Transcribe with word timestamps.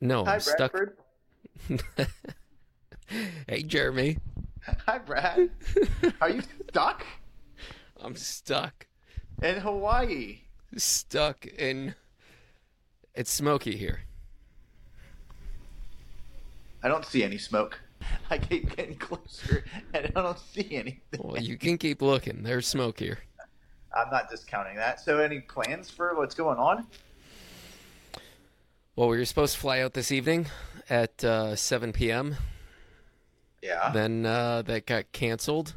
No, 0.00 0.24
Hi, 0.24 0.34
I'm 0.34 0.40
stuck. 0.40 0.74
Hey, 3.48 3.64
Jeremy. 3.64 4.18
Hi, 4.86 4.98
Brad. 4.98 5.50
Are 6.20 6.30
you 6.30 6.42
stuck 6.68 7.04
I'm 8.00 8.14
stuck. 8.14 8.86
in 9.42 9.56
Hawaii? 9.56 10.42
Stuck 10.76 11.44
in. 11.44 11.96
It's 13.14 13.32
smoky 13.32 13.76
here. 13.76 14.02
I 16.84 16.88
don't 16.88 17.04
see 17.04 17.24
any 17.24 17.36
smoke. 17.36 17.80
I 18.30 18.38
keep 18.38 18.76
getting 18.76 18.94
closer 18.94 19.64
and 19.92 20.12
I 20.14 20.22
don't 20.22 20.38
see 20.38 20.68
anything. 20.76 21.00
Well, 21.18 21.42
you 21.42 21.58
can 21.58 21.76
keep 21.78 22.00
looking. 22.00 22.44
There's 22.44 22.68
smoke 22.68 23.00
here. 23.00 23.18
I'm 23.92 24.08
not 24.10 24.30
discounting 24.30 24.76
that. 24.76 25.00
So, 25.00 25.18
any 25.18 25.40
plans 25.40 25.90
for 25.90 26.14
what's 26.16 26.36
going 26.36 26.58
on? 26.58 26.86
Well, 29.00 29.08
we 29.08 29.16
were 29.16 29.24
supposed 29.24 29.54
to 29.54 29.60
fly 29.60 29.80
out 29.80 29.94
this 29.94 30.12
evening 30.12 30.48
at 30.90 31.24
uh, 31.24 31.56
7 31.56 31.90
p.m. 31.94 32.36
Yeah. 33.62 33.92
Then 33.94 34.26
uh, 34.26 34.60
that 34.60 34.84
got 34.84 35.10
canceled. 35.12 35.74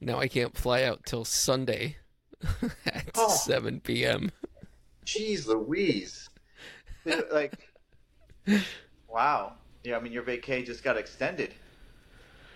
Now 0.00 0.18
I 0.18 0.26
can't 0.26 0.58
fly 0.58 0.82
out 0.82 1.06
till 1.06 1.24
Sunday 1.24 1.98
at 2.84 3.10
Oh. 3.14 3.28
7 3.28 3.78
p.m. 3.78 4.32
Jeez 5.06 5.46
Louise. 5.46 6.30
Like, 7.32 7.54
wow. 9.08 9.52
Yeah, 9.84 9.96
I 9.96 10.00
mean, 10.00 10.12
your 10.12 10.24
vacay 10.24 10.66
just 10.66 10.82
got 10.82 10.96
extended. 10.96 11.54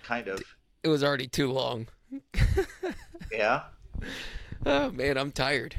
Kind 0.02 0.26
of. 0.26 0.42
It 0.82 0.88
was 0.88 1.04
already 1.04 1.28
too 1.28 1.52
long. 1.52 1.86
Yeah. 3.30 3.62
Oh 4.66 4.90
man, 4.90 5.16
I'm 5.16 5.30
tired. 5.30 5.76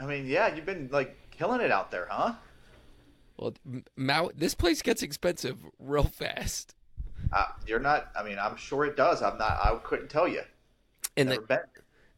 I 0.00 0.06
mean, 0.06 0.26
yeah, 0.26 0.54
you've 0.54 0.64
been, 0.64 0.88
like, 0.90 1.14
killing 1.30 1.60
it 1.60 1.70
out 1.70 1.90
there, 1.90 2.06
huh? 2.10 2.32
Well, 3.38 3.54
this 4.34 4.54
place 4.54 4.82
gets 4.82 5.02
expensive 5.02 5.58
real 5.78 6.04
fast. 6.04 6.74
Uh, 7.32 7.44
you're 7.66 7.78
not, 7.80 8.10
I 8.18 8.22
mean, 8.22 8.38
I'm 8.38 8.56
sure 8.56 8.84
it 8.84 8.96
does. 8.96 9.22
I'm 9.22 9.38
not, 9.38 9.58
I 9.62 9.78
couldn't 9.84 10.08
tell 10.08 10.26
you. 10.26 10.42
And 11.16 11.30
the, 11.30 11.60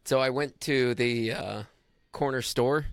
so 0.05 0.21
I 0.21 0.31
went 0.31 0.61
to 0.63 0.95
the 0.95 1.33
uh, 1.33 1.63
corner 2.13 2.43
store. 2.43 2.87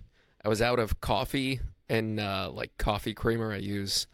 I 0.44 0.48
was 0.48 0.60
out 0.62 0.78
of 0.78 1.00
coffee 1.00 1.60
and 1.88 2.18
uh, 2.20 2.50
like 2.52 2.76
coffee 2.78 3.14
creamer. 3.14 3.52
I 3.52 3.56
use, 3.56 4.06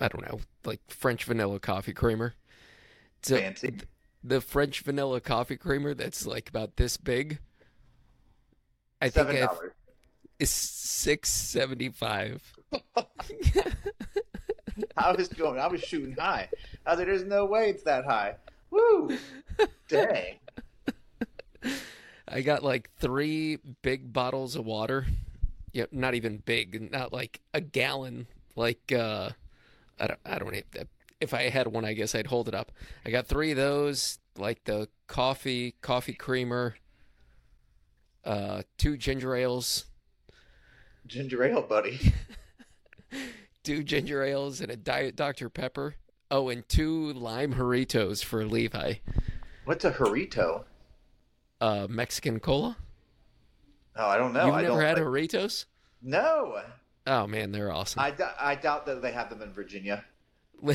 I 0.00 0.08
don't 0.08 0.26
know, 0.28 0.40
like 0.64 0.80
French 0.88 1.24
vanilla 1.24 1.58
coffee 1.60 1.92
creamer. 1.92 2.34
So 3.22 3.36
Fancy. 3.36 3.74
the 4.24 4.40
French 4.40 4.80
vanilla 4.80 5.20
coffee 5.20 5.56
creamer 5.56 5.94
that's 5.94 6.26
like 6.26 6.48
about 6.48 6.76
this 6.76 6.96
big. 6.96 7.38
I 9.00 9.08
Seven 9.10 9.34
think 9.34 9.44
I've- 9.48 9.54
dollars. 9.56 9.72
Is 10.42 10.50
six 10.50 11.30
seventy 11.30 11.88
five. 11.88 12.42
I 14.96 15.12
was 15.12 15.28
going, 15.36 15.58
I 15.58 15.68
was 15.68 15.82
shooting 15.82 16.16
high. 16.16 16.48
I 16.84 16.90
was 16.90 16.98
like, 16.98 17.06
there's 17.06 17.24
no 17.24 17.44
way 17.44 17.70
it's 17.70 17.84
that 17.84 18.04
high. 18.04 18.34
Woo! 18.70 19.16
Dang. 19.88 20.36
I 22.26 22.40
got 22.40 22.62
like 22.62 22.90
three 22.98 23.58
big 23.82 24.12
bottles 24.12 24.56
of 24.56 24.64
water. 24.64 25.06
Yeah, 25.72 25.86
not 25.92 26.14
even 26.14 26.38
big, 26.38 26.90
not 26.90 27.12
like 27.12 27.40
a 27.54 27.60
gallon. 27.60 28.26
Like 28.56 28.92
uh, 28.92 29.30
I 30.00 30.06
don't, 30.06 30.20
I 30.24 30.38
don't. 30.38 30.54
If, 30.54 30.64
if 31.20 31.34
I 31.34 31.48
had 31.50 31.68
one, 31.68 31.84
I 31.84 31.92
guess 31.92 32.14
I'd 32.14 32.26
hold 32.26 32.48
it 32.48 32.54
up. 32.54 32.72
I 33.06 33.10
got 33.10 33.26
three 33.26 33.52
of 33.52 33.56
those, 33.56 34.18
like 34.36 34.64
the 34.64 34.88
coffee, 35.06 35.76
coffee 35.80 36.14
creamer, 36.14 36.74
uh, 38.24 38.62
two 38.76 38.96
ginger 38.96 39.36
ales, 39.36 39.86
Ginger 41.06 41.44
ale, 41.44 41.62
buddy. 41.62 42.12
two 43.64 43.82
ginger 43.82 44.22
ales, 44.22 44.60
and 44.60 44.70
a 44.70 44.76
diet 44.76 45.16
Dr 45.16 45.48
Pepper. 45.48 45.96
Oh, 46.30 46.48
and 46.48 46.66
two 46.68 47.12
lime 47.12 47.54
Jarritos 47.54 48.24
for 48.24 48.44
Levi. 48.46 48.94
What's 49.64 49.84
a 49.84 49.92
Jarrito? 49.92 50.64
Uh, 51.60 51.86
Mexican 51.88 52.40
cola. 52.40 52.76
Oh, 53.96 54.06
I 54.06 54.16
don't 54.16 54.32
know. 54.32 54.46
You've 54.46 54.54
I 54.54 54.62
never 54.62 54.82
had 54.82 54.98
like-? 54.98 55.64
No. 56.00 56.62
Oh 57.06 57.26
man, 57.26 57.52
they're 57.52 57.70
awesome. 57.72 58.00
I, 58.00 58.14
I 58.40 58.54
doubt 58.54 58.86
that 58.86 59.02
they 59.02 59.12
have 59.12 59.28
them 59.30 59.42
in 59.42 59.52
Virginia. 59.52 60.04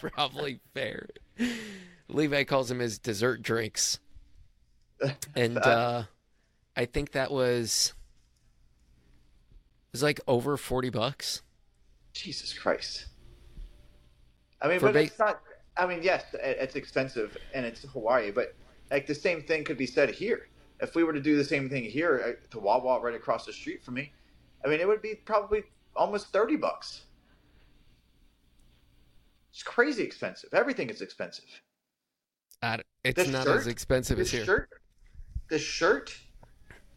Probably 0.00 0.60
fair. 0.74 1.08
Levi 2.08 2.44
calls 2.44 2.68
them 2.68 2.78
his 2.80 2.98
dessert 2.98 3.42
drinks. 3.42 3.98
And 5.36 5.58
uh 5.58 6.04
I 6.76 6.84
think 6.84 7.12
that 7.12 7.30
was 7.30 7.92
was 9.92 10.02
like 10.02 10.20
over 10.26 10.56
40 10.56 10.90
bucks. 10.90 11.42
Jesus 12.12 12.52
Christ. 12.52 13.06
I 14.60 14.68
mean, 14.68 14.80
For 14.80 14.86
but 14.86 14.94
ba- 14.94 15.02
it's 15.04 15.18
not. 15.18 15.40
I 15.76 15.86
mean, 15.86 16.02
yes, 16.02 16.24
it's 16.34 16.74
expensive 16.74 17.36
and 17.54 17.64
it's 17.64 17.82
Hawaii, 17.82 18.30
but 18.32 18.54
like 18.90 19.06
the 19.06 19.14
same 19.14 19.42
thing 19.42 19.62
could 19.64 19.76
be 19.78 19.86
said 19.86 20.10
here. 20.10 20.48
If 20.80 20.94
we 20.94 21.04
were 21.04 21.12
to 21.12 21.20
do 21.20 21.36
the 21.36 21.44
same 21.44 21.68
thing 21.68 21.84
here 21.84 22.16
at 22.26 22.50
the 22.50 22.58
Wawa 22.58 23.00
right 23.00 23.14
across 23.14 23.46
the 23.46 23.52
street 23.52 23.84
from 23.84 23.94
me, 23.94 24.12
I 24.64 24.68
mean, 24.68 24.80
it 24.80 24.88
would 24.88 25.02
be 25.02 25.14
probably 25.14 25.62
almost 25.94 26.28
thirty 26.32 26.56
bucks. 26.56 27.02
It's 29.52 29.62
crazy 29.62 30.02
expensive. 30.02 30.50
Everything 30.52 30.90
is 30.90 31.00
expensive. 31.02 31.44
D- 32.62 32.82
it's 33.04 33.16
This 33.16 33.28
not 33.28 33.44
shirt- 33.44 33.56
as 33.58 33.66
expensive 33.68 34.18
as 34.18 34.30
here. 34.30 34.44
shirt, 34.44 34.68
this 35.48 35.62
shirt, 35.62 36.16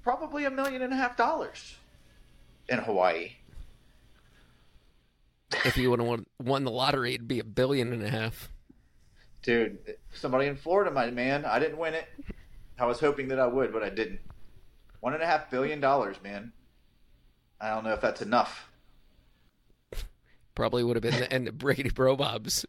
probably 0.03 0.45
a 0.45 0.51
million 0.51 0.81
and 0.81 0.91
a 0.91 0.95
half 0.95 1.15
dollars 1.15 1.75
in 2.71 2.79
Hawaii. 2.79 3.33
If 5.65 5.77
you 5.77 5.89
would 5.89 5.99
have 5.99 6.07
won, 6.07 6.25
won 6.41 6.63
the 6.63 6.71
lottery, 6.71 7.13
it'd 7.13 7.27
be 7.27 7.39
a 7.39 7.43
billion 7.43 7.91
and 7.91 8.01
a 8.01 8.09
half. 8.09 8.49
Dude, 9.43 9.77
somebody 10.13 10.47
in 10.47 10.55
Florida, 10.55 10.89
my 10.89 11.11
man. 11.11 11.45
I 11.45 11.59
didn't 11.59 11.77
win 11.77 11.93
it. 11.93 12.07
I 12.79 12.85
was 12.85 12.99
hoping 12.99 13.27
that 13.27 13.39
I 13.39 13.47
would, 13.47 13.73
but 13.73 13.83
I 13.83 13.89
didn't. 13.89 14.21
One 15.01 15.13
and 15.13 15.21
a 15.21 15.25
half 15.25 15.51
billion 15.51 15.81
dollars, 15.81 16.15
man. 16.23 16.53
I 17.59 17.69
don't 17.69 17.83
know 17.83 17.93
if 17.93 18.01
that's 18.01 18.21
enough. 18.21 18.71
Probably 20.55 20.83
would 20.83 20.95
have 20.95 21.03
been 21.03 21.19
the 21.19 21.31
end 21.31 21.47
of 21.47 21.55
Briggity 21.55 21.93
Bro 21.93 22.17
Bob's. 22.17 22.65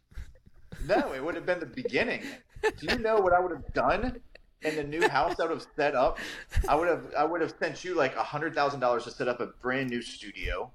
No, 0.85 1.13
it 1.13 1.23
would 1.23 1.35
have 1.35 1.45
been 1.45 1.59
the 1.59 1.65
beginning. 1.65 2.23
Do 2.61 2.87
you 2.87 2.99
know 2.99 3.17
what 3.17 3.33
I 3.33 3.39
would 3.39 3.51
have 3.51 3.73
done 3.73 4.19
in 4.63 4.75
the 4.75 4.83
new 4.83 5.07
house 5.07 5.39
I 5.39 5.43
would 5.43 5.51
have 5.51 5.67
set 5.75 5.95
up? 5.95 6.19
I 6.67 6.75
would 6.75 6.87
have 6.87 7.13
I 7.17 7.23
would 7.23 7.41
have 7.41 7.53
sent 7.59 7.83
you 7.83 7.95
like 7.95 8.15
a 8.15 8.23
hundred 8.23 8.53
thousand 8.55 8.79
dollars 8.79 9.03
to 9.05 9.11
set 9.11 9.27
up 9.27 9.39
a 9.39 9.47
brand 9.47 9.89
new 9.89 10.01
studio. 10.01 10.71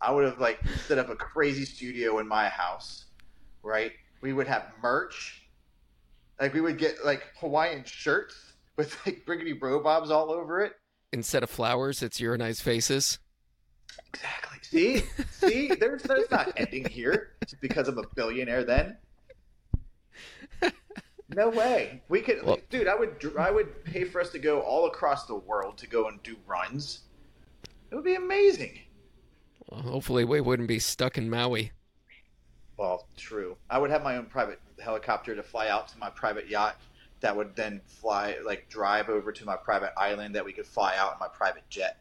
I 0.00 0.12
would 0.12 0.24
have 0.24 0.40
like 0.40 0.60
set 0.86 0.98
up 0.98 1.10
a 1.10 1.16
crazy 1.16 1.64
studio 1.64 2.18
in 2.18 2.28
my 2.28 2.48
house, 2.48 3.06
right? 3.62 3.92
We 4.22 4.32
would 4.32 4.46
have 4.46 4.64
merch. 4.82 5.46
Like 6.40 6.54
we 6.54 6.60
would 6.60 6.78
get 6.78 7.04
like 7.04 7.22
Hawaiian 7.38 7.84
shirts 7.84 8.54
with 8.76 8.96
like 9.06 9.24
Briggity 9.26 9.58
Bro 9.58 9.82
Bobs 9.82 10.10
all 10.10 10.30
over 10.30 10.60
it. 10.60 10.72
Instead 11.12 11.42
of 11.42 11.50
flowers, 11.50 12.02
it's 12.02 12.20
your 12.20 12.36
nice 12.38 12.60
faces. 12.60 13.18
Exactly. 14.14 14.58
See, 14.62 15.02
see, 15.30 15.68
there's 15.68 16.02
there's 16.02 16.30
not 16.30 16.52
ending 16.56 16.84
here 16.88 17.32
just 17.44 17.60
because 17.60 17.88
I'm 17.88 17.98
a 17.98 18.04
billionaire. 18.14 18.64
Then, 18.64 18.96
no 21.34 21.48
way. 21.48 22.02
We 22.08 22.20
could, 22.20 22.42
Well- 22.44 22.58
dude. 22.70 22.88
I 22.88 22.94
would 22.94 23.34
I 23.38 23.50
would 23.50 23.84
pay 23.84 24.04
for 24.04 24.20
us 24.20 24.30
to 24.30 24.38
go 24.38 24.60
all 24.60 24.86
across 24.86 25.26
the 25.26 25.36
world 25.36 25.78
to 25.78 25.86
go 25.86 26.08
and 26.08 26.22
do 26.22 26.36
runs. 26.46 27.00
It 27.90 27.94
would 27.94 28.04
be 28.04 28.14
amazing. 28.14 28.80
Well, 29.68 29.82
hopefully, 29.82 30.24
we 30.24 30.40
wouldn't 30.40 30.68
be 30.68 30.78
stuck 30.78 31.18
in 31.18 31.28
Maui. 31.30 31.72
Well, 32.76 33.06
true. 33.16 33.56
I 33.68 33.78
would 33.78 33.90
have 33.90 34.02
my 34.02 34.16
own 34.16 34.26
private 34.26 34.60
helicopter 34.78 35.34
to 35.34 35.42
fly 35.42 35.68
out 35.68 35.88
to 35.88 35.98
my 35.98 36.10
private 36.10 36.48
yacht. 36.48 36.76
That 37.20 37.36
would 37.36 37.54
then 37.54 37.82
fly, 37.86 38.38
like, 38.44 38.68
drive 38.70 39.10
over 39.10 39.30
to 39.32 39.44
my 39.44 39.56
private 39.56 39.92
island 39.98 40.34
that 40.34 40.44
we 40.44 40.52
could 40.52 40.66
fly 40.66 40.96
out 40.96 41.12
in 41.12 41.18
my 41.20 41.28
private 41.28 41.68
jet. 41.68 42.00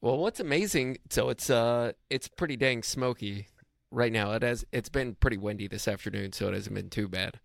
Well, 0.00 0.18
what's 0.18 0.38
amazing, 0.38 0.98
so 1.10 1.30
it's 1.30 1.48
uh 1.50 1.92
it's 2.10 2.28
pretty 2.28 2.56
dang 2.56 2.82
smoky 2.82 3.48
right 3.90 4.12
now. 4.12 4.32
It 4.32 4.42
has 4.42 4.64
it's 4.70 4.90
been 4.90 5.14
pretty 5.14 5.38
windy 5.38 5.66
this 5.66 5.88
afternoon, 5.88 6.32
so 6.32 6.48
it 6.48 6.54
hasn't 6.54 6.74
been 6.74 6.90
too 6.90 7.08
bad. 7.08 7.40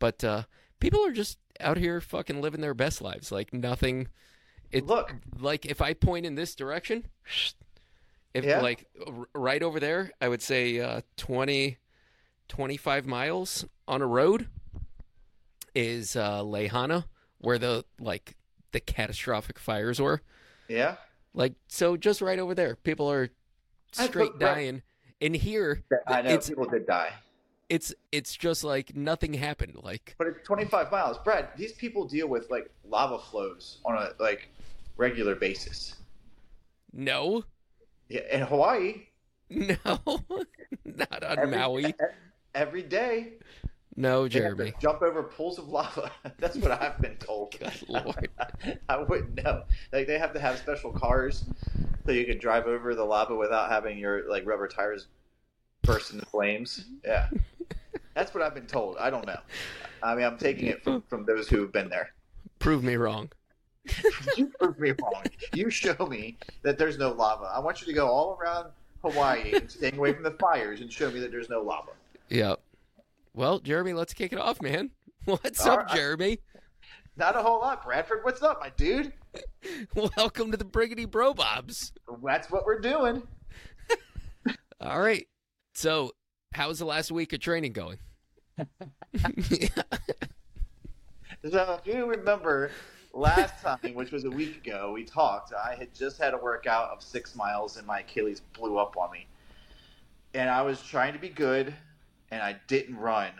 But 0.00 0.24
uh 0.24 0.42
people 0.80 1.06
are 1.06 1.12
just 1.12 1.38
out 1.60 1.76
here 1.76 2.00
fucking 2.00 2.40
living 2.40 2.60
their 2.60 2.74
best 2.74 3.00
lives. 3.00 3.30
Like 3.30 3.52
nothing 3.52 4.08
it 4.72 4.86
Look, 4.86 5.14
like 5.38 5.64
if 5.66 5.80
I 5.80 5.94
point 5.94 6.26
in 6.26 6.34
this 6.34 6.54
direction, 6.56 7.06
if 8.34 8.44
Yeah. 8.44 8.60
like 8.60 8.86
r- 9.06 9.28
right 9.34 9.62
over 9.62 9.78
there, 9.78 10.10
I 10.20 10.26
would 10.28 10.42
say 10.42 10.80
uh 10.80 11.02
20 11.16 11.76
25 12.48 13.06
miles 13.06 13.64
on 13.86 14.02
a 14.02 14.06
road 14.06 14.48
is 15.74 16.16
uh 16.16 16.42
Lahaina 16.42 17.06
where 17.38 17.58
the 17.58 17.84
like 18.00 18.36
the 18.72 18.80
catastrophic 18.80 19.58
fires 19.58 20.00
were. 20.00 20.22
yeah. 20.68 20.96
Like 21.32 21.52
so, 21.68 21.96
just 21.96 22.20
right 22.20 22.40
over 22.40 22.56
there, 22.56 22.74
people 22.74 23.08
are 23.10 23.30
straight 23.92 24.12
put 24.12 24.18
right- 24.32 24.38
dying. 24.40 24.82
And 25.20 25.36
here, 25.36 25.84
I 26.08 26.22
know 26.22 26.30
it's 26.30 26.48
people 26.48 26.64
did 26.68 26.86
die. 26.86 27.12
It's 27.70 27.94
it's 28.12 28.36
just 28.36 28.62
like 28.64 28.94
nothing 28.94 29.32
happened. 29.32 29.76
Like 29.82 30.14
But 30.18 30.26
it's 30.26 30.46
25 30.46 30.90
miles. 30.92 31.16
Brad, 31.24 31.48
these 31.56 31.72
people 31.72 32.06
deal 32.06 32.26
with 32.28 32.50
like 32.50 32.68
lava 32.86 33.18
flows 33.18 33.78
on 33.86 33.94
a 33.96 34.10
like 34.18 34.48
regular 34.98 35.34
basis. 35.34 35.94
no, 36.92 37.44
Yeah, 38.08 38.22
in 38.32 38.42
Hawaii, 38.42 39.06
No, 39.50 39.76
not 40.84 41.24
on 41.24 41.38
Every- 41.38 41.56
Maui. 41.56 41.94
Every 42.54 42.82
day, 42.82 43.34
No, 43.96 44.26
they 44.26 44.40
have 44.40 44.56
to 44.56 44.56
Jeremy. 44.56 44.72
jump 44.80 45.02
over 45.02 45.22
pools 45.22 45.58
of 45.58 45.68
lava. 45.68 46.10
That's 46.38 46.56
what 46.56 46.72
I've 46.72 47.00
been 47.00 47.16
told. 47.16 47.56
Good 47.58 47.72
lord. 47.88 48.28
I 48.88 48.96
wouldn't 48.98 49.42
know. 49.44 49.62
Like 49.92 50.08
they 50.08 50.18
have 50.18 50.32
to 50.34 50.40
have 50.40 50.58
special 50.58 50.90
cars 50.92 51.44
so 52.04 52.10
you 52.12 52.26
can 52.26 52.38
drive 52.38 52.66
over 52.66 52.94
the 52.96 53.04
lava 53.04 53.36
without 53.36 53.70
having 53.70 53.96
your 53.98 54.28
like 54.28 54.44
rubber 54.46 54.66
tires 54.66 55.06
burst 55.82 56.12
into 56.12 56.26
flames. 56.26 56.84
Yeah, 57.04 57.28
that's 58.14 58.34
what 58.34 58.42
I've 58.42 58.54
been 58.54 58.66
told. 58.66 58.96
I 58.98 59.10
don't 59.10 59.26
know. 59.26 59.40
I 60.02 60.14
mean, 60.14 60.24
I'm 60.24 60.38
taking 60.38 60.66
it 60.66 60.82
from, 60.82 61.02
from 61.02 61.24
those 61.26 61.48
who 61.48 61.60
have 61.60 61.72
been 61.72 61.88
there. 61.88 62.12
Prove 62.58 62.82
me 62.82 62.96
wrong. 62.96 63.30
You 64.36 64.52
prove 64.58 64.78
me 64.78 64.92
wrong. 65.02 65.24
You 65.54 65.70
show 65.70 65.96
me 66.06 66.36
that 66.62 66.78
there's 66.78 66.98
no 66.98 67.12
lava. 67.12 67.46
I 67.46 67.58
want 67.58 67.80
you 67.80 67.86
to 67.86 67.92
go 67.92 68.06
all 68.06 68.38
around 68.40 68.68
Hawaii 69.02 69.52
and 69.54 69.70
staying 69.70 69.96
away 69.96 70.12
from 70.12 70.22
the 70.22 70.32
fires 70.32 70.80
and 70.80 70.92
show 70.92 71.10
me 71.10 71.18
that 71.20 71.30
there's 71.30 71.48
no 71.48 71.62
lava. 71.62 71.90
Yep. 72.28 72.60
Well, 73.34 73.58
Jeremy, 73.58 73.92
let's 73.94 74.12
kick 74.12 74.32
it 74.32 74.38
off, 74.38 74.60
man. 74.60 74.90
What's 75.24 75.66
All 75.66 75.72
up, 75.72 75.86
right. 75.86 75.96
Jeremy? 75.96 76.38
Not 77.16 77.36
a 77.36 77.42
whole 77.42 77.60
lot, 77.60 77.84
Bradford. 77.84 78.20
What's 78.22 78.42
up, 78.42 78.60
my 78.60 78.70
dude? 78.76 79.12
Welcome 80.16 80.50
to 80.50 80.56
the 80.56 80.64
Briggity 80.64 81.10
Bro 81.10 81.34
Bobs. 81.34 81.92
That's 82.22 82.50
what 82.50 82.64
we're 82.64 82.80
doing. 82.80 83.22
All 84.80 85.00
right. 85.00 85.26
So, 85.74 86.12
how's 86.52 86.78
the 86.78 86.84
last 86.84 87.10
week 87.10 87.32
of 87.32 87.40
training 87.40 87.72
going? 87.72 87.98
So 91.42 91.80
if 91.80 91.86
you 91.86 92.04
remember 92.04 92.70
last 93.14 93.62
time, 93.62 93.94
which 93.94 94.10
was 94.10 94.24
a 94.24 94.30
week 94.30 94.58
ago, 94.66 94.92
we 94.92 95.04
talked. 95.04 95.54
I 95.54 95.74
had 95.74 95.94
just 95.94 96.18
had 96.18 96.34
a 96.34 96.36
workout 96.36 96.90
of 96.90 97.02
six 97.02 97.34
miles 97.34 97.78
and 97.78 97.86
my 97.86 98.00
Achilles 98.00 98.42
blew 98.52 98.76
up 98.76 98.98
on 98.98 99.10
me. 99.10 99.26
And 100.34 100.50
I 100.50 100.60
was 100.60 100.82
trying 100.82 101.14
to 101.14 101.18
be 101.18 101.30
good 101.30 101.72
and 102.30 102.42
I 102.42 102.56
didn't 102.66 102.96
run. 102.96 103.30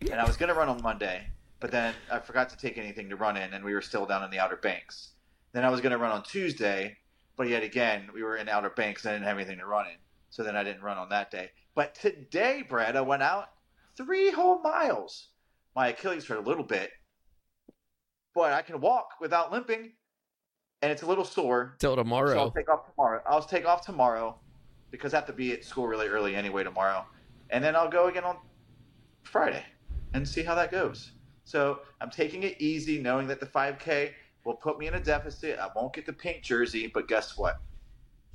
And 0.00 0.14
I 0.14 0.24
was 0.24 0.38
going 0.38 0.48
to 0.48 0.54
run 0.54 0.70
on 0.70 0.80
Monday, 0.82 1.26
but 1.60 1.70
then 1.70 1.94
I 2.10 2.20
forgot 2.20 2.48
to 2.50 2.56
take 2.56 2.78
anything 2.78 3.10
to 3.10 3.16
run 3.16 3.36
in 3.36 3.52
and 3.52 3.62
we 3.62 3.74
were 3.74 3.82
still 3.82 4.06
down 4.06 4.24
in 4.24 4.30
the 4.30 4.38
Outer 4.38 4.56
Banks. 4.56 5.10
Then 5.52 5.62
I 5.62 5.68
was 5.68 5.82
going 5.82 5.92
to 5.92 5.98
run 5.98 6.10
on 6.10 6.22
Tuesday, 6.22 6.96
but 7.36 7.48
yet 7.48 7.62
again, 7.62 8.08
we 8.14 8.22
were 8.22 8.38
in 8.38 8.48
Outer 8.48 8.70
Banks 8.70 9.04
and 9.04 9.10
I 9.10 9.14
didn't 9.16 9.28
have 9.28 9.36
anything 9.36 9.58
to 9.58 9.66
run 9.66 9.88
in. 9.88 9.96
So 10.30 10.42
then 10.42 10.56
I 10.56 10.64
didn't 10.64 10.82
run 10.82 10.96
on 10.96 11.10
that 11.10 11.30
day. 11.30 11.50
But 11.74 11.94
today, 11.94 12.64
Brad, 12.68 12.96
I 12.96 13.00
went 13.00 13.22
out 13.22 13.50
three 13.96 14.30
whole 14.30 14.60
miles. 14.60 15.28
My 15.74 15.88
Achilles 15.88 16.26
hurt 16.26 16.38
a 16.38 16.48
little 16.48 16.64
bit, 16.64 16.90
but 18.34 18.52
I 18.52 18.60
can 18.62 18.80
walk 18.80 19.12
without 19.20 19.50
limping, 19.50 19.92
and 20.82 20.92
it's 20.92 21.02
a 21.02 21.06
little 21.06 21.24
sore. 21.24 21.76
Till 21.78 21.96
tomorrow. 21.96 22.34
So 22.34 22.38
I'll 22.40 22.50
take 22.50 22.68
off 22.68 22.90
tomorrow. 22.90 23.22
I'll 23.26 23.42
take 23.42 23.66
off 23.66 23.84
tomorrow 23.84 24.38
because 24.90 25.14
I 25.14 25.16
have 25.16 25.26
to 25.26 25.32
be 25.32 25.52
at 25.52 25.64
school 25.64 25.86
really 25.86 26.08
early 26.08 26.36
anyway 26.36 26.62
tomorrow, 26.62 27.06
and 27.48 27.64
then 27.64 27.74
I'll 27.74 27.88
go 27.88 28.08
again 28.08 28.24
on 28.24 28.36
Friday 29.22 29.64
and 30.12 30.28
see 30.28 30.42
how 30.42 30.54
that 30.54 30.70
goes. 30.70 31.12
So 31.44 31.80
I'm 32.00 32.10
taking 32.10 32.42
it 32.42 32.60
easy, 32.60 33.00
knowing 33.00 33.26
that 33.28 33.40
the 33.40 33.46
5K 33.46 34.10
will 34.44 34.54
put 34.54 34.78
me 34.78 34.88
in 34.88 34.94
a 34.94 35.00
deficit. 35.00 35.58
I 35.58 35.68
won't 35.74 35.94
get 35.94 36.04
the 36.04 36.12
pink 36.12 36.42
jersey, 36.42 36.90
but 36.92 37.08
guess 37.08 37.38
what? 37.38 37.60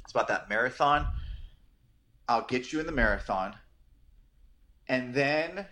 It's 0.04 0.12
about 0.12 0.28
that 0.30 0.50
marathon. 0.50 1.08
I'll 2.28 2.46
get 2.46 2.72
you 2.72 2.80
in 2.80 2.86
the 2.86 2.92
marathon, 2.92 3.56
and 4.88 5.14
then 5.14 5.66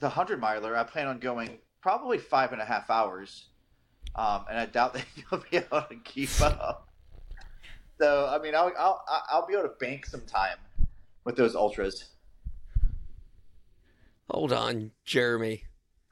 the 0.00 0.08
hundred 0.08 0.40
miler. 0.40 0.76
I 0.76 0.84
plan 0.84 1.06
on 1.06 1.18
going 1.18 1.58
probably 1.80 2.18
five 2.18 2.52
and 2.52 2.60
a 2.60 2.64
half 2.64 2.90
hours, 2.90 3.48
um, 4.14 4.44
and 4.48 4.58
I 4.58 4.66
doubt 4.66 4.94
that 4.94 5.06
you'll 5.16 5.42
be 5.50 5.58
able 5.58 5.82
to 5.82 5.96
keep 6.04 6.40
up. 6.40 6.88
So 8.00 8.28
I 8.28 8.42
mean, 8.42 8.54
I'll 8.54 8.72
I'll 8.78 9.04
I'll 9.30 9.46
be 9.46 9.54
able 9.54 9.64
to 9.64 9.74
bank 9.78 10.06
some 10.06 10.22
time 10.22 10.58
with 11.24 11.36
those 11.36 11.54
ultras. 11.54 12.06
Hold 14.30 14.52
on, 14.52 14.92
Jeremy. 15.04 15.64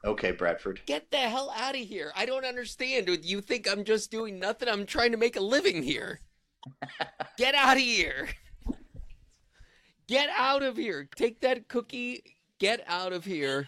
Okay, 0.05 0.31
Bradford. 0.31 0.81
Get 0.85 1.11
the 1.11 1.17
hell 1.17 1.53
out 1.55 1.75
of 1.75 1.81
here. 1.81 2.11
I 2.15 2.25
don't 2.25 2.45
understand. 2.45 3.09
You 3.23 3.41
think 3.41 3.69
I'm 3.69 3.83
just 3.83 4.11
doing 4.11 4.39
nothing? 4.39 4.69
I'm 4.69 4.85
trying 4.85 5.11
to 5.11 5.17
make 5.17 5.35
a 5.35 5.41
living 5.41 5.83
here. 5.83 6.21
Get 7.37 7.55
out 7.55 7.77
of 7.77 7.83
here. 7.83 8.29
Get 10.09 10.29
out 10.35 10.63
of 10.63 10.75
here. 10.75 11.07
Take 11.15 11.41
that 11.41 11.67
cookie. 11.67 12.23
Get 12.57 12.83
out 12.87 13.13
of 13.13 13.25
here. 13.25 13.67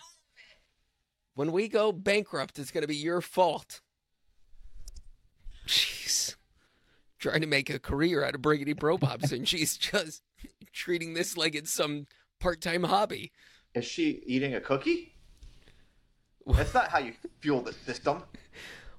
When 1.36 1.52
we 1.52 1.68
go 1.68 1.92
bankrupt, 1.92 2.58
it's 2.58 2.72
going 2.72 2.82
to 2.82 2.88
be 2.88 2.96
your 2.96 3.22
fault. 3.22 3.82
Jeez. 5.68 6.36
Trying 7.20 7.42
to 7.42 7.48
make 7.48 7.70
a 7.70 7.78
career 7.78 8.24
out 8.24 8.34
of 8.34 8.42
Briggity 8.42 8.76
Bro 8.76 8.98
Bobs, 8.98 9.32
and 9.32 9.48
she's 9.48 9.78
just 9.78 10.24
treating 10.74 11.14
this 11.14 11.38
like 11.38 11.54
it's 11.54 11.72
some 11.72 12.08
part 12.40 12.60
time 12.60 12.86
hobby. 12.86 13.32
Is 13.76 13.86
she 13.86 14.24
eating 14.26 14.56
a 14.56 14.62
cookie? 14.62 15.14
That's 16.48 16.74
not 16.74 16.88
how 16.88 16.98
you 16.98 17.14
fuel 17.40 17.62
the 17.62 17.74
system. 17.74 18.24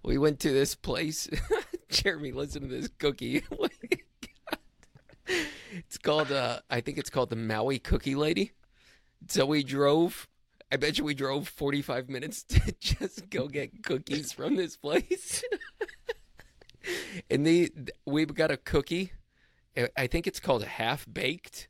We 0.05 0.17
went 0.17 0.39
to 0.41 0.53
this 0.53 0.77
place. 0.77 1.29
Jeremy, 1.91 2.31
listen 2.31 2.63
to 2.63 2.69
this 2.69 2.89
cookie. 3.01 3.43
It's 5.73 5.99
called, 5.99 6.31
uh, 6.31 6.61
I 6.69 6.81
think 6.81 6.99
it's 6.99 7.11
called 7.11 7.31
the 7.31 7.37
Maui 7.37 7.79
Cookie 7.79 8.15
Lady. 8.15 8.53
So 9.29 9.47
we 9.47 9.63
drove, 9.63 10.29
I 10.71 10.77
bet 10.77 10.99
you 10.99 11.05
we 11.05 11.15
drove 11.15 11.49
45 11.49 12.09
minutes 12.09 12.43
to 12.49 12.75
just 12.81 13.31
go 13.31 13.49
get 13.49 13.83
cookies 13.83 14.33
from 14.33 14.57
this 14.57 14.77
place. 14.77 15.43
and 17.31 17.47
the, 17.47 17.73
we've 18.05 18.35
got 18.35 18.51
a 18.51 18.57
cookie. 18.57 19.13
I- 19.97 20.07
think 20.07 20.27
it's 20.27 20.41
called 20.41 20.63
a 20.63 20.67
half 20.67 21.07
baked. 21.11 21.69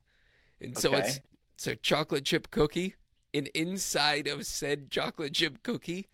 And 0.61 0.77
so 0.77 0.95
it's, 0.95 1.21
it's 1.55 1.67
a 1.67 1.77
chocolate 1.77 2.25
chip 2.25 2.51
cookie. 2.51 2.95
And 3.35 3.47
inside 3.49 4.27
of 4.29 4.47
said 4.47 4.91
chocolate 4.91 5.35
chip 5.35 5.63
cookie 5.63 6.09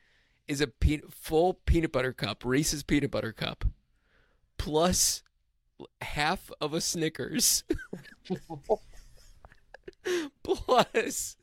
is 0.47 0.61
a 0.61 0.67
pe- 0.67 1.01
full 1.11 1.55
peanut 1.55 1.93
butter 1.93 2.13
cup, 2.13 2.45
Reese's 2.45 2.83
peanut 2.83 3.11
butter 3.11 3.33
cup, 3.33 3.65
plus 4.57 5.23
half 6.01 6.51
of 6.61 6.75
a 6.75 6.81
Snickers, 6.81 7.65
plus 10.43 11.37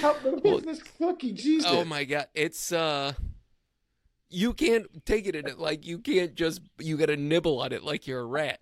How 0.00 0.14
big 0.22 0.44
Well- 0.44 0.58
is 0.58 0.64
this 0.64 0.82
cookie? 0.98 1.32
Jesus. 1.32 1.70
oh 1.70 1.84
my 1.84 2.04
god, 2.04 2.26
it's 2.34 2.72
uh, 2.72 3.12
you 4.30 4.52
can't 4.52 4.86
take 5.06 5.26
it 5.26 5.34
in 5.34 5.46
it 5.46 5.58
like 5.58 5.86
you 5.86 5.98
can't 5.98 6.34
just 6.34 6.60
you 6.78 6.96
got 6.96 7.06
to 7.06 7.16
nibble 7.16 7.60
on 7.60 7.72
it 7.72 7.82
like 7.82 8.06
you're 8.06 8.20
a 8.20 8.26
rat, 8.26 8.60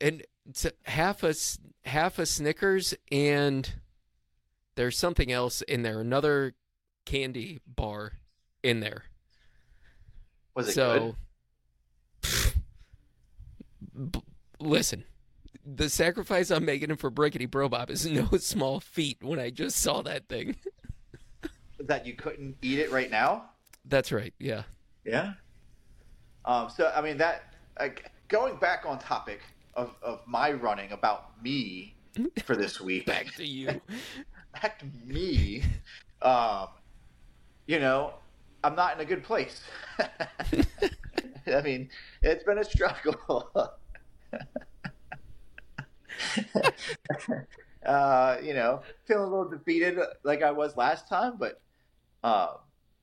and 0.00 0.22
it's 0.48 0.64
a- 0.64 0.72
half 0.84 1.22
a 1.22 1.28
s- 1.30 1.58
half 1.84 2.18
a 2.18 2.26
Snickers 2.26 2.94
and 3.10 3.74
there's 4.74 4.98
something 4.98 5.32
else 5.32 5.62
in 5.62 5.82
there, 5.82 6.00
another 6.00 6.54
candy 7.06 7.60
bar 7.66 8.12
in 8.62 8.80
there. 8.80 9.04
Was 10.54 10.68
it 10.68 10.72
so, 10.72 10.98
good? 10.98 11.14
B- 13.96 14.22
listen, 14.60 15.04
the 15.64 15.88
sacrifice 15.88 16.50
I'm 16.50 16.64
making 16.64 16.94
for 16.96 17.10
Briggity 17.10 17.50
Bro 17.50 17.70
Bob 17.70 17.90
is 17.90 18.06
no 18.06 18.28
small 18.38 18.80
feat 18.80 19.18
when 19.22 19.38
I 19.38 19.50
just 19.50 19.78
saw 19.78 20.02
that 20.02 20.28
thing. 20.28 20.56
That 21.78 22.06
you 22.06 22.14
couldn't 22.14 22.56
eat 22.62 22.78
it 22.78 22.90
right 22.90 23.10
now? 23.10 23.50
That's 23.84 24.10
right, 24.10 24.32
yeah. 24.38 24.62
Yeah. 25.04 25.34
Um, 26.46 26.70
so 26.74 26.90
I 26.96 27.02
mean 27.02 27.18
that 27.18 27.52
like, 27.78 28.10
going 28.28 28.56
back 28.56 28.84
on 28.86 28.98
topic 28.98 29.40
of, 29.74 29.94
of 30.02 30.20
my 30.26 30.52
running 30.52 30.92
about 30.92 31.40
me 31.42 31.94
for 32.44 32.56
this 32.56 32.80
week. 32.80 33.04
Back 33.04 33.34
to 33.34 33.46
you. 33.46 33.78
back 34.54 34.78
to 34.78 34.86
me. 35.04 35.64
Um, 36.22 36.68
you 37.66 37.78
know, 37.78 38.14
I'm 38.64 38.74
not 38.74 38.94
in 38.94 39.00
a 39.00 39.04
good 39.04 39.22
place. 39.22 39.60
I 39.98 41.60
mean, 41.62 41.90
it's 42.22 42.42
been 42.44 42.58
a 42.58 42.64
struggle. 42.64 43.50
uh, 47.86 48.36
you 48.42 48.54
know, 48.54 48.82
feeling 49.04 49.24
a 49.24 49.30
little 49.30 49.48
defeated 49.48 49.98
like 50.24 50.42
I 50.42 50.50
was 50.50 50.76
last 50.76 51.08
time, 51.08 51.34
but 51.38 51.60
uh, 52.24 52.54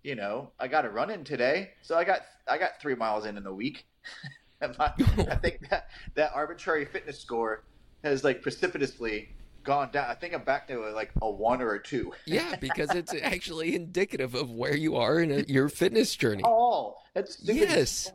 you 0.04 0.16
know, 0.16 0.52
I 0.60 0.68
got 0.68 0.86
a 0.86 0.90
run 0.90 1.10
in 1.10 1.24
today, 1.24 1.72
so 1.82 1.98
I 1.98 2.04
got 2.04 2.22
I 2.48 2.58
got 2.58 2.82
three 2.82 2.96
miles 2.96 3.26
in 3.26 3.38
in 3.38 3.44
the 3.44 3.54
week. 3.54 3.86
My- 4.78 4.94
I 5.30 5.36
think 5.36 5.70
that 5.70 5.88
that 6.16 6.32
arbitrary 6.34 6.86
fitness 6.86 7.20
score 7.20 7.64
has 8.04 8.24
like 8.24 8.42
precipitously 8.42 9.30
gone 9.64 9.92
down. 9.92 10.10
I 10.10 10.14
think 10.14 10.34
I'm 10.34 10.44
back 10.44 10.68
to 10.70 10.90
like 10.92 11.12
a 11.22 11.30
one 11.30 11.62
or 11.62 11.74
a 11.74 11.84
two. 11.84 12.14
Yeah, 12.26 12.56
because 12.60 12.92
it's 12.92 13.14
actually 13.22 13.76
indicative 13.76 14.36
of 14.36 14.52
where 14.52 14.76
you 14.76 14.96
are 14.98 15.20
in 15.20 15.32
a, 15.32 15.40
your 15.48 15.70
fitness 15.70 16.16
journey. 16.16 16.44
Oh, 16.46 16.96
that's. 17.14 17.38
Yes. 17.42 18.12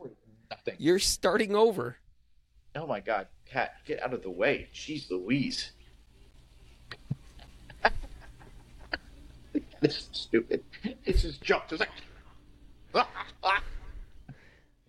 Nothing. 0.49 0.75
You're 0.79 0.99
starting 0.99 1.55
over. 1.55 1.97
Oh 2.75 2.85
my 2.85 2.99
God, 2.99 3.27
Cat, 3.45 3.75
get 3.85 4.01
out 4.01 4.13
of 4.13 4.21
the 4.21 4.29
way. 4.29 4.67
Jeez 4.73 5.09
Louise. 5.09 5.71
this 9.81 9.97
is 9.97 10.09
stupid. 10.11 10.63
This 11.05 11.23
is 11.23 11.37
jumped. 11.37 11.71
It's 11.73 11.79
like. 11.81 11.89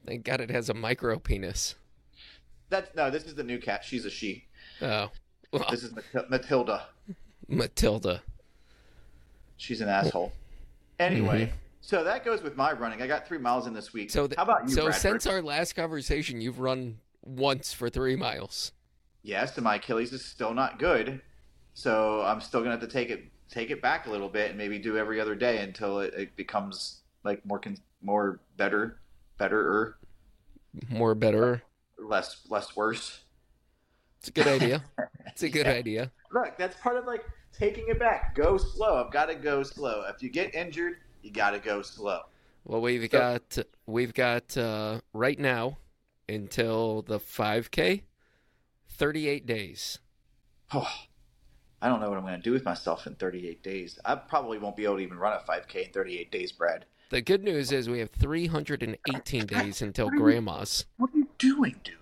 Thank 0.06 0.24
God 0.24 0.40
it 0.40 0.50
has 0.50 0.68
a 0.68 0.74
micro 0.74 1.18
penis. 1.18 1.76
That's 2.68 2.94
no. 2.94 3.10
This 3.10 3.24
is 3.24 3.34
the 3.34 3.44
new 3.44 3.58
cat. 3.58 3.84
She's 3.84 4.04
a 4.04 4.10
she. 4.10 4.44
Oh, 4.82 5.10
Well, 5.52 5.66
This 5.70 5.82
is 5.84 5.92
Mat- 5.94 6.30
Matilda. 6.30 6.86
Matilda. 7.48 8.22
She's 9.56 9.80
an 9.80 9.88
asshole. 9.88 10.32
Anyway, 10.98 11.52
so 11.80 12.04
that 12.04 12.24
goes 12.24 12.42
with 12.42 12.56
my 12.56 12.72
running. 12.72 13.02
I 13.02 13.06
got 13.06 13.26
three 13.26 13.38
miles 13.38 13.66
in 13.66 13.72
this 13.74 13.92
week. 13.92 14.08
Mm-hmm. 14.08 14.18
So, 14.18 14.26
th- 14.26 14.36
how 14.36 14.44
about 14.44 14.68
you, 14.68 14.74
so 14.74 14.84
Bradford? 14.84 15.00
since 15.00 15.26
our 15.26 15.42
last 15.42 15.74
conversation, 15.74 16.40
you've 16.40 16.60
run 16.60 16.98
once 17.36 17.72
for 17.72 17.88
three 17.88 18.16
miles. 18.16 18.72
yes, 19.22 19.56
and 19.56 19.64
my 19.64 19.76
Achilles 19.76 20.12
is 20.12 20.24
still 20.24 20.54
not 20.54 20.78
good, 20.78 21.20
so 21.74 22.22
I'm 22.22 22.40
still 22.40 22.60
gonna 22.60 22.72
have 22.72 22.80
to 22.80 22.86
take 22.86 23.10
it 23.10 23.24
take 23.48 23.70
it 23.70 23.82
back 23.82 24.06
a 24.06 24.10
little 24.10 24.28
bit 24.28 24.50
and 24.50 24.58
maybe 24.58 24.78
do 24.78 24.96
every 24.96 25.20
other 25.20 25.34
day 25.34 25.58
until 25.58 25.98
it, 26.00 26.14
it 26.14 26.36
becomes 26.36 27.00
like 27.24 27.44
more 27.44 27.58
con- 27.58 27.76
more 28.02 28.40
better, 28.56 29.00
better, 29.38 29.60
or 29.60 29.98
More 30.88 31.14
better. 31.14 31.62
less 31.98 32.46
less 32.48 32.74
worse. 32.76 33.20
It's 34.20 34.28
a 34.28 34.32
good 34.32 34.46
idea. 34.48 34.84
It's 35.26 35.42
a 35.44 35.48
good 35.48 35.66
idea. 35.68 36.10
Look, 36.32 36.58
that's 36.58 36.76
part 36.80 36.96
of 36.96 37.06
like 37.06 37.24
taking 37.52 37.84
it 37.88 37.98
back. 38.00 38.34
Go 38.34 38.56
slow. 38.58 39.02
I've 39.04 39.12
got 39.12 39.26
to 39.26 39.34
go 39.36 39.62
slow. 39.62 40.02
If 40.08 40.22
you 40.22 40.28
get 40.28 40.54
injured, 40.54 40.94
you 41.22 41.30
got 41.30 41.50
to 41.52 41.60
go 41.60 41.82
slow. 41.82 42.20
Well, 42.64 42.80
we've 42.80 43.02
So- 43.02 43.08
got 43.08 43.58
we've 43.86 44.12
got 44.12 44.56
uh, 44.56 45.00
right 45.14 45.38
now 45.38 45.78
until 46.34 47.02
the 47.02 47.18
5K, 47.18 48.02
38 48.88 49.46
days. 49.46 49.98
Oh, 50.72 50.90
I 51.82 51.88
don't 51.88 52.00
know 52.00 52.08
what 52.08 52.18
I'm 52.18 52.24
going 52.24 52.36
to 52.36 52.42
do 52.42 52.52
with 52.52 52.64
myself 52.64 53.06
in 53.06 53.14
38 53.14 53.62
days. 53.62 53.98
I 54.04 54.14
probably 54.14 54.58
won't 54.58 54.76
be 54.76 54.84
able 54.84 54.96
to 54.96 55.02
even 55.02 55.18
run 55.18 55.32
a 55.32 55.50
5K 55.50 55.86
in 55.86 55.92
38 55.92 56.30
days, 56.30 56.52
Brad. 56.52 56.84
The 57.10 57.20
good 57.20 57.42
news 57.42 57.72
is 57.72 57.88
we 57.88 57.98
have 57.98 58.10
318 58.10 59.46
days 59.46 59.82
until 59.82 60.10
grandma's. 60.10 60.84
What 60.98 61.10
are 61.12 61.18
you 61.18 61.28
doing, 61.38 61.80
dude? 61.82 61.96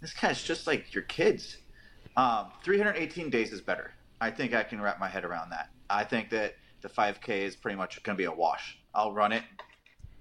This 0.00 0.12
guy's 0.12 0.42
just 0.42 0.66
like 0.66 0.94
your 0.94 1.04
kids. 1.04 1.56
Um, 2.16 2.48
318 2.64 3.30
days 3.30 3.52
is 3.52 3.60
better. 3.60 3.92
I 4.20 4.30
think 4.30 4.54
I 4.54 4.62
can 4.62 4.80
wrap 4.80 4.98
my 4.98 5.08
head 5.08 5.24
around 5.24 5.50
that. 5.50 5.70
I 5.88 6.04
think 6.04 6.30
that 6.30 6.56
the 6.82 6.88
5K 6.88 7.28
is 7.28 7.56
pretty 7.56 7.76
much 7.76 8.02
going 8.02 8.16
to 8.16 8.20
be 8.20 8.26
a 8.26 8.32
wash. 8.32 8.78
I'll 8.94 9.12
run 9.12 9.32
it, 9.32 9.42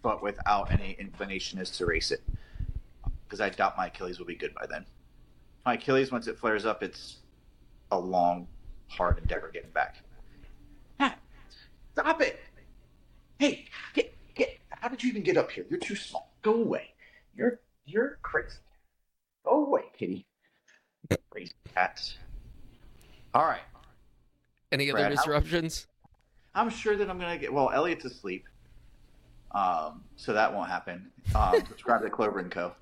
but 0.02 0.22
without 0.22 0.72
any 0.72 0.96
inclination 1.00 1.60
as 1.60 1.72
to 1.72 1.86
race 1.86 2.12
it, 2.12 2.22
because 3.28 3.42
I 3.42 3.50
doubt 3.50 3.78
my 3.78 3.88
Achilles 3.88 4.20
will 4.20 4.26
be 4.26 4.36
good 4.36 4.54
by 4.54 4.66
then. 4.68 4.86
My 5.66 5.74
Achilles, 5.76 6.12
once 6.12 6.28
it 6.28 6.38
flares 6.38 6.66
up, 6.66 6.84
it's 6.84 7.18
a 7.92 8.00
long, 8.00 8.48
hard 8.88 9.18
endeavor 9.18 9.50
getting 9.52 9.72
back. 9.72 9.96
Ah, 11.00 11.16
Stop 11.94 12.22
it! 12.22 12.40
Hey, 13.40 13.66
get 13.94 14.14
get! 14.36 14.58
How 14.70 14.88
did 14.88 15.04
you 15.04 15.10
even 15.10 15.24
get 15.24 15.38
up 15.38 15.50
here? 15.52 15.66
You're 15.70 15.80
too 15.80 15.96
small. 15.96 16.32
Go 16.42 16.54
away. 16.56 16.92
You're 17.36 17.60
you're 17.86 18.20
crazy. 18.22 18.58
Go 19.44 19.66
away, 19.66 19.82
kitty. 19.98 20.26
Crazy 21.30 21.52
cats. 21.74 22.18
All 23.34 23.46
right. 23.46 23.60
Any 24.72 24.90
other 24.90 25.00
Brad, 25.00 25.12
how- 25.12 25.16
disruptions? 25.24 25.88
I'm 26.54 26.70
sure 26.70 26.96
that 26.96 27.10
I'm 27.10 27.20
gonna 27.20 27.38
get. 27.38 27.52
Well, 27.54 27.70
Elliot's 27.72 28.06
asleep, 28.06 28.46
um, 29.56 30.04
so 30.18 30.34
that 30.34 30.54
won't 30.54 30.70
happen. 30.70 31.10
Um, 31.34 31.56
subscribe 31.68 32.02
to 32.04 32.10
Clover 32.10 32.40
and 32.40 32.52
Co. 32.52 32.74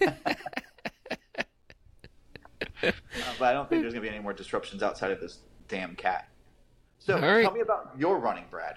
Uh, 2.82 2.90
but 3.38 3.46
I 3.46 3.52
don't 3.52 3.68
think 3.68 3.80
there's 3.80 3.94
gonna 3.94 4.02
be 4.02 4.10
any 4.10 4.18
more 4.18 4.34
disruptions 4.34 4.82
outside 4.82 5.10
of 5.10 5.18
this 5.20 5.38
damn 5.68 5.94
cat. 5.94 6.28
So 6.98 7.18
right. 7.18 7.42
tell 7.42 7.52
me 7.52 7.60
about 7.60 7.92
your 7.96 8.18
running, 8.18 8.44
Brad. 8.50 8.76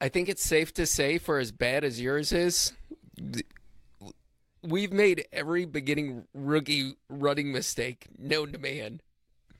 I 0.00 0.08
think 0.08 0.28
it's 0.28 0.44
safe 0.44 0.72
to 0.74 0.86
say, 0.86 1.18
for 1.18 1.38
as 1.38 1.50
bad 1.50 1.82
as 1.82 2.00
yours 2.00 2.32
is, 2.32 2.72
we've 4.62 4.92
made 4.92 5.26
every 5.32 5.64
beginning 5.64 6.24
rookie 6.34 6.94
running 7.08 7.50
mistake 7.52 8.06
known 8.16 8.52
to 8.52 8.58
man. 8.58 9.00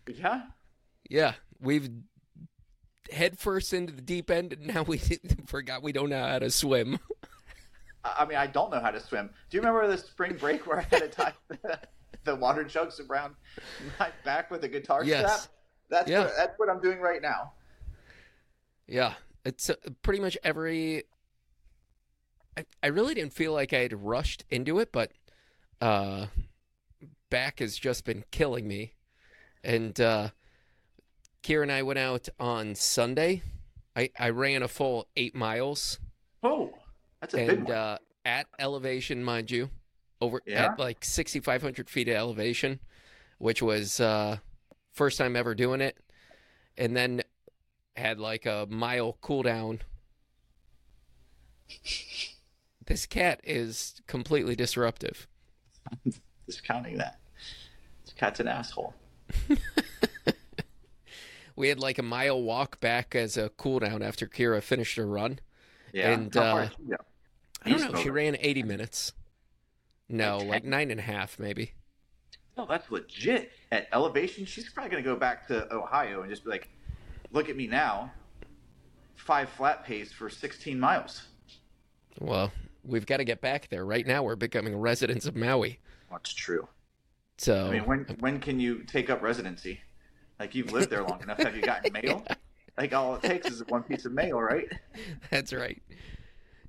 Yeah. 0.06 0.42
Yeah, 1.08 1.34
we've 1.60 1.90
head 3.12 3.38
first 3.38 3.72
into 3.72 3.92
the 3.92 4.02
deep 4.02 4.30
end, 4.30 4.52
and 4.52 4.66
now 4.66 4.82
we 4.82 4.98
forgot 5.46 5.82
we 5.82 5.92
don't 5.92 6.10
know 6.10 6.26
how 6.26 6.38
to 6.38 6.50
swim. 6.50 6.98
I 8.04 8.14
I 8.20 8.26
mean, 8.26 8.38
I 8.38 8.46
don't 8.46 8.70
know 8.70 8.80
how 8.80 8.90
to 8.90 9.00
swim. 9.00 9.30
Do 9.50 9.56
you 9.56 9.60
remember 9.60 9.86
the 9.86 9.98
spring 9.98 10.36
break 10.36 10.66
where 10.66 10.78
I 10.78 10.82
had 10.82 11.00
to 11.02 11.08
tie 11.08 11.34
the, 11.48 11.78
the 12.24 12.36
water 12.36 12.64
jugs 12.64 12.98
around 13.00 13.34
my 13.98 14.10
back 14.24 14.50
with 14.50 14.64
a 14.64 14.68
guitar 14.68 15.04
Yes. 15.04 15.42
strap? 15.42 15.52
That's 15.90 16.08
Yeah. 16.10 16.20
what, 16.24 16.32
that's 16.36 16.58
what 16.58 16.68
I'm 16.70 16.80
doing 16.80 17.00
right 17.00 17.20
now. 17.20 17.52
Yeah, 18.86 19.14
it's 19.44 19.70
uh, 19.70 19.74
pretty 20.02 20.20
much 20.20 20.36
every. 20.42 21.04
I, 22.56 22.64
I 22.82 22.86
really 22.88 23.14
didn't 23.14 23.32
feel 23.32 23.52
like 23.52 23.72
I 23.72 23.78
had 23.80 24.02
rushed 24.02 24.44
into 24.50 24.78
it, 24.80 24.90
but 24.92 25.12
uh, 25.80 26.26
back 27.30 27.60
has 27.60 27.76
just 27.76 28.04
been 28.04 28.24
killing 28.30 28.66
me. 28.66 28.94
And 29.62 30.00
uh, 30.00 30.30
Kira 31.42 31.62
and 31.62 31.73
I 31.73 31.82
went 31.82 31.99
out 31.99 32.28
on 32.38 32.75
Sunday. 32.75 33.42
I, 33.97 34.11
I 34.18 34.30
ran 34.30 34.62
a 34.62 34.68
full 34.68 35.09
eight 35.16 35.35
miles 35.35 35.99
Oh, 36.42 36.73
that's 37.20 37.35
a 37.35 37.38
big 37.38 37.50
and 37.50 37.64
one. 37.64 37.73
uh, 37.76 37.99
at 38.25 38.47
elevation, 38.59 39.23
mind 39.25 39.50
you, 39.50 39.70
over 40.20 40.40
Yeah? 40.47 40.73
at 40.73 40.78
like 40.78 41.04
6,500 41.04 41.90
feet 41.90 42.09
of 42.09 42.14
elevation, 42.14 42.80
which 43.38 43.61
was 43.62 44.00
uh, 44.00 44.38
first 44.92 45.18
time 45.18 45.37
ever 45.37 45.54
doing 45.54 45.80
it, 45.80 45.99
and 46.78 46.97
then 46.97 47.23
had 47.97 48.18
like 48.18 48.47
a 48.47 48.66
mile 48.70 49.18
cool 49.20 49.42
down. 49.42 49.80
This 52.87 53.06
cat 53.06 53.40
is 53.44 54.00
completely 54.06 54.56
disruptive. 54.56 55.26
Just 56.47 56.64
counting 56.64 56.97
that. 56.99 57.18
This 58.04 58.14
cat's 58.14 58.40
an 58.40 58.49
asshole. 58.49 58.94
We 61.60 61.68
had 61.68 61.78
like 61.78 61.98
a 61.98 62.02
mile 62.02 62.40
walk 62.42 62.80
back 62.80 63.14
as 63.14 63.36
a 63.36 63.50
cool 63.50 63.80
down 63.80 64.02
after 64.02 64.26
Kira 64.26 64.62
finished 64.62 64.96
her 64.96 65.06
run. 65.06 65.40
Yeah. 65.92 66.10
And, 66.12 66.34
uh, 66.34 66.68
is 66.70 66.70
she 66.76 66.84
go? 66.90 66.96
I 67.62 67.70
don't 67.70 67.92
know. 67.92 67.98
She 68.00 68.06
mode. 68.08 68.14
ran 68.16 68.36
80 68.40 68.62
minutes. 68.62 69.12
No, 70.08 70.36
Okay. 70.36 70.48
like 70.48 70.64
nine 70.64 70.90
and 70.90 70.98
a 70.98 71.02
half, 71.02 71.38
maybe. 71.38 71.72
No, 72.56 72.64
that's 72.64 72.90
legit. 72.90 73.52
At 73.70 73.88
elevation, 73.92 74.46
she's 74.46 74.70
probably 74.70 74.90
going 74.90 75.04
to 75.04 75.08
go 75.10 75.16
back 75.16 75.46
to 75.48 75.70
Ohio 75.72 76.22
and 76.22 76.30
just 76.30 76.44
be 76.44 76.50
like, 76.50 76.70
look 77.30 77.50
at 77.50 77.56
me 77.56 77.66
now. 77.66 78.10
Five 79.16 79.50
flat 79.50 79.84
pace 79.84 80.10
for 80.10 80.30
16 80.30 80.80
miles. 80.80 81.24
Well, 82.20 82.52
we've 82.82 83.04
got 83.04 83.18
to 83.18 83.24
get 83.24 83.42
back 83.42 83.68
there. 83.68 83.84
Right 83.84 84.06
now, 84.06 84.22
we're 84.22 84.34
becoming 84.34 84.74
residents 84.76 85.26
of 85.26 85.36
Maui. 85.36 85.78
That's 86.10 86.32
true. 86.32 86.68
So, 87.36 87.66
I 87.66 87.70
mean, 87.70 87.84
when 87.84 88.04
when 88.20 88.40
can 88.40 88.58
you 88.58 88.82
take 88.84 89.10
up 89.10 89.20
residency? 89.20 89.80
Like 90.40 90.54
you've 90.54 90.73
lived 90.73 90.90
there 90.90 91.02
long 91.04 91.23
enough. 91.23 91.38
Have 91.38 91.54
you 91.54 91.62
gotten 91.62 91.92
mail? 91.92 92.25
Like 92.78 92.94
all 92.94 93.16
it 93.16 93.23
takes 93.23 93.50
is 93.50 93.62
one 93.68 93.82
piece 93.82 94.06
of 94.06 94.12
mail, 94.12 94.40
right? 94.40 94.66
that's 95.30 95.52
right. 95.52 95.82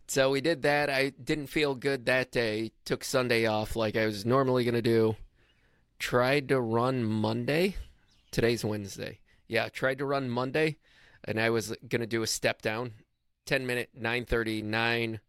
So 0.09 0.29
we 0.31 0.41
did 0.41 0.63
that. 0.63 0.89
I 0.89 1.11
didn't 1.11 1.47
feel 1.47 1.73
good 1.73 2.05
that 2.07 2.31
day. 2.33 2.71
Took 2.83 3.05
Sunday 3.05 3.45
off 3.45 3.77
like 3.77 3.95
I 3.95 4.05
was 4.07 4.25
normally 4.25 4.65
going 4.65 4.73
to 4.75 4.81
do. 4.81 5.15
Tried 5.99 6.49
to 6.49 6.59
run 6.59 7.05
Monday. 7.05 7.77
Today's 8.29 8.65
Wednesday. 8.65 9.19
Yeah, 9.47 9.69
tried 9.69 9.99
to 9.99 10.05
run 10.05 10.29
Monday, 10.29 10.79
and 11.23 11.39
I 11.39 11.49
was 11.49 11.73
going 11.87 12.01
to 12.01 12.07
do 12.07 12.23
a 12.23 12.27
step 12.27 12.61
down 12.61 12.91
10 13.45 13.65
minute, 13.65 13.89
9.30, 13.97 14.65
9, 14.65 15.19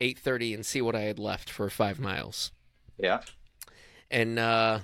8.30, 0.00 0.54
and 0.54 0.64
see 0.64 0.80
what 0.80 0.94
I 0.94 1.02
had 1.02 1.18
left 1.18 1.50
for 1.50 1.68
five 1.68 2.00
miles. 2.00 2.50
Yeah. 2.96 3.20
and 4.10 4.38
uh, 4.38 4.78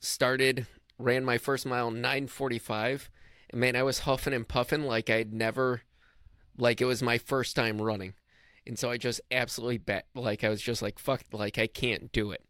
started 0.00 0.66
ran 0.98 1.24
my 1.24 1.38
first 1.38 1.66
mile 1.66 1.90
9:45 1.90 3.08
and 3.50 3.60
man 3.60 3.76
I 3.76 3.82
was 3.82 4.00
huffing 4.00 4.32
and 4.32 4.48
puffing 4.48 4.82
like 4.82 5.10
I'd 5.10 5.32
never 5.32 5.82
like 6.58 6.80
it 6.80 6.86
was 6.86 7.02
my 7.02 7.18
first 7.18 7.54
time 7.54 7.80
running. 7.80 8.14
And 8.66 8.78
so 8.78 8.90
I 8.90 8.96
just 8.96 9.20
absolutely 9.30 9.78
bet 9.78 10.06
like 10.14 10.42
I 10.42 10.48
was 10.48 10.62
just 10.62 10.82
like 10.82 10.98
fuck 10.98 11.22
like 11.32 11.58
I 11.58 11.66
can't 11.66 12.10
do 12.12 12.30
it. 12.30 12.44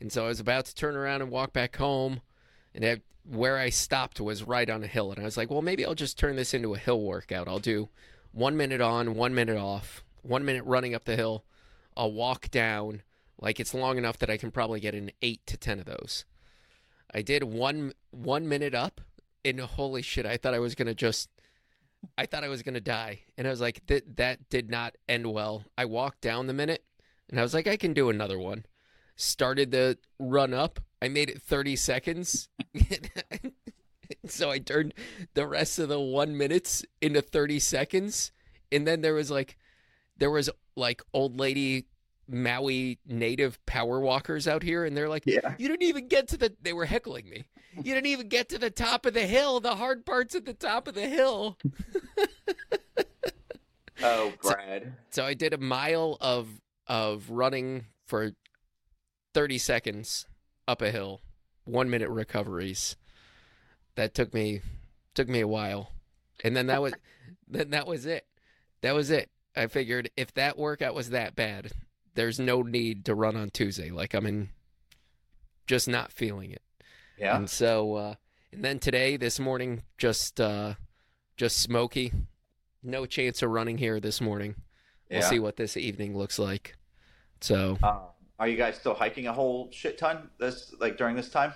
And 0.00 0.12
so 0.12 0.24
I 0.24 0.28
was 0.28 0.40
about 0.40 0.66
to 0.66 0.74
turn 0.74 0.96
around 0.96 1.22
and 1.22 1.30
walk 1.30 1.52
back 1.52 1.76
home 1.76 2.20
and 2.74 2.84
I, 2.84 3.02
where 3.24 3.56
I 3.56 3.70
stopped 3.70 4.20
was 4.20 4.42
right 4.42 4.68
on 4.68 4.82
a 4.82 4.88
hill 4.88 5.12
and 5.12 5.20
I 5.20 5.24
was 5.24 5.36
like 5.36 5.50
well 5.50 5.62
maybe 5.62 5.84
I'll 5.84 5.94
just 5.94 6.18
turn 6.18 6.36
this 6.36 6.54
into 6.54 6.74
a 6.74 6.78
hill 6.78 7.00
workout. 7.00 7.48
I'll 7.48 7.58
do 7.58 7.88
1 8.32 8.56
minute 8.56 8.80
on 8.80 9.14
1 9.14 9.34
minute 9.34 9.56
off 9.56 10.02
1 10.22 10.44
minute 10.44 10.64
running 10.64 10.94
up 10.94 11.04
the 11.04 11.16
hill. 11.16 11.44
I'll 11.96 12.12
walk 12.12 12.50
down 12.50 13.02
like 13.42 13.58
it's 13.58 13.74
long 13.74 13.98
enough 13.98 14.18
that 14.18 14.30
I 14.30 14.36
can 14.36 14.50
probably 14.50 14.80
get 14.80 14.94
an 14.94 15.10
eight 15.20 15.44
to 15.46 15.56
ten 15.56 15.78
of 15.80 15.84
those. 15.84 16.24
I 17.12 17.22
did 17.22 17.42
one 17.42 17.92
one 18.10 18.48
minute 18.48 18.74
up, 18.74 19.00
and 19.44 19.60
holy 19.60 20.02
shit, 20.02 20.26
I 20.26 20.36
thought 20.36 20.54
I 20.54 20.58
was 20.58 20.74
gonna 20.74 20.94
just, 20.94 21.28
I 22.16 22.26
thought 22.26 22.44
I 22.44 22.48
was 22.48 22.62
gonna 22.62 22.80
die, 22.80 23.20
and 23.36 23.46
I 23.46 23.50
was 23.50 23.60
like, 23.60 23.86
that 23.86 24.16
that 24.16 24.48
did 24.48 24.70
not 24.70 24.96
end 25.08 25.32
well. 25.32 25.64
I 25.76 25.84
walked 25.84 26.20
down 26.20 26.46
the 26.46 26.52
minute, 26.52 26.84
and 27.28 27.38
I 27.38 27.42
was 27.42 27.54
like, 27.54 27.66
I 27.66 27.76
can 27.76 27.92
do 27.92 28.08
another 28.08 28.38
one. 28.38 28.64
Started 29.16 29.70
the 29.70 29.98
run 30.18 30.54
up. 30.54 30.80
I 31.02 31.08
made 31.08 31.28
it 31.28 31.42
thirty 31.42 31.76
seconds. 31.76 32.48
so 34.26 34.50
I 34.50 34.58
turned 34.58 34.94
the 35.34 35.46
rest 35.46 35.78
of 35.78 35.88
the 35.88 36.00
one 36.00 36.36
minutes 36.36 36.84
into 37.02 37.20
thirty 37.20 37.58
seconds, 37.58 38.32
and 38.70 38.86
then 38.86 39.02
there 39.02 39.14
was 39.14 39.30
like, 39.30 39.58
there 40.16 40.30
was 40.30 40.48
like 40.76 41.02
old 41.12 41.38
lady 41.38 41.86
Maui 42.32 42.98
native 43.06 43.64
power 43.66 44.00
walkers 44.00 44.48
out 44.48 44.62
here, 44.62 44.84
and 44.84 44.96
they're 44.96 45.08
like, 45.08 45.24
Yeah. 45.26 45.54
"You 45.58 45.68
didn't 45.68 45.82
even 45.84 46.08
get 46.08 46.28
to 46.28 46.36
the." 46.36 46.54
They 46.62 46.72
were 46.72 46.86
heckling 46.86 47.28
me. 47.28 47.44
You 47.76 47.94
didn't 47.94 48.06
even 48.06 48.28
get 48.28 48.48
to 48.50 48.58
the 48.58 48.70
top 48.70 49.06
of 49.06 49.14
the 49.14 49.26
hill. 49.26 49.60
The 49.60 49.76
hard 49.76 50.04
part's 50.04 50.34
at 50.34 50.44
the 50.44 50.54
top 50.54 50.88
of 50.88 50.94
the 50.94 51.06
hill. 51.08 51.58
Oh, 54.02 54.32
Brad. 54.42 54.94
So 55.10 55.24
I 55.24 55.34
did 55.34 55.52
a 55.54 55.58
mile 55.58 56.16
of 56.20 56.60
of 56.88 57.30
running 57.30 57.86
for 58.06 58.32
thirty 59.32 59.58
seconds 59.58 60.26
up 60.66 60.82
a 60.82 60.90
hill, 60.90 61.20
one 61.64 61.88
minute 61.88 62.08
recoveries. 62.08 62.96
That 63.94 64.14
took 64.14 64.34
me 64.34 64.60
took 65.14 65.28
me 65.28 65.40
a 65.40 65.46
while, 65.46 65.92
and 66.42 66.56
then 66.56 66.66
that 66.66 66.82
was 66.82 66.94
then 67.46 67.70
that 67.70 67.86
was 67.86 68.04
it. 68.06 68.26
That 68.80 68.94
was 68.94 69.10
it. 69.10 69.30
I 69.54 69.66
figured 69.66 70.10
if 70.16 70.32
that 70.34 70.58
workout 70.58 70.94
was 70.94 71.10
that 71.10 71.36
bad, 71.36 71.70
there's 72.14 72.38
no 72.38 72.62
need 72.62 73.04
to 73.06 73.14
run 73.14 73.36
on 73.36 73.50
Tuesday. 73.50 73.90
Like 73.90 74.14
I'm 74.14 74.26
in, 74.26 74.50
just 75.66 75.88
not 75.88 76.12
feeling 76.12 76.50
it. 76.50 76.62
Yeah. 77.18 77.36
And 77.36 77.48
so, 77.48 77.94
uh, 77.94 78.14
and 78.52 78.64
then 78.64 78.78
today, 78.78 79.16
this 79.16 79.38
morning, 79.38 79.82
just 79.98 80.40
uh, 80.40 80.74
just 81.36 81.58
smoky. 81.58 82.12
No 82.82 83.06
chance 83.06 83.42
of 83.42 83.50
running 83.50 83.78
here 83.78 84.00
this 84.00 84.20
morning. 84.20 84.56
We'll 85.10 85.20
yeah. 85.20 85.28
see 85.28 85.38
what 85.38 85.56
this 85.56 85.76
evening 85.76 86.16
looks 86.16 86.38
like. 86.38 86.76
So, 87.40 87.78
Um, 87.82 88.00
are 88.38 88.48
you 88.48 88.56
guys 88.56 88.76
still 88.76 88.94
hiking 88.94 89.26
a 89.26 89.32
whole 89.32 89.68
shit 89.70 89.98
ton 89.98 90.30
this 90.38 90.74
like 90.80 90.96
during 90.96 91.16
this 91.16 91.28
time? 91.28 91.54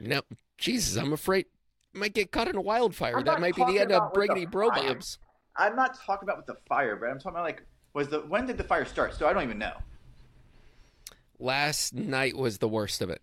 no, 0.00 0.22
Jesus, 0.58 0.96
I'm 0.96 1.12
afraid 1.12 1.46
I 1.94 1.98
might 1.98 2.14
get 2.14 2.30
caught 2.30 2.48
in 2.48 2.56
a 2.56 2.60
wildfire. 2.60 3.22
That 3.22 3.40
might 3.40 3.56
be 3.56 3.64
the 3.64 3.78
end 3.78 3.92
of 3.92 4.12
Briggity 4.12 4.50
Bro 4.50 4.70
fire. 4.70 4.98
I'm 5.56 5.76
not 5.76 5.98
talking 5.98 6.28
about 6.28 6.36
with 6.36 6.46
the 6.46 6.56
fire, 6.68 6.96
but 6.96 7.06
I'm 7.06 7.18
talking 7.18 7.32
about 7.32 7.44
like 7.44 7.62
was 7.96 8.08
the 8.08 8.20
when 8.20 8.46
did 8.46 8.58
the 8.58 8.64
fire 8.64 8.84
start? 8.84 9.14
So 9.14 9.26
I 9.26 9.32
don't 9.32 9.42
even 9.42 9.58
know. 9.58 9.72
Last 11.38 11.94
night 11.94 12.36
was 12.36 12.58
the 12.58 12.68
worst 12.68 13.00
of 13.00 13.08
it. 13.08 13.22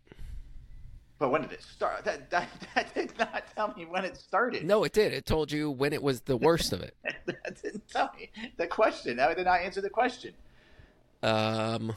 But 1.20 1.30
when 1.30 1.44
did 1.44 1.51
it 1.51 1.62
start? 1.62 2.03
That 2.03 2.32
that, 2.32 2.50
that 2.75 2.94
did 2.96 3.13
not 3.20 3.44
tell 3.56 3.74
me 3.77 3.86
when 3.86 4.03
it 4.03 4.18
started. 4.18 4.65
No, 4.65 4.84
it 4.84 4.92
did. 4.92 5.13
It 5.13 5.27
told 5.27 5.51
you 5.51 5.70
when 5.70 5.94
it 5.94 6.01
was 6.01 6.22
the 6.22 6.36
worst 6.36 6.74
of 6.74 6.82
it. 6.82 6.96
that 7.03 7.62
didn't 7.62 7.88
tell 7.88 8.12
me 8.20 8.32
the 8.58 8.65
question. 8.65 9.18
That 9.18 9.38
did 9.38 9.46
not 9.46 9.62
answer 9.62 9.80
the 9.80 9.92
question. 9.92 10.34
Um, 11.22 11.94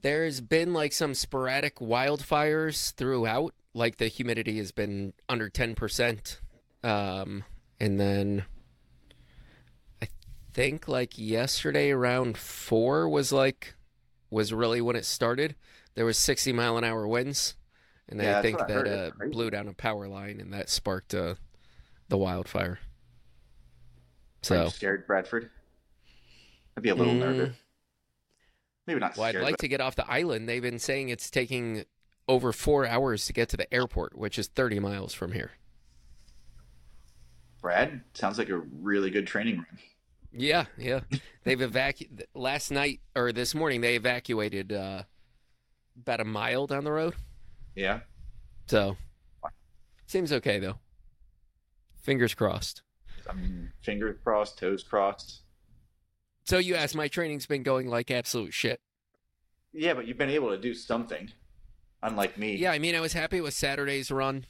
there's 0.00 0.40
been 0.40 0.72
like 0.72 0.92
some 0.92 1.14
sporadic 1.14 1.80
wildfires 1.80 2.94
throughout. 2.94 3.54
Like 3.74 3.98
the 3.98 4.06
humidity 4.06 4.58
has 4.58 4.70
been 4.70 5.14
under 5.28 5.50
10%. 5.50 6.38
Um, 6.82 7.44
and 7.78 8.00
then 8.00 8.44
think 10.52 10.88
like 10.88 11.18
yesterday 11.18 11.90
around 11.90 12.36
four 12.36 13.08
was 13.08 13.32
like, 13.32 13.74
was 14.30 14.52
really 14.52 14.80
when 14.80 14.96
it 14.96 15.04
started. 15.04 15.54
There 15.94 16.04
was 16.04 16.18
60 16.18 16.52
mile 16.52 16.76
an 16.76 16.84
hour 16.84 17.06
winds. 17.06 17.56
And 18.08 18.20
Yeah, 18.20 18.38
I 18.38 18.42
think 18.42 18.58
what 18.58 18.70
I 18.70 18.82
that 18.82 18.86
uh, 19.22 19.26
blew 19.30 19.50
down 19.50 19.68
a 19.68 19.72
power 19.72 20.08
line 20.08 20.40
and 20.40 20.52
that 20.52 20.68
sparked 20.68 21.14
uh, 21.14 21.34
the 22.08 22.16
wildfire. 22.18 22.80
So, 24.42 24.68
scared, 24.68 25.06
Bradford? 25.06 25.50
I'd 26.76 26.82
be 26.82 26.88
a 26.88 26.94
little 26.94 27.14
Mm. 27.14 27.20
nervous. 27.20 27.56
Maybe 28.86 29.00
not 29.00 29.16
well, 29.16 29.26
I'd 29.26 29.36
like 29.36 29.52
but 29.52 29.60
to 29.60 29.68
get 29.68 29.80
off 29.80 29.94
the 29.94 30.10
island. 30.10 30.48
They've 30.48 30.62
been 30.62 30.78
saying 30.78 31.10
it's 31.10 31.30
taking 31.30 31.84
over 32.26 32.52
four 32.52 32.86
hours 32.86 33.26
to 33.26 33.32
get 33.32 33.48
to 33.50 33.56
the 33.56 33.72
airport, 33.72 34.16
which 34.16 34.38
is 34.38 34.48
30 34.48 34.80
miles 34.80 35.12
from 35.14 35.32
here. 35.32 35.52
Brad 37.60 38.00
sounds 38.14 38.38
like 38.38 38.48
a 38.48 38.56
really 38.58 39.10
good 39.10 39.26
training 39.26 39.56
run. 39.56 39.78
Yeah, 40.32 40.66
yeah. 40.78 41.00
They've 41.44 41.60
evacuated 41.60 42.26
last 42.34 42.70
night 42.70 43.00
or 43.16 43.32
this 43.32 43.54
morning. 43.54 43.80
They 43.80 43.96
evacuated 43.96 44.72
uh, 44.72 45.02
about 46.00 46.20
a 46.20 46.24
mile 46.24 46.66
down 46.66 46.84
the 46.84 46.92
road. 46.92 47.14
Yeah. 47.74 48.00
So 48.66 48.96
seems 50.06 50.32
okay 50.32 50.58
though. 50.58 50.76
Fingers 52.02 52.34
crossed. 52.34 52.82
I 53.28 53.32
mean, 53.32 53.72
fingers 53.82 54.16
crossed, 54.22 54.58
toes 54.58 54.82
crossed. 54.82 55.42
So 56.44 56.58
you 56.58 56.74
asked, 56.74 56.96
my 56.96 57.08
training's 57.08 57.46
been 57.46 57.62
going 57.62 57.88
like 57.88 58.10
absolute 58.10 58.54
shit. 58.54 58.80
Yeah, 59.72 59.94
but 59.94 60.06
you've 60.06 60.18
been 60.18 60.30
able 60.30 60.50
to 60.50 60.58
do 60.58 60.74
something, 60.74 61.30
unlike 62.02 62.36
me. 62.38 62.56
Yeah, 62.56 62.72
I 62.72 62.78
mean, 62.78 62.96
I 62.96 63.00
was 63.00 63.12
happy 63.12 63.40
with 63.40 63.54
Saturday's 63.54 64.10
run, 64.10 64.46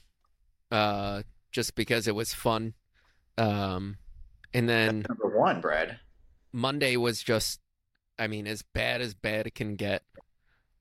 uh, 0.71 1.23
just 1.53 1.75
because 1.75 2.09
it 2.09 2.15
was 2.15 2.33
fun. 2.33 2.75
Um, 3.37 3.99
and 4.53 4.69
then 4.69 5.05
Number 5.09 5.37
one, 5.37 5.61
Brad. 5.61 5.99
Monday 6.53 6.97
was 6.97 7.23
just, 7.23 7.61
I 8.19 8.27
mean, 8.27 8.47
as 8.47 8.63
bad 8.63 9.01
as 9.01 9.15
bad 9.15 9.47
it 9.47 9.55
can 9.55 9.77
get, 9.77 10.03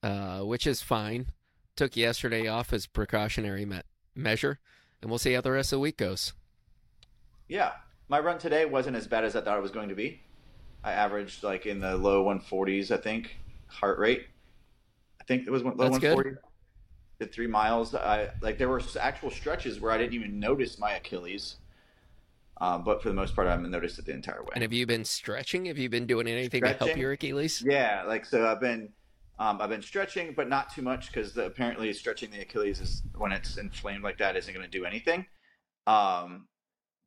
uh, 0.01 0.39
which 0.39 0.65
is 0.65 0.81
fine. 0.81 1.27
Took 1.75 1.95
yesterday 1.95 2.47
off 2.47 2.73
as 2.73 2.87
precautionary 2.87 3.65
me- 3.65 3.81
measure, 4.15 4.59
and 5.01 5.09
we'll 5.09 5.19
see 5.19 5.33
how 5.33 5.41
the 5.41 5.51
rest 5.51 5.71
of 5.71 5.77
the 5.77 5.81
week 5.81 5.97
goes. 5.97 6.33
Yeah, 7.47 7.71
my 8.07 8.19
run 8.19 8.37
today 8.39 8.65
wasn't 8.65 8.97
as 8.97 9.07
bad 9.07 9.23
as 9.23 9.35
I 9.35 9.41
thought 9.41 9.57
it 9.57 9.61
was 9.61 9.71
going 9.71 9.89
to 9.89 9.95
be. 9.95 10.21
I 10.83 10.93
averaged 10.93 11.43
like 11.43 11.65
in 11.65 11.79
the 11.79 11.95
low 11.95 12.25
140s, 12.25 12.91
I 12.91 12.97
think, 12.97 13.37
heart 13.67 13.99
rate. 13.99 14.27
I 15.21 15.23
think 15.25 15.45
it 15.45 15.51
was 15.51 15.63
low 15.63 15.71
That's 15.71 15.99
good. 15.99 16.15
140. 16.15 16.37
Did 17.19 17.31
three 17.33 17.47
miles. 17.47 17.93
I 17.93 18.29
like 18.41 18.57
there 18.57 18.69
were 18.69 18.81
actual 18.99 19.29
stretches 19.29 19.81
where 19.81 19.91
I 19.91 19.97
didn't 19.97 20.13
even 20.13 20.39
notice 20.39 20.79
my 20.79 20.93
Achilles. 20.93 21.57
Um, 22.61 22.83
but 22.83 23.01
for 23.01 23.07
the 23.07 23.15
most 23.15 23.35
part, 23.35 23.47
I 23.47 23.51
haven't 23.51 23.71
noticed 23.71 23.99
it 23.99 24.05
the 24.05 24.13
entire 24.13 24.41
way. 24.41 24.49
And 24.53 24.61
have 24.63 24.73
you 24.73 24.85
been 24.85 25.05
stretching? 25.05 25.65
Have 25.65 25.77
you 25.77 25.89
been 25.89 26.05
doing 26.05 26.27
anything 26.27 26.61
to 26.63 26.73
help 26.73 26.97
your 26.97 27.13
Achilles? 27.13 27.63
Yeah, 27.65 28.03
like 28.05 28.25
so 28.25 28.45
I've 28.45 28.59
been 28.59 28.89
um, 29.39 29.61
I've 29.61 29.69
been 29.69 29.81
stretching, 29.81 30.33
but 30.35 30.49
not 30.49 30.73
too 30.73 30.81
much 30.81 31.07
because 31.07 31.37
apparently 31.37 31.93
stretching 31.93 32.29
the 32.29 32.41
Achilles 32.41 32.81
is 32.81 33.03
when 33.17 33.31
it's 33.31 33.57
inflamed 33.57 34.03
like 34.03 34.17
that 34.17 34.35
isn't 34.35 34.53
going 34.53 34.69
to 34.69 34.77
do 34.77 34.85
anything. 34.85 35.25
Um, 35.87 36.47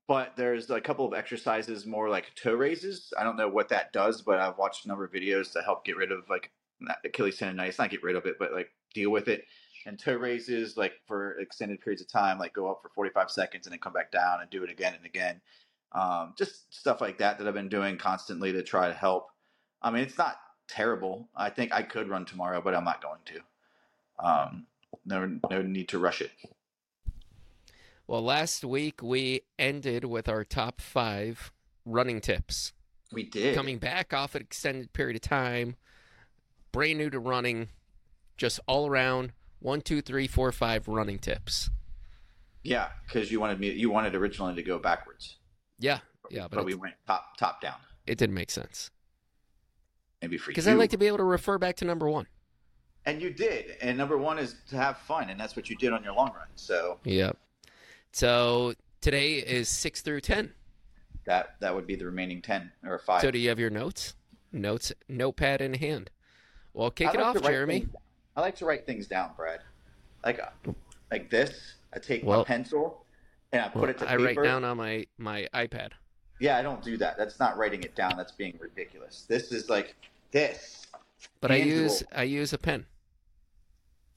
but 0.08 0.32
there's 0.36 0.70
a 0.70 0.80
couple 0.80 1.06
of 1.06 1.12
exercises 1.12 1.86
more 1.86 2.08
like 2.08 2.34
toe 2.34 2.54
raises. 2.54 3.12
I 3.18 3.22
don't 3.22 3.36
know 3.36 3.48
what 3.48 3.68
that 3.68 3.92
does, 3.92 4.22
but 4.22 4.38
I've 4.38 4.56
watched 4.56 4.86
a 4.86 4.88
number 4.88 5.04
of 5.04 5.12
videos 5.12 5.52
to 5.52 5.62
help 5.62 5.84
get 5.84 5.96
rid 5.96 6.10
of 6.10 6.28
like 6.30 6.50
Achilles 7.04 7.38
tendonitis, 7.38 7.78
not 7.78 7.90
get 7.90 8.02
rid 8.02 8.16
of 8.16 8.24
it, 8.24 8.36
but 8.38 8.52
like 8.52 8.70
deal 8.94 9.10
with 9.10 9.28
it. 9.28 9.44
And 9.86 9.98
toe 9.98 10.14
raises 10.14 10.76
like 10.76 10.92
for 11.06 11.32
extended 11.38 11.80
periods 11.80 12.02
of 12.02 12.08
time, 12.08 12.38
like 12.38 12.54
go 12.54 12.70
up 12.70 12.80
for 12.82 12.88
45 12.90 13.30
seconds 13.30 13.66
and 13.66 13.72
then 13.72 13.80
come 13.80 13.92
back 13.92 14.12
down 14.12 14.40
and 14.40 14.50
do 14.50 14.62
it 14.62 14.70
again 14.70 14.94
and 14.94 15.04
again. 15.04 15.40
Um, 15.92 16.34
just 16.38 16.72
stuff 16.74 17.00
like 17.00 17.18
that 17.18 17.38
that 17.38 17.46
I've 17.46 17.54
been 17.54 17.68
doing 17.68 17.98
constantly 17.98 18.52
to 18.52 18.62
try 18.62 18.88
to 18.88 18.94
help. 18.94 19.28
I 19.82 19.90
mean, 19.90 20.02
it's 20.02 20.16
not 20.16 20.36
terrible. 20.68 21.28
I 21.36 21.50
think 21.50 21.72
I 21.72 21.82
could 21.82 22.08
run 22.08 22.24
tomorrow, 22.24 22.60
but 22.62 22.74
I'm 22.74 22.84
not 22.84 23.02
going 23.02 23.20
to. 23.26 24.26
Um, 24.26 24.66
no, 25.04 25.38
no 25.50 25.62
need 25.62 25.88
to 25.88 25.98
rush 25.98 26.20
it. 26.20 26.30
Well, 28.06 28.22
last 28.22 28.64
week 28.64 29.02
we 29.02 29.42
ended 29.58 30.04
with 30.04 30.28
our 30.28 30.44
top 30.44 30.80
five 30.80 31.52
running 31.84 32.20
tips. 32.20 32.72
We 33.12 33.24
did. 33.24 33.54
Coming 33.54 33.78
back 33.78 34.12
off 34.14 34.34
an 34.34 34.42
extended 34.42 34.92
period 34.92 35.16
of 35.16 35.22
time, 35.22 35.76
brand 36.72 36.98
new 36.98 37.10
to 37.10 37.18
running, 37.18 37.68
just 38.36 38.58
all 38.66 38.86
around 38.86 39.32
one, 39.62 39.80
two, 39.80 40.02
three, 40.02 40.26
four, 40.26 40.50
five 40.52 40.88
running 40.88 41.18
tips. 41.18 41.70
Yeah, 42.64 42.88
because 43.06 43.30
you 43.32 43.40
wanted 43.40 43.58
me. 43.60 43.70
You 43.70 43.90
wanted 43.90 44.14
originally 44.14 44.54
to 44.54 44.62
go 44.62 44.78
backwards, 44.78 45.36
Yeah, 45.78 45.98
yeah, 46.30 46.42
but, 46.48 46.56
but 46.58 46.64
we 46.64 46.74
went 46.74 46.94
top 47.06 47.36
top 47.36 47.60
down. 47.60 47.74
it 48.06 48.18
didn't 48.18 48.34
make 48.34 48.50
sense 48.50 48.90
Maybe 50.20 50.38
for 50.38 50.50
because. 50.50 50.68
I 50.68 50.74
like 50.74 50.90
to 50.90 50.96
be 50.98 51.06
able 51.08 51.16
to 51.18 51.24
refer 51.24 51.58
back 51.58 51.76
to 51.76 51.84
number 51.84 52.08
one. 52.08 52.26
And 53.04 53.20
you 53.20 53.30
did. 53.30 53.76
And 53.82 53.98
number 53.98 54.16
one 54.16 54.38
is 54.38 54.54
to 54.70 54.76
have 54.76 54.98
fun, 54.98 55.28
and 55.28 55.40
that's 55.40 55.56
what 55.56 55.68
you 55.68 55.74
did 55.76 55.92
on 55.92 56.04
your 56.04 56.14
long 56.14 56.28
run. 56.36 56.46
So 56.54 56.98
yeah, 57.04 57.32
So 58.12 58.74
today 59.00 59.34
is 59.38 59.68
six 59.68 60.00
through 60.02 60.20
ten. 60.20 60.52
that 61.24 61.56
that 61.60 61.74
would 61.74 61.86
be 61.88 61.96
the 61.96 62.04
remaining 62.06 62.42
ten 62.42 62.70
or 62.84 62.98
five. 63.00 63.22
So 63.22 63.32
do 63.32 63.38
you 63.40 63.48
have 63.48 63.58
your 63.58 63.70
notes? 63.70 64.14
Notes, 64.52 64.92
notepad 65.08 65.60
in 65.60 65.74
hand. 65.74 66.10
Well, 66.74 66.90
kick 66.92 67.08
I 67.08 67.12
it 67.14 67.16
like 67.16 67.26
off, 67.36 67.42
Jeremy. 67.42 67.80
things- 67.80 67.92
I 68.36 68.40
like 68.40 68.56
to 68.56 68.64
write 68.64 68.86
things 68.86 69.06
down, 69.06 69.30
Brad. 69.36 69.60
Like 70.24 70.40
like 71.10 71.30
this. 71.30 71.74
I 71.94 71.98
take 71.98 72.24
Well- 72.24 72.40
my 72.40 72.44
pencil 72.44 73.04
and 73.52 73.62
I 73.62 73.68
put 73.68 73.82
Well, 73.82 73.90
it 73.90 73.98
to 73.98 74.06
paper. 74.06 74.20
I 74.20 74.24
write 74.24 74.42
down 74.42 74.64
on 74.64 74.76
my 74.76 75.06
my 75.18 75.48
iPad. 75.54 75.90
Yeah, 76.40 76.58
I 76.58 76.62
don't 76.62 76.82
do 76.82 76.96
that. 76.96 77.16
That's 77.16 77.38
not 77.38 77.56
writing 77.56 77.82
it 77.82 77.94
down. 77.94 78.16
That's 78.16 78.32
being 78.32 78.58
ridiculous. 78.60 79.26
This 79.28 79.52
is 79.52 79.68
like 79.68 79.94
this. 80.30 80.86
But 81.40 81.50
I 81.50 81.56
use 81.56 82.02
I 82.14 82.22
use 82.24 82.52
a 82.52 82.58
pen. 82.58 82.86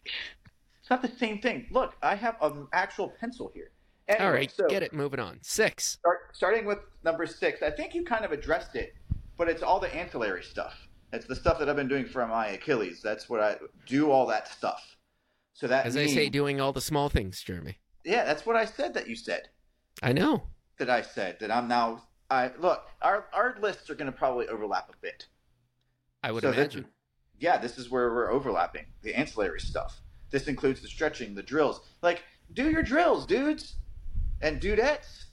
It's 0.06 0.90
not 0.90 1.02
the 1.02 1.12
same 1.18 1.40
thing. 1.42 1.68
Look, 1.72 1.96
I 2.02 2.16
have 2.16 2.36
an 2.42 2.68
actual 2.72 3.10
pencil 3.10 3.52
here. 3.54 3.72
Anyway, 4.08 4.26
All 4.26 4.32
right, 4.32 4.52
so 4.52 4.68
get 4.68 4.84
it. 4.84 4.94
Moving 4.94 5.20
on. 5.20 5.40
Six. 5.42 5.94
Start, 6.00 6.30
starting 6.34 6.64
with 6.66 6.78
number 7.04 7.26
six, 7.26 7.64
I 7.64 7.72
think 7.72 7.96
you 7.96 8.06
kind 8.06 8.24
of 8.24 8.32
addressed 8.32 8.76
it, 8.76 8.94
but 9.36 9.50
it's 9.50 9.64
all 9.64 9.80
the 9.80 9.94
ancillary 9.96 10.44
stuff. 10.44 10.85
It's 11.16 11.26
the 11.26 11.36
stuff 11.36 11.58
that 11.60 11.70
I've 11.70 11.76
been 11.76 11.88
doing 11.88 12.06
for 12.06 12.26
my 12.28 12.48
Achilles. 12.48 13.02
That's 13.02 13.30
what 13.30 13.42
I 13.42 13.58
do. 13.86 14.12
All 14.12 14.26
that 14.28 14.48
stuff. 14.48 14.98
So 15.54 15.68
that 15.68 15.86
As 15.86 15.96
I 15.98 16.06
say, 16.08 16.30
doing 16.30 16.60
all 16.60 16.74
the 16.74 16.82
small 16.82 17.10
things, 17.10 17.42
Jeremy. 17.42 17.78
yeah, 18.04 18.26
that's 18.26 18.46
what 18.46 18.56
I 18.56 18.66
said. 18.66 18.94
That 18.94 19.08
you 19.08 19.16
said. 19.16 19.50
I 20.04 20.12
know. 20.14 20.44
That 20.80 20.90
I 20.90 21.02
said. 21.02 21.40
That 21.40 21.50
I'm 21.52 21.68
now. 21.68 22.04
I 22.30 22.52
look. 22.60 22.88
Our 23.02 23.26
our 23.34 23.56
lists 23.62 23.90
are 23.90 23.96
going 23.96 24.12
to 24.12 24.18
probably 24.18 24.48
overlap 24.48 24.90
a 24.90 24.98
bit. 25.02 25.28
I 26.24 26.32
would 26.32 26.42
So 26.44 26.52
imagine. 26.52 26.86
yeah, 27.40 27.58
this 27.58 27.78
is 27.78 27.90
where 27.90 28.12
we're 28.14 28.32
overlapping 28.32 28.86
the 29.04 29.14
ancillary 29.14 29.60
stuff. 29.62 30.02
This 30.32 30.48
includes 30.48 30.82
the 30.82 30.88
stretching, 30.88 31.36
the 31.36 31.44
drills. 31.44 31.82
Like, 32.02 32.24
do 32.54 32.70
your 32.70 32.82
drills, 32.84 33.26
dudes 33.26 33.76
and 34.42 34.60
dudettes, 34.60 35.26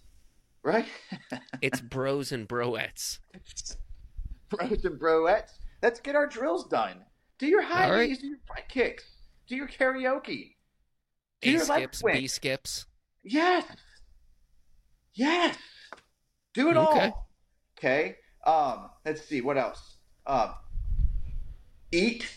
right? 0.62 0.86
It's 1.62 1.80
bros 1.80 2.30
and 2.30 2.46
broettes. 2.48 3.18
bros 4.50 4.84
and 4.84 5.00
broettes. 5.00 5.52
Let's 5.82 6.00
get 6.00 6.14
our 6.14 6.26
drills 6.26 6.68
done. 6.68 7.04
Do 7.38 7.46
your 7.46 7.62
high 7.62 7.90
right. 7.90 8.08
knees, 8.08 8.18
do 8.18 8.28
your 8.28 8.38
front 8.46 8.68
kicks, 8.68 9.04
do 9.48 9.56
your 9.56 9.66
karaoke, 9.66 10.54
do 11.40 11.48
A 11.48 11.52
your 11.52 11.60
skips. 11.60 12.02
B 12.02 12.26
skips. 12.28 12.86
Yes. 13.24 13.64
Yes. 15.14 15.56
Do 16.54 16.70
it 16.70 16.76
Okay. 16.76 17.08
all. 17.08 17.28
Okay. 17.78 18.16
Um, 18.46 18.90
let's 19.04 19.22
see 19.22 19.40
what 19.40 19.58
else. 19.58 19.96
Um, 20.26 20.54
eat. 21.90 22.28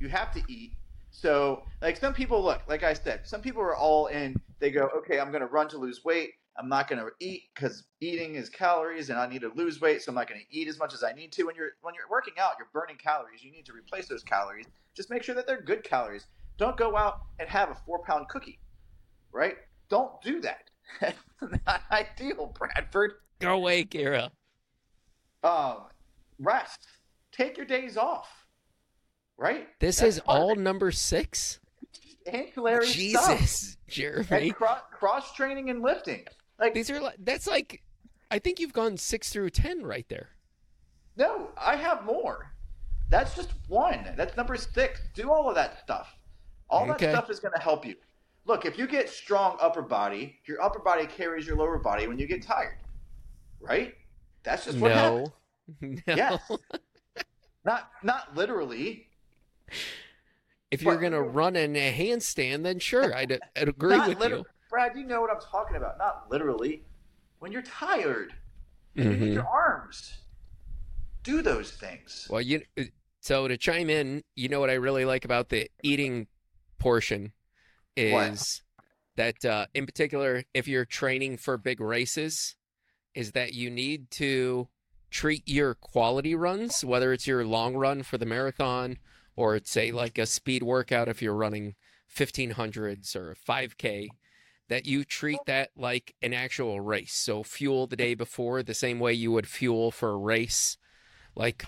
You 0.00 0.08
have 0.08 0.32
to 0.32 0.42
eat. 0.48 0.72
So, 1.10 1.62
like 1.82 1.96
some 1.96 2.14
people 2.14 2.42
look, 2.42 2.62
like 2.68 2.82
I 2.82 2.94
said, 2.94 3.26
some 3.26 3.40
people 3.40 3.62
are 3.62 3.76
all 3.76 4.06
in. 4.06 4.36
They 4.60 4.70
go, 4.70 4.88
okay, 4.98 5.18
I'm 5.20 5.30
going 5.30 5.40
to 5.40 5.46
run 5.46 5.68
to 5.68 5.78
lose 5.78 6.04
weight. 6.04 6.30
I'm 6.58 6.68
not 6.68 6.88
going 6.88 7.00
to 7.00 7.10
eat 7.20 7.44
because 7.54 7.84
eating 8.00 8.34
is 8.34 8.48
calories, 8.48 9.10
and 9.10 9.18
I 9.18 9.28
need 9.28 9.42
to 9.42 9.52
lose 9.54 9.80
weight, 9.80 10.02
so 10.02 10.10
I'm 10.10 10.16
not 10.16 10.28
going 10.28 10.40
to 10.40 10.46
eat 10.56 10.66
as 10.68 10.78
much 10.78 10.92
as 10.92 11.04
I 11.04 11.12
need 11.12 11.30
to. 11.32 11.44
When 11.44 11.54
you're 11.54 11.70
when 11.82 11.94
you're 11.94 12.08
working 12.10 12.34
out, 12.38 12.52
you're 12.58 12.68
burning 12.72 12.96
calories. 12.96 13.42
You 13.44 13.52
need 13.52 13.64
to 13.66 13.72
replace 13.72 14.08
those 14.08 14.22
calories. 14.24 14.66
Just 14.94 15.08
make 15.10 15.22
sure 15.22 15.34
that 15.36 15.46
they're 15.46 15.62
good 15.62 15.84
calories. 15.84 16.26
Don't 16.56 16.76
go 16.76 16.96
out 16.96 17.20
and 17.38 17.48
have 17.48 17.70
a 17.70 17.76
four 17.86 18.00
pound 18.02 18.28
cookie, 18.28 18.58
right? 19.32 19.56
Don't 19.88 20.20
do 20.22 20.40
that. 20.40 20.70
Not 21.66 21.82
ideal, 21.92 22.52
Bradford. 22.58 23.12
Go 23.38 23.54
away, 23.54 23.84
Kira. 23.84 24.30
Um, 25.44 25.82
rest. 26.40 26.86
Take 27.30 27.56
your 27.56 27.66
days 27.66 27.96
off. 27.96 28.26
Right. 29.36 29.68
This 29.78 29.98
That's 30.00 30.16
is 30.16 30.22
all 30.26 30.52
it. 30.52 30.58
number 30.58 30.90
six. 30.90 31.60
ancillary 32.26 32.86
stuff. 32.86 33.38
Jesus, 33.38 33.76
Jeremy. 33.86 34.26
And 34.48 34.54
cro- 34.54 34.82
cross 34.92 35.32
training 35.34 35.70
and 35.70 35.80
lifting. 35.82 36.24
Like 36.58 36.74
These 36.74 36.90
are 36.90 37.00
like 37.00 37.16
that's 37.20 37.46
like, 37.46 37.82
I 38.30 38.38
think 38.38 38.58
you've 38.60 38.72
gone 38.72 38.96
six 38.96 39.30
through 39.32 39.50
ten 39.50 39.82
right 39.84 40.06
there. 40.08 40.30
no, 41.16 41.50
I 41.56 41.76
have 41.76 42.04
more. 42.04 42.52
That's 43.10 43.34
just 43.34 43.52
one. 43.68 44.12
That's 44.16 44.36
number 44.36 44.56
six. 44.56 45.00
Do 45.14 45.30
all 45.30 45.48
of 45.48 45.54
that 45.54 45.78
stuff. 45.82 46.14
All 46.68 46.90
Okay. 46.90 47.06
that 47.06 47.12
stuff 47.16 47.30
is 47.30 47.40
going 47.40 47.54
to 47.56 47.60
help 47.60 47.86
you. 47.86 47.94
Look, 48.44 48.66
if 48.66 48.76
you 48.78 48.86
get 48.86 49.08
strong 49.08 49.56
upper 49.60 49.80
body, 49.82 50.38
your 50.46 50.60
upper 50.62 50.78
body 50.80 51.06
carries 51.06 51.46
your 51.46 51.56
lower 51.56 51.78
body 51.78 52.06
when 52.06 52.18
you 52.18 52.26
get 52.26 52.42
tired. 52.42 52.78
Right? 53.60 53.94
That's 54.42 54.66
just 54.66 54.78
what 54.78 54.92
happens. 54.92 55.30
No, 55.80 55.88
no. 56.06 56.14
Yes. 56.14 56.40
not 57.64 57.90
not 58.02 58.36
literally. 58.36 59.06
If 60.70 60.82
you're 60.82 60.98
gonna 60.98 61.22
run 61.22 61.56
in 61.56 61.74
a 61.76 61.92
handstand, 61.92 62.62
then 62.62 62.78
sure, 62.78 63.14
I'd, 63.14 63.38
I'd 63.56 63.68
agree 63.68 63.98
with 63.98 64.18
liter- 64.20 64.36
you. 64.38 64.44
Brad, 64.68 64.96
you 64.96 65.04
know 65.04 65.20
what 65.20 65.30
I'm 65.30 65.40
talking 65.40 65.76
about. 65.76 65.98
Not 65.98 66.26
literally. 66.30 66.82
When 67.38 67.52
you're 67.52 67.62
tired 67.62 68.32
and 68.96 69.20
you 69.20 69.32
your 69.32 69.46
arms, 69.46 70.18
do 71.22 71.40
those 71.40 71.70
things. 71.70 72.26
Well, 72.28 72.40
you 72.40 72.62
so 73.20 73.48
to 73.48 73.56
chime 73.56 73.90
in, 73.90 74.22
you 74.34 74.48
know 74.48 74.60
what 74.60 74.70
I 74.70 74.74
really 74.74 75.04
like 75.04 75.24
about 75.24 75.48
the 75.48 75.70
eating 75.82 76.26
portion 76.78 77.32
What? 77.96 78.32
is 78.32 78.62
that 79.16 79.44
uh, 79.44 79.66
in 79.74 79.86
particular, 79.86 80.44
if 80.54 80.66
you're 80.68 80.84
training 80.84 81.36
for 81.36 81.56
big 81.56 81.80
races, 81.80 82.56
is 83.14 83.32
that 83.32 83.54
you 83.54 83.70
need 83.70 84.10
to 84.12 84.68
treat 85.10 85.42
your 85.48 85.74
quality 85.74 86.34
runs, 86.34 86.84
whether 86.84 87.12
it's 87.12 87.26
your 87.26 87.44
long 87.44 87.74
run 87.74 88.02
for 88.02 88.18
the 88.18 88.26
marathon 88.26 88.98
or 89.36 89.56
it's 89.56 89.70
say 89.70 89.90
like 89.90 90.18
a 90.18 90.26
speed 90.26 90.62
workout 90.62 91.08
if 91.08 91.22
you're 91.22 91.34
running 91.34 91.74
1500s 92.14 93.14
or 93.14 93.30
a 93.32 93.36
5k 93.36 94.08
that 94.68 94.86
you 94.86 95.04
treat 95.04 95.38
that 95.46 95.70
like 95.76 96.14
an 96.22 96.34
actual 96.34 96.80
race 96.80 97.14
so 97.14 97.42
fuel 97.42 97.86
the 97.86 97.96
day 97.96 98.14
before 98.14 98.62
the 98.62 98.74
same 98.74 98.98
way 98.98 99.12
you 99.12 99.32
would 99.32 99.46
fuel 99.46 99.90
for 99.90 100.10
a 100.10 100.16
race 100.16 100.76
like 101.34 101.64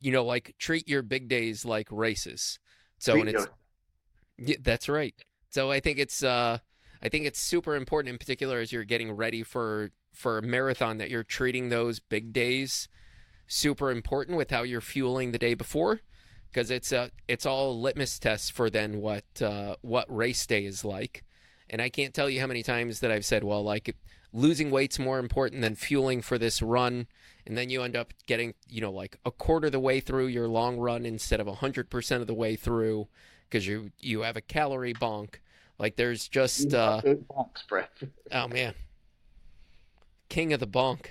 you 0.00 0.10
know 0.10 0.24
like 0.24 0.54
treat 0.58 0.88
your 0.88 1.02
big 1.02 1.28
days 1.28 1.64
like 1.64 1.88
races 1.90 2.58
so 2.98 3.12
Treat 3.12 3.34
it's 3.34 3.46
yeah, 4.38 4.56
that's 4.60 4.88
right. 4.88 5.14
So 5.50 5.70
I 5.70 5.80
think 5.80 5.98
it's 5.98 6.22
uh 6.22 6.58
I 7.02 7.08
think 7.08 7.26
it's 7.26 7.40
super 7.40 7.76
important 7.76 8.12
in 8.12 8.18
particular 8.18 8.60
as 8.60 8.72
you're 8.72 8.84
getting 8.84 9.12
ready 9.12 9.42
for 9.42 9.90
for 10.12 10.38
a 10.38 10.42
marathon 10.42 10.98
that 10.98 11.10
you're 11.10 11.24
treating 11.24 11.68
those 11.68 12.00
big 12.00 12.32
days 12.32 12.88
super 13.46 13.90
important 13.90 14.38
with 14.38 14.50
how 14.50 14.62
you're 14.62 14.80
fueling 14.80 15.32
the 15.32 15.38
day 15.38 15.52
before 15.54 16.00
because 16.50 16.70
it's 16.70 16.92
uh 16.92 17.08
it's 17.28 17.44
all 17.44 17.78
litmus 17.80 18.18
tests 18.18 18.48
for 18.48 18.70
then 18.70 19.00
what 19.00 19.24
uh 19.42 19.76
what 19.82 20.06
race 20.14 20.46
day 20.46 20.64
is 20.64 20.84
like. 20.84 21.24
And 21.70 21.80
I 21.80 21.88
can't 21.88 22.14
tell 22.14 22.28
you 22.28 22.40
how 22.40 22.46
many 22.46 22.62
times 22.62 23.00
that 23.00 23.10
I've 23.10 23.24
said, 23.24 23.44
well, 23.44 23.62
like 23.62 23.96
losing 24.32 24.70
weight's 24.70 24.98
more 24.98 25.18
important 25.18 25.62
than 25.62 25.74
fueling 25.74 26.20
for 26.20 26.38
this 26.38 26.60
run 26.60 27.06
and 27.46 27.56
then 27.56 27.70
you 27.70 27.82
end 27.82 27.96
up 27.96 28.12
getting, 28.26 28.54
you 28.68 28.80
know, 28.80 28.90
like 28.90 29.18
a 29.24 29.30
quarter 29.30 29.66
of 29.66 29.72
the 29.72 29.80
way 29.80 30.00
through 30.00 30.26
your 30.26 30.48
long 30.48 30.78
run 30.78 31.04
instead 31.04 31.40
of 31.40 31.46
100% 31.46 32.20
of 32.20 32.26
the 32.26 32.34
way 32.34 32.56
through 32.56 33.08
because 33.48 33.66
you 33.66 33.90
you 34.00 34.22
have 34.22 34.36
a 34.36 34.40
calorie 34.40 34.94
bonk. 34.94 35.36
Like 35.78 35.96
there's 35.96 36.28
just 36.28 36.72
uh 36.72 37.00
bonks, 37.04 37.66
Brad. 37.68 37.88
oh 38.32 38.48
man, 38.48 38.74
king 40.28 40.52
of 40.52 40.60
the 40.60 40.66
bonk. 40.66 41.06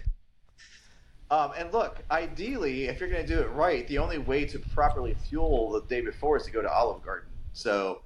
Um, 1.29 1.51
and 1.57 1.71
look, 1.73 2.03
ideally, 2.11 2.85
if 2.85 2.99
you're 2.99 3.09
going 3.09 3.25
to 3.25 3.35
do 3.35 3.41
it 3.41 3.49
right, 3.49 3.87
the 3.87 3.97
only 3.97 4.19
way 4.19 4.45
to 4.45 4.59
properly 4.59 5.15
fuel 5.29 5.71
the 5.71 5.81
day 5.81 6.01
before 6.01 6.37
is 6.37 6.43
to 6.43 6.51
go 6.51 6.61
to 6.61 6.71
Olive 6.71 7.01
Garden. 7.01 7.27
So, 7.53 8.01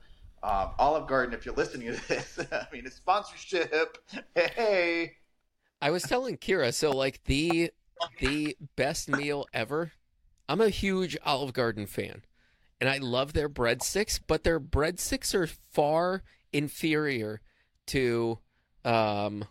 um, 0.47 0.71
Olive 0.79 1.07
Garden, 1.07 1.33
if 1.33 1.45
you're 1.45 1.55
listening 1.55 1.93
to 1.93 2.07
this, 2.07 2.39
I 2.51 2.67
mean, 2.71 2.85
it's 2.85 2.95
sponsorship. 2.95 3.97
Hey, 4.33 5.17
I 5.81 5.91
was 5.91 6.03
telling 6.03 6.37
Kira, 6.37 6.73
so 6.73 6.91
like 6.91 7.21
the 7.25 7.71
the 8.19 8.55
best 8.75 9.09
meal 9.09 9.45
ever. 9.53 9.91
I'm 10.47 10.61
a 10.61 10.69
huge 10.69 11.17
Olive 11.25 11.51
Garden 11.51 11.85
fan, 11.85 12.23
and 12.79 12.89
I 12.89 12.97
love 12.97 13.33
their 13.33 13.49
breadsticks, 13.49 14.21
but 14.25 14.45
their 14.45 14.59
breadsticks 14.59 15.35
are 15.35 15.47
far 15.47 16.23
inferior 16.53 17.41
to, 17.87 18.39
um, 18.85 19.43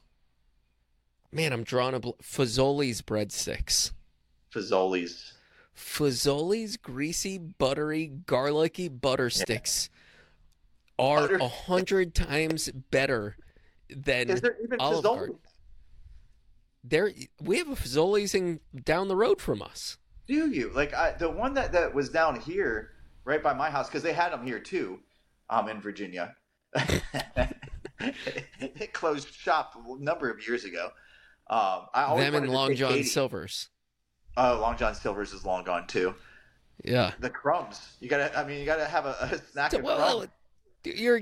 man, 1.30 1.52
I'm 1.52 1.64
drawing 1.64 1.94
a 1.94 2.00
bl- 2.00 2.10
Fazoli's 2.22 3.02
breadsticks. 3.02 3.92
Fazoli's. 4.50 5.34
Fazoli's 5.76 6.78
greasy, 6.78 7.36
buttery, 7.36 8.06
garlicky 8.06 8.88
butter 8.88 9.28
sticks 9.28 9.90
are 10.98 11.34
a 11.34 11.48
hundred 11.48 12.14
times 12.14 12.70
better 12.90 13.36
than 13.90 14.30
Is 14.30 14.40
there 14.40 14.56
even 14.62 14.80
Olive 14.80 15.04
Fazoli's? 15.04 15.16
Garden. 15.16 15.38
there. 16.84 17.12
We 17.40 17.58
have 17.58 17.68
a 17.68 17.76
Fazoli's 17.76 18.34
in, 18.34 18.60
down 18.84 19.08
the 19.08 19.16
road 19.16 19.40
from 19.40 19.62
us. 19.62 19.98
Do 20.26 20.34
you 20.50 20.70
like 20.70 20.92
I, 20.94 21.12
the 21.12 21.30
one 21.30 21.54
that 21.54 21.72
that 21.72 21.94
was 21.94 22.08
down 22.08 22.40
here, 22.40 22.90
right 23.24 23.42
by 23.42 23.54
my 23.54 23.70
house? 23.70 23.88
Because 23.88 24.02
they 24.02 24.12
had 24.12 24.32
them 24.32 24.44
here 24.46 24.58
too, 24.58 25.00
um, 25.50 25.68
in 25.68 25.80
Virginia. 25.80 26.34
it 28.00 28.92
closed 28.92 29.32
shop 29.32 29.74
a 29.76 30.02
number 30.02 30.28
of 30.30 30.46
years 30.46 30.64
ago. 30.64 30.90
Um, 31.48 31.86
I 31.94 32.02
always 32.04 32.24
Them 32.24 32.42
and 32.42 32.52
Long 32.52 32.74
John 32.74 32.90
Katie. 32.92 33.04
Silver's. 33.04 33.68
Oh, 34.36 34.58
Long 34.60 34.76
John 34.76 34.94
Silver's 34.94 35.32
is 35.32 35.44
long 35.44 35.64
gone 35.64 35.86
too. 35.86 36.14
Yeah. 36.84 37.12
The 37.20 37.30
crumbs. 37.30 37.96
You 38.00 38.08
gotta. 38.08 38.36
I 38.38 38.44
mean, 38.44 38.58
you 38.58 38.66
gotta 38.66 38.84
have 38.84 39.06
a, 39.06 39.16
a 39.20 39.38
snack 39.52 39.70
So, 39.70 39.78
of 39.78 39.84
well, 39.84 40.18
crumbs. 40.18 40.32
You're 40.86 41.20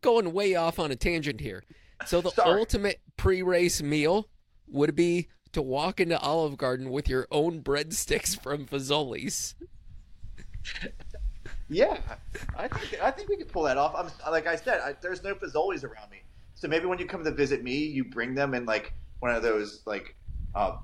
going 0.00 0.32
way 0.32 0.54
off 0.54 0.78
on 0.78 0.90
a 0.90 0.96
tangent 0.96 1.40
here. 1.40 1.64
So 2.06 2.20
the 2.20 2.30
Sorry. 2.30 2.58
ultimate 2.60 3.00
pre-race 3.16 3.82
meal 3.82 4.28
would 4.68 4.94
be 4.94 5.28
to 5.52 5.62
walk 5.62 5.98
into 6.00 6.18
Olive 6.18 6.56
Garden 6.56 6.90
with 6.90 7.08
your 7.08 7.26
own 7.30 7.62
breadsticks 7.62 8.40
from 8.40 8.66
Fazoli's. 8.66 9.54
Yeah, 11.70 11.98
I 12.56 12.68
think 12.68 13.02
I 13.02 13.10
think 13.10 13.28
we 13.28 13.36
could 13.36 13.48
pull 13.48 13.64
that 13.64 13.76
off. 13.76 13.94
I'm 13.94 14.32
like 14.32 14.46
I 14.46 14.56
said, 14.56 14.80
I, 14.80 14.94
there's 15.02 15.22
no 15.22 15.34
Fazoli's 15.34 15.84
around 15.84 16.10
me, 16.10 16.22
so 16.54 16.66
maybe 16.66 16.86
when 16.86 16.98
you 16.98 17.06
come 17.06 17.24
to 17.24 17.30
visit 17.30 17.62
me, 17.62 17.76
you 17.76 18.04
bring 18.04 18.34
them 18.34 18.54
in 18.54 18.64
like 18.64 18.94
one 19.20 19.34
of 19.34 19.42
those 19.42 19.82
like 19.84 20.14
um, 20.54 20.78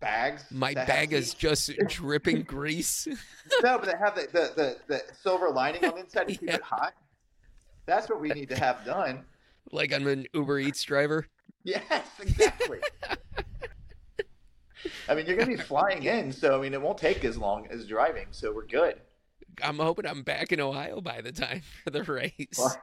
bags. 0.00 0.44
My 0.50 0.74
bag 0.74 1.14
is 1.14 1.28
seats. 1.30 1.34
just 1.40 1.72
dripping 1.88 2.42
grease. 2.42 3.06
no, 3.62 3.78
but 3.78 3.86
they 3.86 3.96
have 3.98 4.14
the, 4.14 4.26
the, 4.32 4.52
the, 4.54 4.76
the 4.88 5.02
silver 5.22 5.48
lining 5.48 5.84
on 5.86 5.94
the 5.94 6.00
inside 6.00 6.28
to 6.28 6.34
keep 6.34 6.42
Yeah. 6.48 6.56
it 6.56 6.62
hot. 6.62 6.92
That's 7.86 8.08
what 8.08 8.20
we 8.20 8.28
need 8.30 8.48
to 8.50 8.58
have 8.58 8.84
done. 8.84 9.24
like 9.72 9.92
I'm 9.92 10.06
an 10.06 10.26
Uber 10.34 10.58
Eats 10.58 10.82
driver. 10.82 11.26
Yes, 11.64 12.08
exactly. 12.20 12.80
I 15.08 15.14
mean, 15.14 15.26
you're 15.26 15.36
gonna 15.36 15.46
be 15.46 15.56
flying 15.56 16.02
in, 16.02 16.32
so 16.32 16.58
I 16.58 16.62
mean, 16.62 16.74
it 16.74 16.82
won't 16.82 16.98
take 16.98 17.24
as 17.24 17.38
long 17.38 17.68
as 17.70 17.86
driving, 17.86 18.26
so 18.32 18.52
we're 18.52 18.66
good. 18.66 18.96
I'm 19.62 19.78
hoping 19.78 20.06
I'm 20.06 20.24
back 20.24 20.50
in 20.50 20.60
Ohio 20.60 21.00
by 21.00 21.20
the 21.20 21.30
time 21.30 21.62
for 21.84 21.90
the 21.90 22.02
race. 22.02 22.56
Well, 22.58 22.76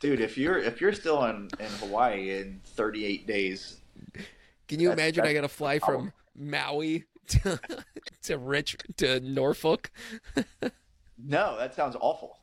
dude, 0.00 0.20
if 0.20 0.36
you're 0.36 0.58
if 0.58 0.78
you're 0.78 0.92
still 0.92 1.24
in 1.24 1.48
in 1.58 1.66
Hawaii 1.80 2.38
in 2.38 2.60
38 2.66 3.26
days, 3.26 3.80
Can 4.66 4.78
you 4.78 4.88
that's- 4.90 5.02
imagine 5.02 5.24
I 5.24 5.32
got 5.32 5.40
to 5.40 5.48
fly 5.48 5.78
from 5.78 6.12
Maui 6.36 7.04
to, 7.28 7.58
to 8.24 8.36
Rich 8.38 8.76
to 8.98 9.20
Norfolk. 9.20 9.90
No, 11.16 11.56
that 11.58 11.74
sounds 11.74 11.96
awful. 11.98 12.37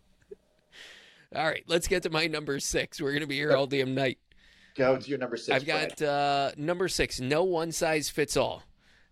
All 1.35 1.45
right, 1.45 1.63
let's 1.67 1.87
get 1.87 2.03
to 2.03 2.09
my 2.09 2.27
number 2.27 2.59
six. 2.59 3.01
We're 3.01 3.13
gonna 3.13 3.27
be 3.27 3.35
here 3.35 3.53
all 3.55 3.67
damn 3.67 3.93
night. 3.93 4.19
Go 4.75 4.97
to 4.97 5.09
your 5.09 5.17
number 5.19 5.37
six. 5.37 5.49
I've 5.55 5.65
got 5.65 6.01
uh, 6.01 6.51
number 6.57 6.87
six. 6.87 7.19
No 7.19 7.43
one 7.43 7.71
size 7.71 8.09
fits 8.09 8.35
all. 8.37 8.63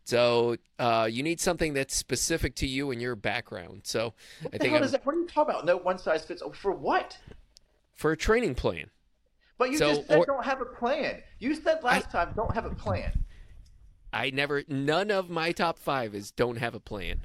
So 0.05 0.57
uh, 0.79 1.07
you 1.09 1.23
need 1.23 1.39
something 1.39 1.73
that's 1.73 1.95
specific 1.95 2.55
to 2.55 2.67
you 2.67 2.91
and 2.91 3.01
your 3.01 3.15
background. 3.15 3.81
So 3.83 4.13
What 4.41 4.53
I 4.55 4.57
think 4.57 4.73
I'm, 4.75 4.83
is 4.83 4.91
that? 4.91 5.05
What 5.05 5.15
are 5.15 5.19
you 5.19 5.27
talking 5.27 5.53
about? 5.53 5.65
No 5.65 5.77
one 5.77 5.97
size 5.97 6.25
fits 6.25 6.41
all 6.41 6.51
for 6.53 6.71
what? 6.71 7.17
for 7.95 8.11
a 8.11 8.17
training 8.17 8.55
plan. 8.55 8.89
But 9.57 9.71
you 9.71 9.77
So, 9.77 9.93
just 9.95 10.07
said 10.07 10.17
or- 10.19 10.25
don't 10.25 10.43
have 10.43 10.61
a 10.61 10.65
plan. 10.65 11.21
You 11.39 11.55
said 11.55 11.83
last 11.83 12.09
time 12.09 12.33
don't 12.35 12.53
have 12.53 12.65
a 12.65 12.73
plan. 12.73 13.23
I 14.11 14.29
never. 14.31 14.63
None 14.67 15.11
of 15.11 15.29
my 15.29 15.51
top 15.51 15.79
five 15.79 16.13
is 16.15 16.31
don't 16.31 16.57
have 16.57 16.75
a 16.75 16.79
plan. 16.79 17.21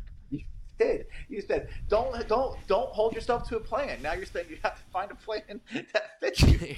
Did. 0.79 1.07
You 1.29 1.41
said 1.41 1.69
don't 1.89 2.27
don't 2.29 2.57
don't 2.67 2.91
hold 2.91 3.15
yourself 3.15 3.49
to 3.49 3.57
a 3.57 3.61
plan. 3.61 4.01
Now 4.03 4.13
you're 4.15 4.27
saying 4.27 4.47
you 4.49 4.59
have 4.63 4.77
to 4.77 4.83
find 4.93 5.11
a 5.11 5.15
plan 5.15 5.61
that 5.93 6.21
fits 6.21 6.43
you. 6.43 6.77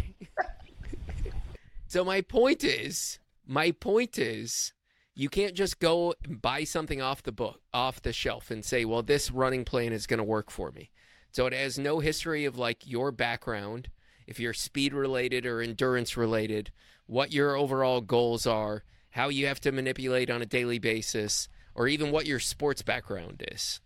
so 1.86 2.04
my 2.04 2.20
point 2.22 2.64
is, 2.64 3.18
my 3.46 3.72
point 3.72 4.18
is, 4.18 4.72
you 5.14 5.28
can't 5.28 5.54
just 5.54 5.80
go 5.80 6.14
and 6.24 6.40
buy 6.40 6.64
something 6.64 7.02
off 7.02 7.22
the 7.22 7.32
book, 7.32 7.60
off 7.74 8.00
the 8.00 8.12
shelf, 8.12 8.50
and 8.50 8.64
say, 8.64 8.84
"Well, 8.84 9.02
this 9.02 9.30
running 9.30 9.64
plan 9.64 9.92
is 9.92 10.06
going 10.06 10.18
to 10.18 10.24
work 10.24 10.50
for 10.50 10.70
me." 10.72 10.90
So 11.32 11.46
it 11.46 11.52
has 11.52 11.78
no 11.78 12.00
history 12.00 12.44
of 12.44 12.58
like 12.58 12.86
your 12.86 13.12
background, 13.12 13.90
if 14.26 14.40
you're 14.40 14.54
speed 14.54 14.92
related 14.94 15.46
or 15.46 15.60
endurance 15.60 16.16
related, 16.16 16.72
what 17.06 17.32
your 17.32 17.56
overall 17.56 18.00
goals 18.00 18.46
are, 18.46 18.84
how 19.10 19.28
you 19.28 19.46
have 19.46 19.60
to 19.60 19.72
manipulate 19.72 20.30
on 20.30 20.42
a 20.42 20.46
daily 20.46 20.78
basis, 20.78 21.48
or 21.74 21.86
even 21.86 22.10
what 22.10 22.26
your 22.26 22.40
sports 22.40 22.82
background 22.82 23.44
is. 23.50 23.80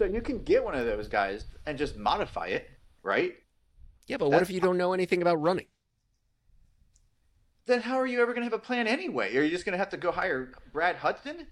So 0.00 0.06
you 0.06 0.22
can 0.22 0.42
get 0.44 0.64
one 0.64 0.74
of 0.74 0.86
those 0.86 1.08
guys 1.08 1.44
and 1.66 1.76
just 1.76 1.98
modify 1.98 2.46
it, 2.46 2.70
right? 3.02 3.34
Yeah, 4.06 4.16
but 4.16 4.30
what 4.30 4.40
if 4.40 4.48
you 4.48 4.58
don't 4.58 4.78
know 4.78 4.94
anything 4.94 5.20
about 5.20 5.42
running? 5.42 5.66
Then 7.66 7.82
how 7.82 8.00
are 8.00 8.06
you 8.06 8.22
ever 8.22 8.32
going 8.32 8.40
to 8.40 8.44
have 8.44 8.58
a 8.58 8.58
plan 8.58 8.86
anyway? 8.86 9.36
Are 9.36 9.42
you 9.42 9.50
just 9.50 9.66
going 9.66 9.74
to 9.74 9.78
have 9.78 9.90
to 9.90 9.98
go 9.98 10.10
hire 10.10 10.54
Brad 10.72 10.96
Hudson? 10.96 11.46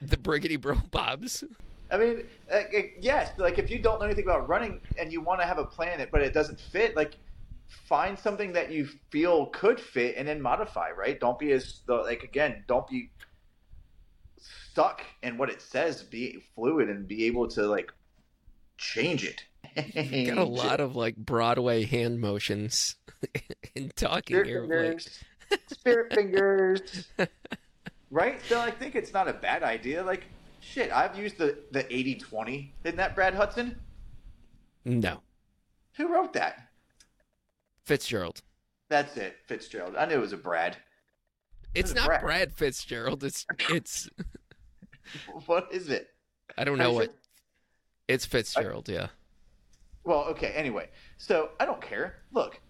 The 0.00 0.16
Briggity 0.16 0.58
Bro 0.58 0.78
Bobs. 0.90 1.44
I 1.90 1.98
mean, 1.98 2.24
yes. 2.98 3.32
Like 3.36 3.58
if 3.58 3.68
you 3.70 3.78
don't 3.78 3.98
know 3.98 4.06
anything 4.06 4.24
about 4.24 4.48
running 4.48 4.80
and 4.98 5.12
you 5.12 5.20
want 5.20 5.42
to 5.42 5.46
have 5.46 5.58
a 5.58 5.66
plan, 5.66 6.08
but 6.10 6.22
it 6.22 6.32
doesn't 6.32 6.58
fit, 6.58 6.96
like 6.96 7.18
find 7.86 8.18
something 8.18 8.54
that 8.54 8.72
you 8.72 8.88
feel 9.10 9.44
could 9.48 9.78
fit 9.78 10.14
and 10.16 10.26
then 10.26 10.40
modify. 10.40 10.90
Right? 10.90 11.20
Don't 11.20 11.38
be 11.38 11.52
as 11.52 11.82
the 11.86 11.96
like 11.96 12.22
again. 12.22 12.64
Don't 12.66 12.88
be 12.88 13.10
stuck 14.78 15.02
in 15.24 15.36
what 15.36 15.50
it 15.50 15.60
says. 15.60 16.04
Be 16.04 16.38
fluid 16.54 16.88
and 16.88 17.08
be 17.08 17.26
able 17.26 17.48
to 17.48 17.66
like 17.66 17.92
change 18.76 19.24
it. 19.24 19.44
Got 20.26 20.38
a 20.38 20.44
lot 20.44 20.78
of 20.78 20.94
like 20.94 21.16
Broadway 21.16 21.84
hand 21.84 22.20
motions 22.20 22.94
in 23.74 23.90
talking 23.96 24.36
Spirit 24.36 24.46
here. 24.46 24.60
Like, 24.62 24.70
fingers. 24.70 25.24
Spirit 25.66 26.14
fingers. 26.14 27.08
Right? 28.10 28.40
So 28.48 28.58
I 28.58 28.70
think 28.70 28.94
it's 28.94 29.12
not 29.12 29.28
a 29.28 29.34
bad 29.34 29.62
idea. 29.62 30.02
Like, 30.02 30.24
shit, 30.60 30.90
I've 30.90 31.14
used 31.18 31.36
the, 31.36 31.58
the 31.72 31.84
80 31.94 32.14
20. 32.14 32.72
Isn't 32.84 32.96
that 32.96 33.14
Brad 33.14 33.34
Hudson? 33.34 33.78
no, 34.86 35.20
Who 35.98 36.08
wrote 36.08 36.32
that? 36.32 36.68
Fitzgerald. 37.84 38.40
That's 38.88 39.14
it, 39.18 39.36
Fitzgerald. 39.44 39.94
I 39.94 40.06
knew 40.06 40.14
it 40.14 40.20
was 40.20 40.32
a 40.32 40.38
Brad. 40.38 40.78
It's 41.74 41.94
not 41.94 42.06
Brad? 42.06 42.20
Brad 42.22 42.52
Fitzgerald. 42.54 43.22
It's 43.22 43.44
it's 43.68 44.08
What 45.46 45.68
is 45.72 45.88
it? 45.88 46.08
I 46.56 46.64
don't 46.64 46.78
know 46.78 46.92
what 46.92 47.06
sure? 47.06 47.14
it's 48.08 48.24
Fitzgerald. 48.26 48.88
Yeah. 48.88 49.08
Well, 50.04 50.24
okay, 50.24 50.52
anyway. 50.52 50.88
So 51.18 51.50
I 51.60 51.66
don't 51.66 51.80
care. 51.82 52.16
Look, 52.32 52.60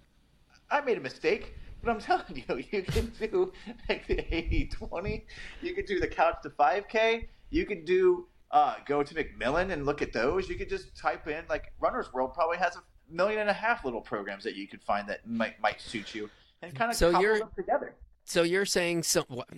I 0.71 0.81
made 0.81 0.99
a 0.99 1.01
mistake, 1.01 1.55
but 1.83 1.91
I'm 1.91 2.01
telling 2.01 2.25
you, 2.49 2.57
you 2.73 2.83
can 2.83 3.13
do 3.21 3.53
like 3.89 4.07
the 4.07 4.35
80 4.35 4.67
20. 4.73 5.27
You 5.63 5.75
could 5.75 5.87
do 5.87 6.01
the 6.01 6.09
couch 6.09 6.37
to 6.43 6.51
5K. 6.51 7.29
You 7.51 7.65
could 7.67 7.85
do 7.85 8.27
uh, 8.51 8.75
go 8.87 9.03
to 9.03 9.15
McMillan 9.15 9.73
and 9.73 9.87
look 9.87 10.03
at 10.03 10.13
those. 10.13 10.49
You 10.49 10.57
could 10.57 10.69
just 10.69 10.97
type 10.97 11.29
in, 11.29 11.45
like, 11.49 11.73
Runner's 11.81 12.13
World 12.13 12.35
probably 12.35 12.57
has 12.59 12.77
a 12.77 12.83
million 13.11 13.41
and 13.41 13.51
a 13.51 13.55
half 13.55 13.85
little 13.85 14.01
programs 14.01 14.43
that 14.45 14.55
you 14.55 14.67
could 14.67 14.83
find 14.83 15.09
that 15.09 15.27
might, 15.27 15.61
might 15.61 15.81
suit 15.81 16.15
you 16.15 16.29
and 16.63 16.75
kind 16.75 16.91
of 16.91 16.97
So 16.97 17.11
couple 17.13 17.23
you're- 17.27 17.39
them 17.39 17.51
together. 17.57 17.95
So 18.25 18.43
you're 18.43 18.67
saying 18.67 19.05
some 19.05 19.25
what, 19.29 19.49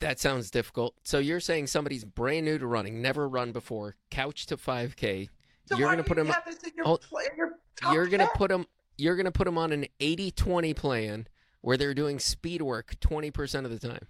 that 0.00 0.20
sounds 0.20 0.50
difficult. 0.50 0.94
So 1.04 1.18
you're 1.18 1.40
saying 1.40 1.68
somebody's 1.68 2.04
brand 2.04 2.44
new 2.46 2.58
to 2.58 2.66
running, 2.66 3.00
never 3.00 3.28
run 3.28 3.52
before, 3.52 3.96
couch 4.10 4.46
to 4.46 4.56
5K. 4.56 5.28
So 5.66 5.76
you're 5.78 5.88
gonna 5.88 6.02
do 6.02 6.08
put 6.08 6.18
you 6.18 6.24
him. 6.24 6.30
have 6.30 6.44
this 6.44 6.62
in 6.62 6.72
your, 6.76 6.86
Oh, 6.86 6.98
your 7.36 7.58
You're 7.92 8.06
gonna 8.08 8.28
put 8.34 8.50
them. 8.50 8.66
You're 8.98 9.16
gonna 9.16 9.32
put 9.32 9.46
them 9.46 9.58
on 9.58 9.72
an 9.72 9.86
80-20 10.00 10.76
plan 10.76 11.26
where 11.62 11.76
they're 11.76 11.94
doing 11.94 12.18
speed 12.18 12.60
work 12.62 12.94
20% 13.00 13.64
of 13.64 13.70
the 13.70 13.78
time. 13.88 14.06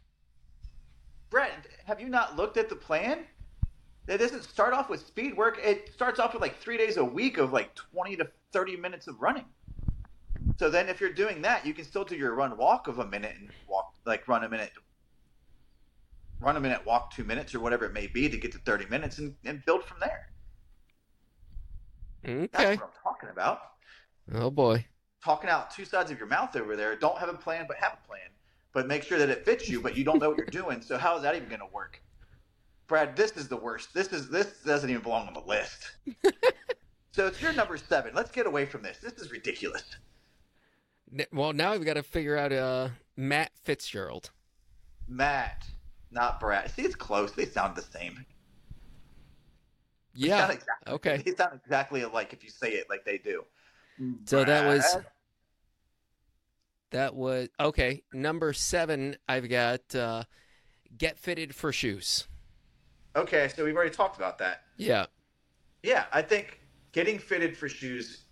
Brett, 1.30 1.66
have 1.84 2.00
you 2.00 2.08
not 2.08 2.36
looked 2.36 2.56
at 2.56 2.68
the 2.68 2.76
plan? 2.76 3.24
It 4.06 4.18
doesn't 4.18 4.42
start 4.42 4.74
off 4.74 4.90
with 4.90 5.06
speed 5.06 5.36
work. 5.36 5.58
It 5.62 5.90
starts 5.94 6.18
off 6.20 6.34
with 6.34 6.42
like 6.42 6.60
three 6.60 6.76
days 6.76 6.96
a 6.96 7.04
week 7.04 7.38
of 7.38 7.52
like 7.52 7.74
20 7.74 8.16
to 8.16 8.28
30 8.52 8.76
minutes 8.76 9.06
of 9.06 9.20
running. 9.20 9.46
So 10.58 10.68
then 10.68 10.88
if 10.88 11.00
you're 11.00 11.12
doing 11.12 11.40
that, 11.42 11.64
you 11.64 11.72
can 11.72 11.84
still 11.84 12.04
do 12.04 12.14
your 12.16 12.34
run 12.34 12.56
walk 12.56 12.86
of 12.86 12.98
a 12.98 13.06
minute 13.06 13.34
and 13.38 13.50
walk, 13.66 13.94
like 14.04 14.28
run 14.28 14.44
a 14.44 14.48
minute, 14.48 14.72
run 16.40 16.56
a 16.56 16.60
minute, 16.60 16.84
walk 16.86 17.14
two 17.14 17.24
minutes 17.24 17.54
or 17.54 17.60
whatever 17.60 17.84
it 17.84 17.92
may 17.92 18.06
be 18.06 18.28
to 18.28 18.36
get 18.36 18.52
to 18.52 18.58
30 18.58 18.86
minutes 18.86 19.18
and, 19.18 19.34
and 19.44 19.64
build 19.64 19.84
from 19.84 19.98
there. 20.00 20.28
Okay. 22.24 22.48
That's 22.52 22.80
what 22.80 22.88
I'm 22.88 23.02
talking 23.02 23.28
about. 23.30 23.60
Oh 24.32 24.50
boy. 24.50 24.86
Talking 25.22 25.50
out 25.50 25.70
two 25.70 25.84
sides 25.84 26.10
of 26.10 26.18
your 26.18 26.26
mouth 26.26 26.56
over 26.56 26.76
there. 26.76 26.96
Don't 26.96 27.18
have 27.18 27.28
a 27.28 27.34
plan, 27.34 27.66
but 27.68 27.76
have 27.78 27.98
a 28.02 28.06
plan. 28.06 28.20
But 28.72 28.86
make 28.86 29.02
sure 29.02 29.18
that 29.18 29.30
it 29.30 29.44
fits 29.44 29.68
you, 29.68 29.80
but 29.80 29.96
you 29.96 30.04
don't 30.04 30.20
know 30.20 30.30
what 30.30 30.38
you're 30.38 30.46
doing. 30.50 30.80
So 30.80 30.98
how 30.98 31.16
is 31.16 31.22
that 31.22 31.34
even 31.34 31.48
going 31.48 31.60
to 31.60 31.72
work? 31.72 32.00
Brad, 32.86 33.16
this 33.16 33.32
is 33.32 33.48
the 33.48 33.56
worst. 33.56 33.94
This 33.94 34.08
is 34.08 34.28
this 34.28 34.62
doesn't 34.64 34.90
even 34.90 35.02
belong 35.02 35.26
on 35.26 35.34
the 35.34 35.40
list. 35.40 35.92
so 37.12 37.26
it's 37.26 37.40
your 37.40 37.52
number 37.52 37.78
seven. 37.78 38.12
Let's 38.14 38.30
get 38.30 38.46
away 38.46 38.66
from 38.66 38.82
this. 38.82 38.98
This 38.98 39.14
is 39.14 39.30
ridiculous. 39.30 39.84
Well, 41.32 41.52
now 41.52 41.72
we've 41.72 41.84
got 41.84 41.94
to 41.94 42.02
figure 42.02 42.36
out 42.36 42.52
uh 42.52 42.88
Matt 43.16 43.52
Fitzgerald. 43.62 44.30
Matt, 45.08 45.66
not 46.14 46.40
Brad. 46.40 46.70
See, 46.70 46.82
it's 46.82 46.94
close. 46.94 47.32
They 47.32 47.44
sound 47.46 47.76
the 47.76 47.82
same. 47.82 48.24
Yeah. 50.14 50.38
sound 50.40 50.52
exactly, 50.52 50.92
Okay. 50.94 51.22
They 51.24 51.34
sound 51.34 51.60
exactly 51.64 52.02
alike 52.02 52.32
if 52.32 52.44
you 52.44 52.50
say 52.50 52.70
it 52.72 52.86
like 52.88 53.04
they 53.04 53.18
do. 53.18 53.44
So 54.24 54.44
that 54.44 54.66
was 54.66 54.96
that 56.90 57.14
was 57.14 57.48
okay. 57.58 58.02
Number 58.12 58.52
seven, 58.52 59.16
I've 59.28 59.48
got 59.48 59.94
uh, 59.94 60.24
get 60.96 61.18
fitted 61.18 61.54
for 61.54 61.72
shoes. 61.72 62.26
okay. 63.16 63.48
So 63.54 63.64
we've 63.64 63.74
already 63.74 63.90
talked 63.94 64.16
about 64.16 64.38
that. 64.38 64.62
Yeah, 64.76 65.06
Yeah, 65.82 66.04
I 66.12 66.22
think 66.22 66.60
getting 66.92 67.18
fitted 67.18 67.56
for 67.56 67.68
shoes 67.68 68.24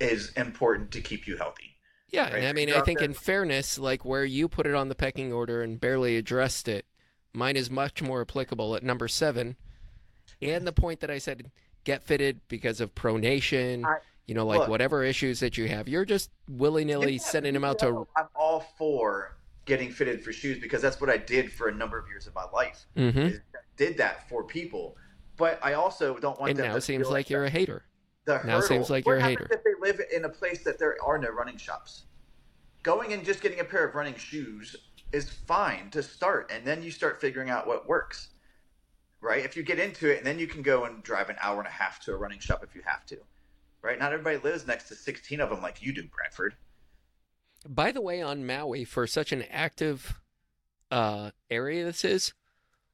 is 0.00 0.30
important 0.32 0.90
to 0.92 1.00
keep 1.00 1.26
you 1.26 1.36
healthy. 1.36 1.76
yeah. 2.10 2.24
Right. 2.24 2.34
And 2.34 2.46
I 2.46 2.52
mean, 2.52 2.72
I 2.72 2.80
think 2.82 2.98
there- 3.00 3.06
in 3.08 3.14
fairness, 3.14 3.78
like 3.78 4.04
where 4.04 4.24
you 4.24 4.48
put 4.48 4.66
it 4.66 4.74
on 4.74 4.88
the 4.88 4.94
pecking 4.96 5.32
order 5.32 5.62
and 5.62 5.80
barely 5.80 6.16
addressed 6.16 6.66
it, 6.68 6.84
mine 7.36 7.56
is 7.56 7.70
much 7.70 8.02
more 8.02 8.22
applicable 8.22 8.74
at 8.74 8.82
number 8.82 9.06
seven. 9.06 9.56
And 10.42 10.66
the 10.66 10.72
point 10.72 11.00
that 11.00 11.10
I 11.10 11.18
said, 11.18 11.50
get 11.84 12.02
fitted 12.02 12.40
because 12.48 12.80
of 12.80 12.94
pronation. 12.94 13.84
I- 13.84 13.98
you 14.26 14.34
know, 14.34 14.44
like 14.44 14.58
look. 14.58 14.68
whatever 14.68 15.04
issues 15.04 15.38
that 15.38 15.56
you 15.56 15.68
have, 15.68 15.86
you're 15.86 16.04
just 16.04 16.30
willy 16.48 16.84
nilly 16.84 17.16
sending 17.16 17.54
them 17.54 17.62
out 17.62 17.78
to. 17.78 18.08
I'm 18.16 18.26
all 18.34 18.58
for 18.76 19.36
getting 19.66 19.88
fitted 19.92 20.20
for 20.24 20.32
shoes 20.32 20.58
because 20.58 20.82
that's 20.82 21.00
what 21.00 21.08
I 21.08 21.16
did 21.16 21.52
for 21.52 21.68
a 21.68 21.72
number 21.72 21.96
of 21.96 22.08
years 22.08 22.26
of 22.26 22.34
my 22.34 22.44
life. 22.52 22.86
Mm-hmm. 22.96 23.18
I 23.20 23.58
did 23.76 23.96
that 23.98 24.28
for 24.28 24.42
people, 24.42 24.96
but 25.36 25.60
I 25.62 25.74
also 25.74 26.18
don't 26.18 26.40
want 26.40 26.50
And 26.50 26.58
them 26.58 26.66
now 26.66 26.72
to 26.72 26.78
it 26.78 26.80
seems 26.80 27.08
like 27.08 27.30
you're 27.30 27.44
a 27.44 27.50
hater. 27.50 27.84
the 28.24 28.40
now 28.44 28.58
it 28.58 28.62
seems 28.62 28.90
like 28.90 29.06
what 29.06 29.12
you're 29.12 29.20
a 29.20 29.22
hater. 29.22 29.46
If 29.48 29.62
they 29.62 29.74
live 29.80 30.00
in 30.12 30.24
a 30.24 30.28
place 30.28 30.64
that 30.64 30.76
there 30.80 30.96
are 31.04 31.18
no 31.18 31.28
running 31.28 31.56
shops, 31.56 32.06
going 32.82 33.12
and 33.12 33.24
just 33.24 33.42
getting 33.42 33.60
a 33.60 33.64
pair 33.64 33.86
of 33.86 33.94
running 33.94 34.16
shoes 34.16 34.74
is 35.12 35.30
fine 35.30 35.90
to 35.90 36.02
start, 36.02 36.50
and 36.52 36.64
then 36.64 36.82
you 36.82 36.90
start 36.90 37.20
figuring 37.20 37.50
out 37.50 37.66
what 37.66 37.88
works. 37.88 38.28
Right? 39.20 39.44
If 39.44 39.56
you 39.56 39.62
get 39.62 39.78
into 39.78 40.10
it, 40.12 40.18
and 40.18 40.26
then 40.26 40.38
you 40.38 40.46
can 40.46 40.62
go 40.62 40.84
and 40.84 41.02
drive 41.02 41.30
an 41.30 41.36
hour 41.40 41.58
and 41.58 41.66
a 41.66 41.70
half 41.70 42.00
to 42.04 42.12
a 42.12 42.16
running 42.16 42.38
shop 42.38 42.62
if 42.62 42.74
you 42.74 42.82
have 42.84 43.06
to. 43.06 43.16
Right? 43.82 43.98
Not 43.98 44.12
everybody 44.12 44.36
lives 44.38 44.66
next 44.66 44.88
to 44.88 44.94
16 44.94 45.40
of 45.40 45.50
them 45.50 45.62
like 45.62 45.82
you 45.82 45.92
do, 45.92 46.04
Bradford. 46.04 46.54
By 47.68 47.92
the 47.92 48.00
way, 48.00 48.22
on 48.22 48.46
Maui, 48.46 48.84
for 48.84 49.06
such 49.06 49.32
an 49.32 49.42
active 49.50 50.20
uh, 50.90 51.30
area 51.50 51.84
this 51.84 52.04
is, 52.04 52.34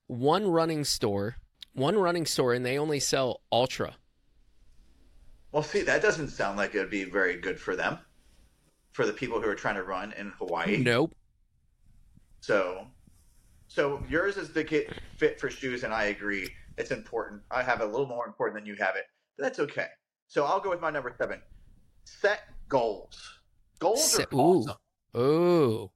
one 0.06 0.46
running 0.46 0.84
store, 0.84 1.36
one 1.74 1.96
running 1.96 2.26
store, 2.26 2.52
and 2.52 2.64
they 2.64 2.78
only 2.78 3.00
sell 3.00 3.40
Altra. 3.50 3.96
Well, 5.50 5.62
see, 5.62 5.82
that 5.82 6.00
doesn't 6.00 6.28
sound 6.28 6.56
like 6.56 6.74
it 6.74 6.78
would 6.78 6.90
be 6.90 7.04
very 7.04 7.36
good 7.36 7.60
for 7.60 7.76
them, 7.76 7.98
for 8.92 9.04
the 9.04 9.12
people 9.12 9.40
who 9.40 9.48
are 9.48 9.54
trying 9.54 9.74
to 9.74 9.82
run 9.82 10.14
in 10.16 10.32
Hawaii. 10.38 10.78
Nope. 10.78 11.14
So, 12.42 12.86
So 13.68 14.02
yours 14.08 14.36
is 14.36 14.50
the 14.52 14.64
get 14.64 14.92
fit 15.16 15.40
for 15.40 15.48
shoes, 15.48 15.84
and 15.84 15.94
I 15.94 16.04
agree. 16.06 16.50
It's 16.76 16.90
important. 16.90 17.40
I 17.50 17.62
have 17.62 17.80
it 17.80 17.84
a 17.84 17.86
little 17.86 18.06
more 18.06 18.26
important 18.26 18.58
than 18.60 18.66
you 18.66 18.74
have 18.82 18.96
it. 18.96 19.04
But 19.38 19.44
that's 19.44 19.58
okay. 19.60 19.86
So 20.26 20.44
I'll 20.44 20.60
go 20.60 20.68
with 20.70 20.80
my 20.80 20.90
number 20.90 21.14
seven. 21.16 21.40
Set 22.04 22.40
goals. 22.68 23.38
Goals 23.78 24.04
Set- 24.12 24.32
are 24.32 24.36
ooh. 24.36 24.38
awesome. 24.40 24.76
Ooh. 25.16 25.90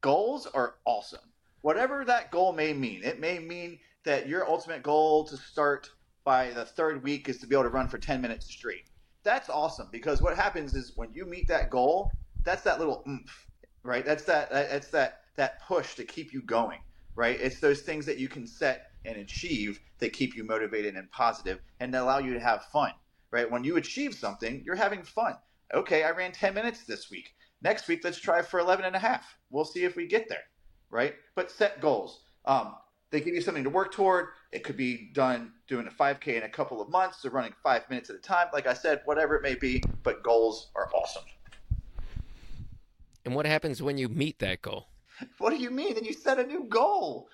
Goals 0.00 0.46
are 0.46 0.74
awesome. 0.84 1.20
Whatever 1.60 2.04
that 2.04 2.30
goal 2.32 2.52
may 2.52 2.72
mean, 2.72 3.02
it 3.04 3.20
may 3.20 3.38
mean 3.38 3.78
that 4.04 4.28
your 4.28 4.48
ultimate 4.48 4.82
goal 4.82 5.24
to 5.26 5.36
start 5.36 5.88
by 6.24 6.50
the 6.50 6.64
third 6.64 7.02
week 7.04 7.28
is 7.28 7.38
to 7.38 7.46
be 7.46 7.54
able 7.54 7.62
to 7.62 7.68
run 7.68 7.88
for 7.88 7.98
10 7.98 8.20
minutes 8.20 8.46
straight. 8.46 8.88
That's 9.22 9.48
awesome 9.48 9.88
because 9.92 10.20
what 10.20 10.36
happens 10.36 10.74
is 10.74 10.92
when 10.96 11.12
you 11.14 11.24
meet 11.24 11.46
that 11.46 11.70
goal, 11.70 12.10
that's 12.44 12.62
that 12.62 12.80
little 12.80 13.04
oomph, 13.08 13.46
right? 13.84 14.04
That's 14.04 14.24
that 14.24 14.50
that's 14.50 14.88
that 14.88 15.21
that 15.36 15.62
push 15.66 15.94
to 15.94 16.04
keep 16.04 16.32
you 16.32 16.42
going, 16.42 16.78
right? 17.14 17.40
It's 17.40 17.60
those 17.60 17.82
things 17.82 18.06
that 18.06 18.18
you 18.18 18.28
can 18.28 18.46
set 18.46 18.90
and 19.04 19.16
achieve 19.16 19.80
that 19.98 20.12
keep 20.12 20.36
you 20.36 20.44
motivated 20.44 20.94
and 20.94 21.10
positive 21.10 21.60
and 21.80 21.94
allow 21.94 22.18
you 22.18 22.34
to 22.34 22.40
have 22.40 22.64
fun, 22.66 22.92
right? 23.30 23.50
When 23.50 23.64
you 23.64 23.76
achieve 23.76 24.14
something, 24.14 24.62
you're 24.64 24.76
having 24.76 25.02
fun. 25.02 25.34
Okay, 25.74 26.04
I 26.04 26.10
ran 26.10 26.32
10 26.32 26.54
minutes 26.54 26.84
this 26.84 27.10
week. 27.10 27.30
Next 27.62 27.88
week, 27.88 28.00
let's 28.04 28.20
try 28.20 28.42
for 28.42 28.60
11 28.60 28.84
and 28.84 28.96
a 28.96 28.98
half. 28.98 29.36
We'll 29.50 29.64
see 29.64 29.84
if 29.84 29.96
we 29.96 30.06
get 30.06 30.28
there, 30.28 30.44
right? 30.90 31.14
But 31.34 31.50
set 31.50 31.80
goals. 31.80 32.24
Um, 32.44 32.74
they 33.10 33.20
give 33.20 33.34
you 33.34 33.40
something 33.40 33.64
to 33.64 33.70
work 33.70 33.92
toward. 33.92 34.28
It 34.52 34.64
could 34.64 34.76
be 34.76 35.10
done 35.12 35.52
doing 35.68 35.86
a 35.86 35.90
5K 35.90 36.38
in 36.38 36.42
a 36.42 36.48
couple 36.48 36.80
of 36.80 36.88
months 36.88 37.24
or 37.24 37.30
running 37.30 37.52
five 37.62 37.88
minutes 37.88 38.10
at 38.10 38.16
a 38.16 38.20
time. 38.20 38.48
Like 38.52 38.66
I 38.66 38.74
said, 38.74 39.02
whatever 39.04 39.36
it 39.36 39.42
may 39.42 39.54
be, 39.54 39.82
but 40.02 40.22
goals 40.22 40.70
are 40.74 40.90
awesome. 40.94 41.24
And 43.24 43.34
what 43.34 43.46
happens 43.46 43.82
when 43.82 43.98
you 43.98 44.08
meet 44.08 44.38
that 44.40 44.62
goal? 44.62 44.88
What 45.38 45.50
do 45.50 45.56
you 45.56 45.70
mean? 45.70 45.94
Then 45.94 46.04
you 46.04 46.12
set 46.12 46.38
a 46.38 46.44
new 46.44 46.64
goal. 46.64 47.28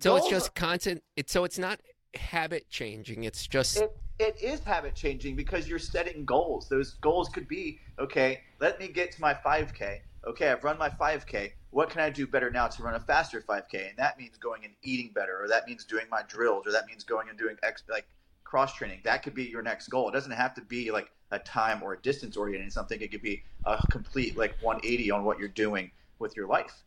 So 0.00 0.16
it's 0.16 0.22
Goals 0.22 0.30
just 0.30 0.54
content. 0.54 1.02
It's 1.16 1.32
so 1.32 1.44
it's 1.44 1.58
not 1.58 1.80
habit 2.14 2.68
changing. 2.70 3.24
It's 3.24 3.46
just 3.46 3.78
it, 3.78 3.96
it 4.18 4.40
is 4.40 4.60
habit 4.60 4.94
changing 4.94 5.36
because 5.36 5.68
you're 5.68 5.78
setting 5.78 6.24
goals. 6.24 6.68
Those 6.68 6.94
goals 7.00 7.28
could 7.28 7.48
be 7.48 7.78
okay, 7.98 8.40
let 8.60 8.78
me 8.80 8.88
get 8.88 9.12
to 9.12 9.20
my 9.20 9.34
5K. 9.34 10.00
Okay, 10.26 10.50
I've 10.50 10.64
run 10.64 10.78
my 10.78 10.90
5K. 10.90 11.52
What 11.70 11.88
can 11.88 12.00
I 12.00 12.10
do 12.10 12.26
better 12.26 12.50
now 12.50 12.66
to 12.66 12.82
run 12.82 12.94
a 12.94 13.00
faster 13.00 13.40
5K? 13.40 13.90
And 13.90 13.98
that 13.98 14.18
means 14.18 14.36
going 14.36 14.64
and 14.64 14.74
eating 14.82 15.12
better, 15.14 15.42
or 15.42 15.48
that 15.48 15.66
means 15.66 15.84
doing 15.84 16.06
my 16.10 16.22
drills, 16.28 16.66
or 16.66 16.72
that 16.72 16.86
means 16.86 17.04
going 17.04 17.28
and 17.28 17.38
doing 17.38 17.56
ex- 17.62 17.84
like 17.88 18.06
cross 18.44 18.74
training. 18.74 19.00
That 19.04 19.22
could 19.22 19.34
be 19.34 19.44
your 19.44 19.62
next 19.62 19.88
goal. 19.88 20.08
It 20.08 20.12
doesn't 20.12 20.32
have 20.32 20.54
to 20.54 20.62
be 20.62 20.90
like 20.90 21.10
a 21.30 21.38
time 21.38 21.82
or 21.82 21.94
a 21.94 22.00
distance 22.00 22.36
oriented 22.36 22.72
something. 22.72 23.00
It 23.00 23.10
could 23.10 23.22
be 23.22 23.42
a 23.64 23.80
complete 23.90 24.36
like 24.36 24.56
180 24.60 25.10
on 25.10 25.24
what 25.24 25.38
you're 25.38 25.48
doing 25.48 25.90
with 26.18 26.36
your 26.36 26.46
life, 26.46 26.82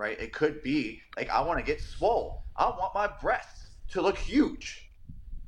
right? 0.00 0.18
It 0.18 0.32
could 0.32 0.62
be 0.62 1.02
like 1.16 1.28
I 1.28 1.42
want 1.42 1.58
to 1.58 1.64
get 1.64 1.80
swole. 1.80 2.44
I 2.56 2.64
want 2.64 2.94
my 2.94 3.06
breasts 3.20 3.68
to 3.90 4.00
look 4.00 4.16
huge. 4.16 4.90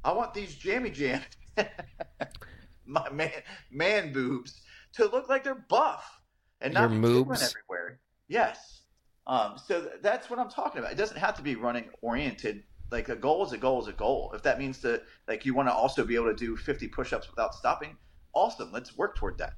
I 0.04 0.12
want 0.12 0.34
these 0.34 0.54
jammy 0.54 0.90
jams, 0.90 1.24
my 2.86 3.08
man, 3.10 3.30
man 3.70 4.12
boobs, 4.12 4.60
to 4.94 5.06
look 5.06 5.28
like 5.28 5.44
they're 5.44 5.64
buff 5.68 6.20
and 6.60 6.74
not 6.74 6.90
be 6.90 6.96
everywhere. 6.96 8.00
Yes. 8.28 8.82
Um, 9.26 9.54
so 9.64 9.80
th- 9.80 9.94
that's 10.02 10.28
what 10.28 10.38
I'm 10.38 10.50
talking 10.50 10.80
about. 10.80 10.92
It 10.92 10.98
doesn't 10.98 11.18
have 11.18 11.36
to 11.36 11.42
be 11.42 11.54
running 11.54 11.88
oriented. 12.02 12.64
Like 12.90 13.08
a 13.08 13.16
goal 13.16 13.46
is 13.46 13.52
a 13.52 13.58
goal 13.58 13.80
is 13.80 13.88
a 13.88 13.92
goal. 13.92 14.32
If 14.34 14.42
that 14.42 14.58
means 14.58 14.78
that 14.80 15.04
like 15.28 15.46
you 15.46 15.54
want 15.54 15.68
to 15.68 15.72
also 15.72 16.04
be 16.04 16.16
able 16.16 16.26
to 16.26 16.34
do 16.34 16.56
50 16.56 16.88
push-ups 16.88 17.30
without 17.30 17.54
stopping, 17.54 17.96
awesome. 18.34 18.70
Let's 18.72 18.98
work 18.98 19.16
toward 19.16 19.38
that. 19.38 19.54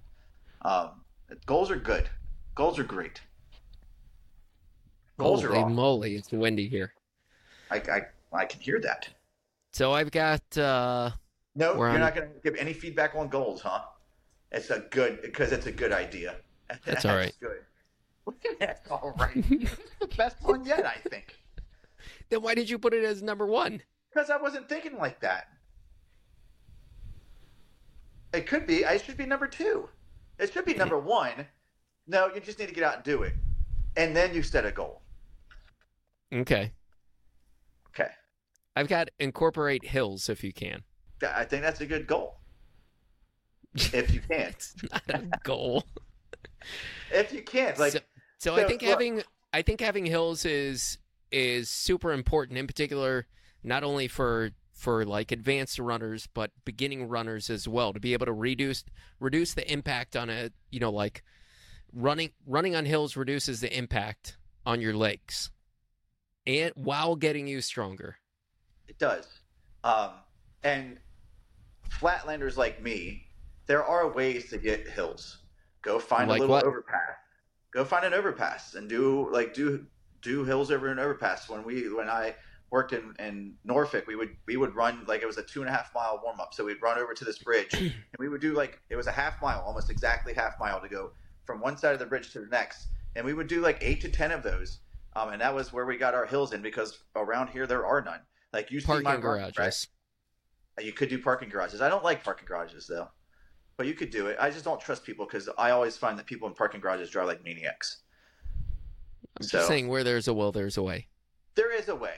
Um, 0.62 1.00
goals 1.46 1.70
are 1.70 1.76
good. 1.76 2.08
Goals 2.54 2.78
are 2.78 2.84
great. 2.84 3.20
Goals 5.18 5.44
are 5.44 5.54
holy 5.54 5.72
moly! 5.72 6.16
It's 6.16 6.32
windy 6.32 6.68
here. 6.68 6.92
I, 7.70 7.76
I 7.76 8.00
I 8.32 8.44
can 8.46 8.60
hear 8.60 8.80
that. 8.80 9.08
So 9.72 9.92
I've 9.92 10.10
got 10.10 10.42
uh 10.58 11.10
No, 11.54 11.76
you're 11.76 11.98
not 11.98 12.14
going 12.14 12.28
to 12.28 12.40
give 12.42 12.56
any 12.56 12.72
feedback 12.72 13.14
on 13.14 13.28
goals, 13.28 13.60
huh? 13.60 13.82
It's 14.50 14.70
a 14.70 14.80
good 14.90 15.22
because 15.22 15.52
it's 15.52 15.66
a 15.66 15.72
good 15.72 15.92
idea. 15.92 16.36
That's 16.84 17.04
all 17.04 17.16
right. 17.16 17.32
Good. 17.40 17.58
That's 18.58 18.80
all 18.90 19.14
right. 19.18 19.32
it's 19.36 19.76
the 20.00 20.08
best 20.16 20.36
one 20.42 20.64
yet, 20.64 20.84
I 20.86 20.96
think. 21.08 21.36
then 22.30 22.42
why 22.42 22.54
did 22.54 22.68
you 22.68 22.78
put 22.78 22.94
it 22.94 23.04
as 23.04 23.22
number 23.22 23.46
one? 23.46 23.82
Because 24.12 24.30
I 24.30 24.36
wasn't 24.36 24.68
thinking 24.68 24.96
like 24.96 25.20
that. 25.20 25.48
It 28.32 28.46
could 28.48 28.66
be. 28.66 28.84
I 28.84 28.96
should 28.96 29.16
be 29.16 29.26
number 29.26 29.46
two. 29.46 29.88
It 30.38 30.52
should 30.52 30.64
be 30.64 30.74
number 30.74 30.98
one. 30.98 31.46
No, 32.08 32.32
you 32.34 32.40
just 32.40 32.58
need 32.58 32.68
to 32.68 32.74
get 32.74 32.82
out 32.84 32.96
and 32.96 33.04
do 33.04 33.22
it, 33.22 33.34
and 33.96 34.14
then 34.16 34.34
you 34.34 34.42
set 34.42 34.66
a 34.66 34.72
goal. 34.72 35.00
Okay. 36.34 36.72
Okay, 37.90 38.10
I've 38.74 38.88
got 38.88 39.10
incorporate 39.20 39.84
hills 39.84 40.28
if 40.28 40.42
you 40.42 40.52
can. 40.52 40.82
I 41.22 41.44
think 41.44 41.62
that's 41.62 41.80
a 41.80 41.86
good 41.86 42.06
goal. 42.06 42.40
If 43.92 44.12
you 44.14 44.20
can, 44.20 44.50
It's 44.50 44.74
not 44.92 45.02
a 45.08 45.22
goal. 45.42 45.84
if 47.12 47.32
you 47.32 47.42
can, 47.42 47.74
like 47.76 47.92
so, 47.92 47.98
so 48.38 48.54
I 48.54 48.64
think 48.64 48.82
look- 48.82 48.90
having 48.90 49.22
I 49.52 49.62
think 49.62 49.80
having 49.80 50.06
hills 50.06 50.44
is 50.44 50.98
is 51.32 51.68
super 51.70 52.12
important 52.12 52.58
in 52.58 52.66
particular 52.68 53.26
not 53.64 53.82
only 53.82 54.06
for 54.06 54.50
for 54.72 55.04
like 55.04 55.32
advanced 55.32 55.78
runners 55.80 56.28
but 56.34 56.52
beginning 56.64 57.08
runners 57.08 57.50
as 57.50 57.66
well 57.66 57.92
to 57.92 57.98
be 57.98 58.12
able 58.12 58.26
to 58.26 58.32
reduce 58.32 58.84
reduce 59.18 59.54
the 59.54 59.68
impact 59.72 60.14
on 60.14 60.30
a 60.30 60.50
you 60.70 60.78
know 60.78 60.90
like 60.90 61.24
running 61.92 62.30
running 62.46 62.76
on 62.76 62.84
hills 62.84 63.16
reduces 63.16 63.60
the 63.60 63.76
impact 63.76 64.36
on 64.64 64.80
your 64.80 64.94
legs 64.94 65.50
and 66.46 66.72
while 66.76 67.16
getting 67.16 67.46
you 67.46 67.60
stronger 67.60 68.16
It 68.88 68.98
does. 68.98 69.26
Um, 69.82 70.10
and 70.62 70.98
flatlanders 71.88 72.56
like 72.56 72.82
me, 72.82 73.26
there 73.66 73.84
are 73.84 74.08
ways 74.12 74.50
to 74.50 74.58
get 74.58 74.88
hills. 74.88 75.38
Go 75.82 75.98
find 75.98 76.28
Like 76.28 76.38
a 76.38 76.42
little 76.42 76.56
what? 76.56 76.64
overpass. 76.64 77.16
Go 77.72 77.84
find 77.84 78.04
an 78.04 78.14
overpass 78.14 78.74
and 78.74 78.88
do 78.88 79.28
like 79.32 79.52
do 79.54 79.86
do 80.22 80.44
hills 80.44 80.70
over 80.70 80.88
an 80.88 80.98
overpass. 80.98 81.48
When 81.48 81.64
we 81.64 81.92
when 81.92 82.08
I 82.08 82.34
worked 82.70 82.92
in, 82.92 83.14
in 83.18 83.54
Norfolk, 83.64 84.06
we 84.06 84.16
would 84.16 84.36
we 84.46 84.56
would 84.56 84.74
run 84.74 85.04
like 85.06 85.22
it 85.22 85.26
was 85.26 85.38
a 85.38 85.42
two 85.42 85.60
and 85.60 85.68
a 85.68 85.72
half 85.72 85.90
mile 85.94 86.20
warm 86.24 86.40
up. 86.40 86.54
So 86.54 86.64
we'd 86.64 86.80
run 86.82 86.98
over 86.98 87.14
to 87.14 87.24
this 87.24 87.38
bridge 87.38 87.72
and 87.74 87.92
we 88.18 88.28
would 88.28 88.40
do 88.40 88.54
like 88.54 88.80
it 88.90 88.96
was 88.96 89.06
a 89.06 89.12
half 89.12 89.40
mile, 89.42 89.60
almost 89.66 89.90
exactly 89.90 90.32
half 90.34 90.54
mile 90.60 90.80
to 90.80 90.88
go 90.88 91.12
from 91.44 91.60
one 91.60 91.76
side 91.76 91.92
of 91.92 91.98
the 91.98 92.06
bridge 92.06 92.32
to 92.32 92.40
the 92.40 92.46
next. 92.46 92.86
And 93.16 93.24
we 93.26 93.34
would 93.34 93.46
do 93.48 93.60
like 93.60 93.78
eight 93.80 94.00
to 94.02 94.08
ten 94.08 94.30
of 94.30 94.42
those. 94.42 94.78
Um, 95.16 95.30
and 95.30 95.40
that 95.40 95.54
was 95.54 95.72
where 95.72 95.86
we 95.86 95.96
got 95.96 96.14
our 96.14 96.26
hills 96.26 96.52
in 96.52 96.60
because 96.62 97.04
around 97.14 97.48
here 97.48 97.66
there 97.66 97.86
are 97.86 98.02
none. 98.02 98.20
Like 98.52 98.70
you 98.70 98.80
see 98.80 99.00
my 99.00 99.16
garages 99.16 99.88
you 100.80 100.92
could 100.92 101.08
do 101.08 101.20
parking 101.20 101.48
garages. 101.48 101.80
I 101.80 101.88
don't 101.88 102.02
like 102.02 102.24
parking 102.24 102.46
garages 102.48 102.86
though, 102.88 103.08
but 103.76 103.86
you 103.86 103.94
could 103.94 104.10
do 104.10 104.26
it. 104.26 104.36
I 104.40 104.50
just 104.50 104.64
don't 104.64 104.80
trust 104.80 105.04
people 105.04 105.24
because 105.24 105.48
I 105.56 105.70
always 105.70 105.96
find 105.96 106.18
that 106.18 106.26
people 106.26 106.48
in 106.48 106.54
parking 106.54 106.80
garages 106.80 107.10
drive 107.10 107.26
like 107.28 107.44
maniacs. 107.44 107.98
i'm 109.38 109.46
So- 109.46 109.58
just 109.58 109.68
saying 109.68 109.86
where 109.88 110.02
there's 110.04 110.26
a 110.28 110.34
will 110.34 110.50
there's 110.52 110.76
a 110.76 110.82
way 110.82 111.08
There 111.54 111.72
is 111.72 111.88
a 111.88 111.94
way. 111.94 112.16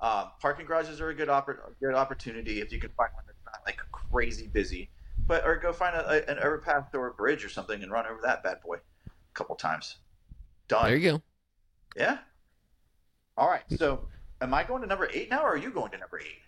Um, 0.00 0.32
parking 0.42 0.66
garages 0.66 1.00
are 1.00 1.08
a 1.08 1.14
good 1.14 1.28
oppor- 1.28 1.74
good 1.80 1.94
opportunity 1.94 2.60
if 2.60 2.70
you 2.70 2.78
can 2.78 2.90
find 2.90 3.10
one 3.14 3.24
that's 3.26 3.38
not 3.46 3.60
like 3.64 3.80
crazy 3.92 4.46
busy. 4.48 4.90
But 5.26 5.44
or 5.46 5.56
go 5.56 5.72
find 5.72 5.96
a, 5.96 6.06
a- 6.06 6.30
an 6.30 6.38
overpass 6.38 6.84
or 6.92 7.06
a 7.08 7.14
bridge 7.14 7.44
or 7.46 7.48
something 7.48 7.82
and 7.82 7.90
run 7.90 8.06
over 8.06 8.20
that 8.24 8.42
bad 8.42 8.60
boy 8.60 8.76
a 9.06 9.10
couple 9.32 9.56
times. 9.56 9.96
Done. 10.68 10.84
there 10.88 10.96
you 10.98 11.12
go 11.12 11.22
Yeah. 11.96 12.18
All 13.36 13.48
right. 13.48 13.64
So, 13.76 14.08
am 14.40 14.54
I 14.54 14.64
going 14.64 14.82
to 14.82 14.88
number 14.88 15.08
eight 15.12 15.30
now, 15.30 15.42
or 15.42 15.52
are 15.52 15.56
you 15.56 15.70
going 15.70 15.90
to 15.92 15.98
number 15.98 16.20
eight? 16.20 16.40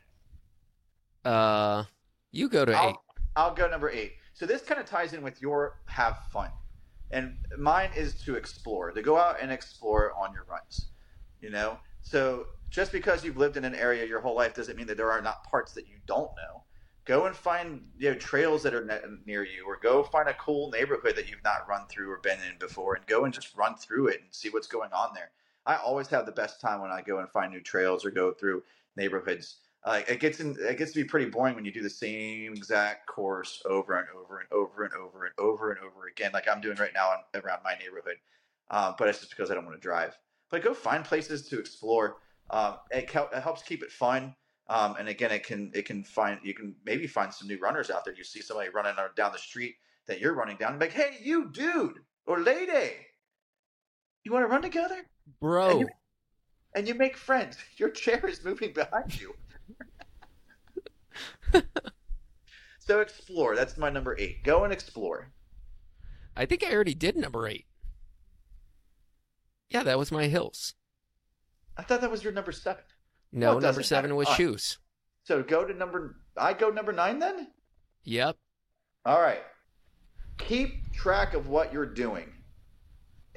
uh 1.24 1.84
you 2.30 2.48
go 2.48 2.64
to 2.64 2.72
I'll, 2.72 2.88
eight 2.90 2.96
I'll 3.36 3.54
go 3.54 3.68
number 3.68 3.90
eight. 3.90 4.12
So 4.34 4.46
this 4.46 4.62
kind 4.62 4.80
of 4.80 4.86
ties 4.86 5.12
in 5.12 5.22
with 5.22 5.42
your 5.42 5.80
have 5.86 6.18
fun, 6.32 6.50
and 7.10 7.36
mine 7.58 7.90
is 7.96 8.14
to 8.22 8.36
explore, 8.36 8.92
to 8.92 9.02
go 9.02 9.16
out 9.16 9.36
and 9.40 9.50
explore 9.50 10.12
on 10.14 10.32
your 10.32 10.44
runs. 10.48 10.86
You 11.40 11.50
know, 11.50 11.78
so 12.02 12.46
just 12.70 12.92
because 12.92 13.24
you've 13.24 13.36
lived 13.36 13.56
in 13.56 13.64
an 13.64 13.74
area 13.74 14.04
your 14.06 14.20
whole 14.20 14.36
life 14.36 14.54
doesn't 14.54 14.76
mean 14.76 14.86
that 14.86 14.96
there 14.96 15.10
are 15.10 15.22
not 15.22 15.44
parts 15.44 15.72
that 15.72 15.88
you 15.88 15.96
don't 16.06 16.30
know. 16.36 16.62
Go 17.04 17.26
and 17.26 17.34
find 17.34 17.82
you 17.98 18.10
know 18.10 18.16
trails 18.16 18.62
that 18.62 18.74
are 18.74 18.84
ne- 18.84 19.00
near 19.26 19.44
you, 19.44 19.64
or 19.66 19.78
go 19.82 20.02
find 20.02 20.28
a 20.28 20.34
cool 20.34 20.70
neighborhood 20.70 21.16
that 21.16 21.28
you've 21.28 21.44
not 21.44 21.68
run 21.68 21.86
through 21.88 22.10
or 22.10 22.18
been 22.18 22.38
in 22.50 22.58
before, 22.58 22.94
and 22.94 23.06
go 23.06 23.24
and 23.24 23.34
just 23.34 23.56
run 23.56 23.74
through 23.76 24.08
it 24.08 24.20
and 24.22 24.28
see 24.30 24.50
what's 24.50 24.68
going 24.68 24.92
on 24.92 25.10
there. 25.14 25.30
I 25.68 25.76
always 25.76 26.08
have 26.08 26.26
the 26.26 26.32
best 26.32 26.60
time 26.60 26.80
when 26.80 26.90
I 26.90 27.02
go 27.02 27.18
and 27.18 27.28
find 27.28 27.52
new 27.52 27.60
trails 27.60 28.04
or 28.04 28.10
go 28.10 28.32
through 28.32 28.62
neighborhoods. 28.96 29.58
It 29.86 30.18
gets 30.18 30.40
in, 30.40 30.56
it 30.58 30.78
gets 30.78 30.92
to 30.92 31.02
be 31.02 31.04
pretty 31.04 31.30
boring 31.30 31.54
when 31.54 31.64
you 31.64 31.72
do 31.72 31.82
the 31.82 31.90
same 31.90 32.54
exact 32.54 33.06
course 33.06 33.62
over 33.64 33.98
and 33.98 34.08
over 34.16 34.40
and 34.40 34.48
over 34.50 34.84
and 34.84 34.94
over 34.94 35.24
and 35.24 35.34
over 35.38 35.70
and 35.70 35.80
over 35.80 36.06
again, 36.08 36.30
like 36.32 36.48
I'm 36.48 36.60
doing 36.60 36.76
right 36.78 36.92
now 36.94 37.12
around 37.34 37.60
my 37.62 37.74
neighborhood. 37.74 38.16
Um, 38.70 38.96
but 38.98 39.08
it's 39.08 39.20
just 39.20 39.30
because 39.30 39.50
I 39.50 39.54
don't 39.54 39.64
want 39.64 39.76
to 39.76 39.80
drive. 39.80 40.18
But 40.50 40.62
go 40.62 40.74
find 40.74 41.04
places 41.04 41.48
to 41.48 41.58
explore. 41.58 42.16
Um, 42.50 42.76
it, 42.90 43.10
it 43.14 43.42
helps 43.42 43.62
keep 43.62 43.82
it 43.82 43.92
fun. 43.92 44.34
Um, 44.68 44.96
and 44.98 45.08
again, 45.08 45.30
it 45.30 45.44
can 45.44 45.70
it 45.74 45.86
can 45.86 46.04
find 46.04 46.40
you 46.42 46.54
can 46.54 46.74
maybe 46.84 47.06
find 47.06 47.32
some 47.32 47.48
new 47.48 47.58
runners 47.58 47.90
out 47.90 48.04
there. 48.04 48.14
You 48.14 48.24
see 48.24 48.42
somebody 48.42 48.68
running 48.70 48.94
down 49.16 49.32
the 49.32 49.38
street 49.38 49.76
that 50.06 50.20
you're 50.20 50.34
running 50.34 50.56
down, 50.56 50.72
and 50.72 50.80
be 50.80 50.86
like, 50.86 50.94
hey, 50.94 51.16
you 51.22 51.50
dude 51.50 52.00
or 52.26 52.40
lady, 52.40 52.94
you 54.24 54.32
want 54.32 54.44
to 54.44 54.48
run 54.48 54.62
together? 54.62 55.06
Bro 55.40 55.80
you- 55.80 55.88
and 56.74 56.86
you 56.86 56.94
make 56.94 57.16
friends. 57.16 57.56
Your 57.76 57.90
chair 57.90 58.24
is 58.26 58.44
moving 58.44 58.72
behind 58.72 59.18
you. 59.20 59.34
so 62.78 63.00
explore. 63.00 63.56
That's 63.56 63.76
my 63.76 63.90
number 63.90 64.16
eight. 64.18 64.44
Go 64.44 64.64
and 64.64 64.72
explore. 64.72 65.30
I 66.36 66.46
think 66.46 66.62
I 66.64 66.72
already 66.72 66.94
did 66.94 67.16
number 67.16 67.46
eight. 67.48 67.66
Yeah, 69.70 69.82
that 69.82 69.98
was 69.98 70.12
my 70.12 70.28
hills. 70.28 70.74
I 71.76 71.82
thought 71.82 72.00
that 72.00 72.10
was 72.10 72.22
your 72.24 72.32
number 72.32 72.52
seven. 72.52 72.82
No, 73.32 73.52
Well, 73.52 73.60
number 73.60 73.82
seven 73.82 74.14
was 74.16 74.28
shoes. 74.28 74.78
So 75.24 75.42
go 75.42 75.64
to 75.64 75.74
number. 75.74 76.16
I 76.36 76.54
go 76.54 76.70
number 76.70 76.92
nine 76.92 77.18
then. 77.18 77.48
Yep. 78.04 78.36
All 79.04 79.20
right. 79.20 79.42
Keep 80.38 80.92
track 80.94 81.34
of 81.34 81.48
what 81.48 81.72
you're 81.72 81.84
doing. 81.92 82.32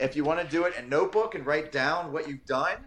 If 0.02 0.16
you 0.16 0.24
want 0.24 0.42
to 0.42 0.48
do 0.48 0.66
it 0.66 0.74
in 0.78 0.90
notebook 0.90 1.36
and 1.36 1.46
write 1.46 1.72
down 1.72 2.12
what 2.12 2.28
you've 2.28 2.46
done, 2.46 2.78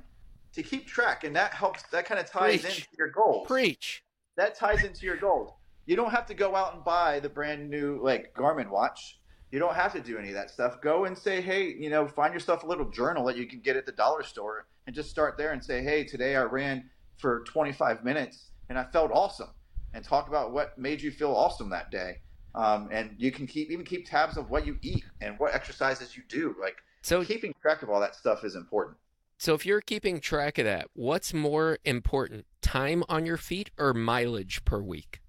to 0.55 0.63
keep 0.63 0.87
track, 0.87 1.25
and 1.25 1.35
that 1.37 1.53
helps. 1.53 1.83
That 1.85 2.07
kind 2.07 2.21
of 2.21 2.27
ties 2.27 2.63
Preach. 2.63 2.79
into 2.79 2.89
your 2.99 3.09
goals. 3.09 3.47
Preach. 3.47 4.03
That 4.37 4.57
ties 4.57 4.85
into 4.85 5.07
your 5.07 5.17
goals. 5.17 5.53
You 5.87 5.97
don't 5.97 6.11
have 6.11 6.27
to 6.27 6.35
go 6.35 6.55
out 6.55 6.75
and 6.75 6.85
buy 6.85 7.21
the 7.21 7.29
brand 7.29 7.69
new 7.69 8.01
like 8.03 8.35
Garmin 8.35 8.71
watch. 8.71 9.21
You 9.51 9.59
don't 9.59 9.75
have 9.75 9.93
to 9.93 10.01
do 10.01 10.19
any 10.19 10.29
of 10.29 10.35
that 10.35 10.51
stuff. 10.51 10.81
Go 10.81 11.05
and 11.05 11.17
say, 11.17 11.41
hey, 11.41 11.75
you 11.79 11.91
know, 11.91 12.09
find 12.09 12.35
yourself 12.35 12.65
a 12.65 12.67
little 12.67 12.91
journal 12.91 13.25
that 13.27 13.37
you 13.37 13.47
can 13.47 13.61
get 13.61 13.77
at 13.77 13.87
the 13.87 13.93
dollar 13.93 14.23
store, 14.23 14.67
and 14.87 14.95
just 14.95 15.11
start 15.11 15.37
there 15.37 15.53
and 15.53 15.63
say, 15.63 15.83
hey, 15.83 16.05
today 16.05 16.37
I 16.37 16.43
ran 16.43 16.91
for 17.19 17.45
25 17.45 18.03
minutes 18.05 18.51
and 18.69 18.79
I 18.79 18.85
felt 18.85 19.13
awesome, 19.13 19.51
and 19.93 20.03
talk 20.03 20.27
about 20.29 20.53
what 20.53 20.77
made 20.79 21.03
you 21.03 21.11
feel 21.11 21.33
awesome 21.33 21.71
that 21.71 21.91
day. 21.91 22.19
Um, 22.55 22.89
and 22.91 23.15
you 23.19 23.31
can 23.31 23.47
keep 23.47 23.71
even 23.71 23.85
keep 23.85 24.09
tabs 24.09 24.37
of 24.37 24.49
what 24.49 24.67
you 24.67 24.79
eat 24.83 25.05
and 25.21 25.39
what 25.39 25.55
exercises 25.55 26.17
you 26.17 26.23
do. 26.29 26.55
Like 26.61 26.77
So, 27.05 27.25
keeping 27.25 27.55
track 27.63 27.83
of 27.83 27.91
all 27.91 28.01
that 28.01 28.15
stuff 28.17 28.45
is 28.45 28.57
important. 28.57 28.97
so 29.39 29.55
if 29.55 29.65
you're 29.65 29.81
keeping 29.81 30.21
track 30.21 30.59
of 30.59 30.65
that, 30.65 30.89
what's 30.95 31.33
more 31.33 31.79
important, 31.85 32.47
time 32.63 33.05
on 33.09 33.27
your 33.27 33.37
feet 33.37 33.71
or 33.79 33.95
mileage 33.95 34.65
per 34.65 34.81
week? 34.81 35.21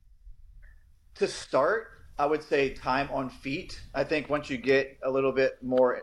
to 1.16 1.28
start, 1.28 1.88
I 2.18 2.26
would 2.26 2.44
say 2.44 2.74
time 2.74 3.10
on 3.12 3.30
feet. 3.30 3.82
I 3.94 4.04
think 4.04 4.30
once 4.30 4.50
you 4.50 4.58
get 4.58 4.98
a 5.04 5.10
little 5.10 5.32
bit 5.32 5.62
more 5.62 6.02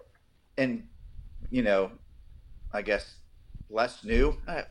in, 0.56 0.88
you 1.50 1.62
know, 1.62 1.92
I 2.72 2.82
guess 2.82 3.16
less 3.70 4.04
new. 4.04 4.36
I, 4.48 4.64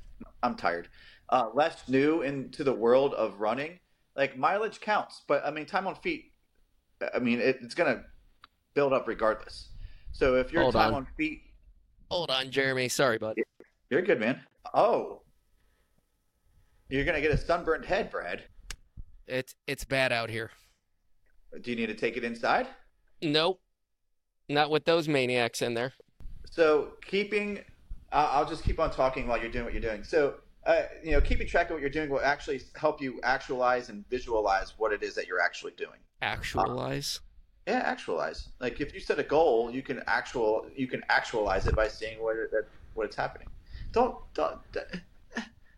I'm 0.43 0.56
tired. 0.56 0.89
Uh, 1.30 1.49
less 1.54 1.88
new 1.88 2.22
into 2.22 2.64
the 2.64 2.74
world 2.74 3.14
of 3.14 3.39
running. 3.39 3.80
Like 4.16 4.38
mileage 4.38 4.82
counts, 4.82 5.22
but 5.28 5.45
I 5.45 5.52
mean 5.52 5.66
time 5.66 5.88
on 5.88 5.95
feet. 5.95 6.34
I 7.14 7.20
mean 7.20 7.39
it, 7.39 7.60
it's 7.62 7.76
gonna 7.76 8.04
build 8.74 8.93
up 8.93 9.08
regardless. 9.08 9.70
So 10.12 10.36
if 10.36 10.51
your 10.51 10.64
Hold 10.64 10.74
time 10.74 10.89
on. 10.89 10.93
on 10.95 11.07
feet, 11.18 11.41
Hold 12.09 12.30
on, 12.30 12.51
Jeremy. 12.51 12.89
Sorry, 12.89 13.18
bud. 13.18 13.38
you're 13.89 14.01
good, 14.01 14.20
man. 14.20 14.41
Oh, 14.74 15.22
you're 16.89 17.05
gonna 17.05 17.22
get 17.22 17.32
a 17.32 17.38
sunburnt 17.38 17.86
head, 17.86 18.12
Brad. 18.12 18.43
It's 19.28 19.55
it's 19.68 19.86
bad 19.86 20.12
out 20.12 20.30
here. 20.30 20.51
Do 21.62 21.70
you 21.72 21.78
need 21.78 21.88
to 21.88 21.93
take 21.95 22.18
it 22.18 22.24
inside? 22.24 22.68
Nope. 23.22 23.62
Not 24.49 24.70
with 24.70 24.84
those 24.86 25.07
maniacs 25.07 25.62
in 25.62 25.74
there. 25.74 25.93
So 26.49 26.93
keeping, 27.05 27.59
uh, 28.12 28.30
I'll 28.32 28.45
just 28.45 28.64
keep 28.64 28.80
on 28.80 28.91
talking 28.91 29.28
while 29.28 29.39
you're 29.39 29.51
doing 29.51 29.64
what 29.64 29.74
you're 29.74 29.82
doing. 29.82 30.03
So, 30.03 30.36
uh, 30.66 30.84
you 31.03 31.12
know, 31.12 31.22
keeping 31.22 31.47
track 31.47 31.70
of 31.70 31.76
what 31.76 31.82
you're 31.82 31.89
doing 31.89 32.09
will 32.09 32.20
actually 32.22 32.62
help 32.76 33.01
you 33.01 33.20
actualize 33.24 33.88
and 33.89 34.05
visualize 34.09 34.74
what 34.78 34.91
it 34.91 35.01
is 35.03 35.16
that 35.16 35.28
you're 35.28 35.41
actually 35.41 35.74
doing. 35.78 35.99
Actualize. 36.22 37.22
Yeah, 37.68 37.82
actualize. 37.86 38.49
Like 38.59 38.82
if 38.82 38.93
you 38.93 38.99
set 38.99 39.20
a 39.20 39.24
goal, 39.24 39.70
you 39.72 39.82
can 39.84 40.01
actual, 40.07 40.66
you 40.76 40.88
can 40.88 41.03
actualize 41.09 41.68
it 41.68 41.76
by 41.76 41.88
seeing 41.88 42.22
what 42.22 42.36
it, 42.38 42.51
that 42.51 42.66
what 42.95 43.05
it's 43.05 43.16
happening. 43.16 43.47
Don't, 43.91 44.16
don't. 44.34 44.59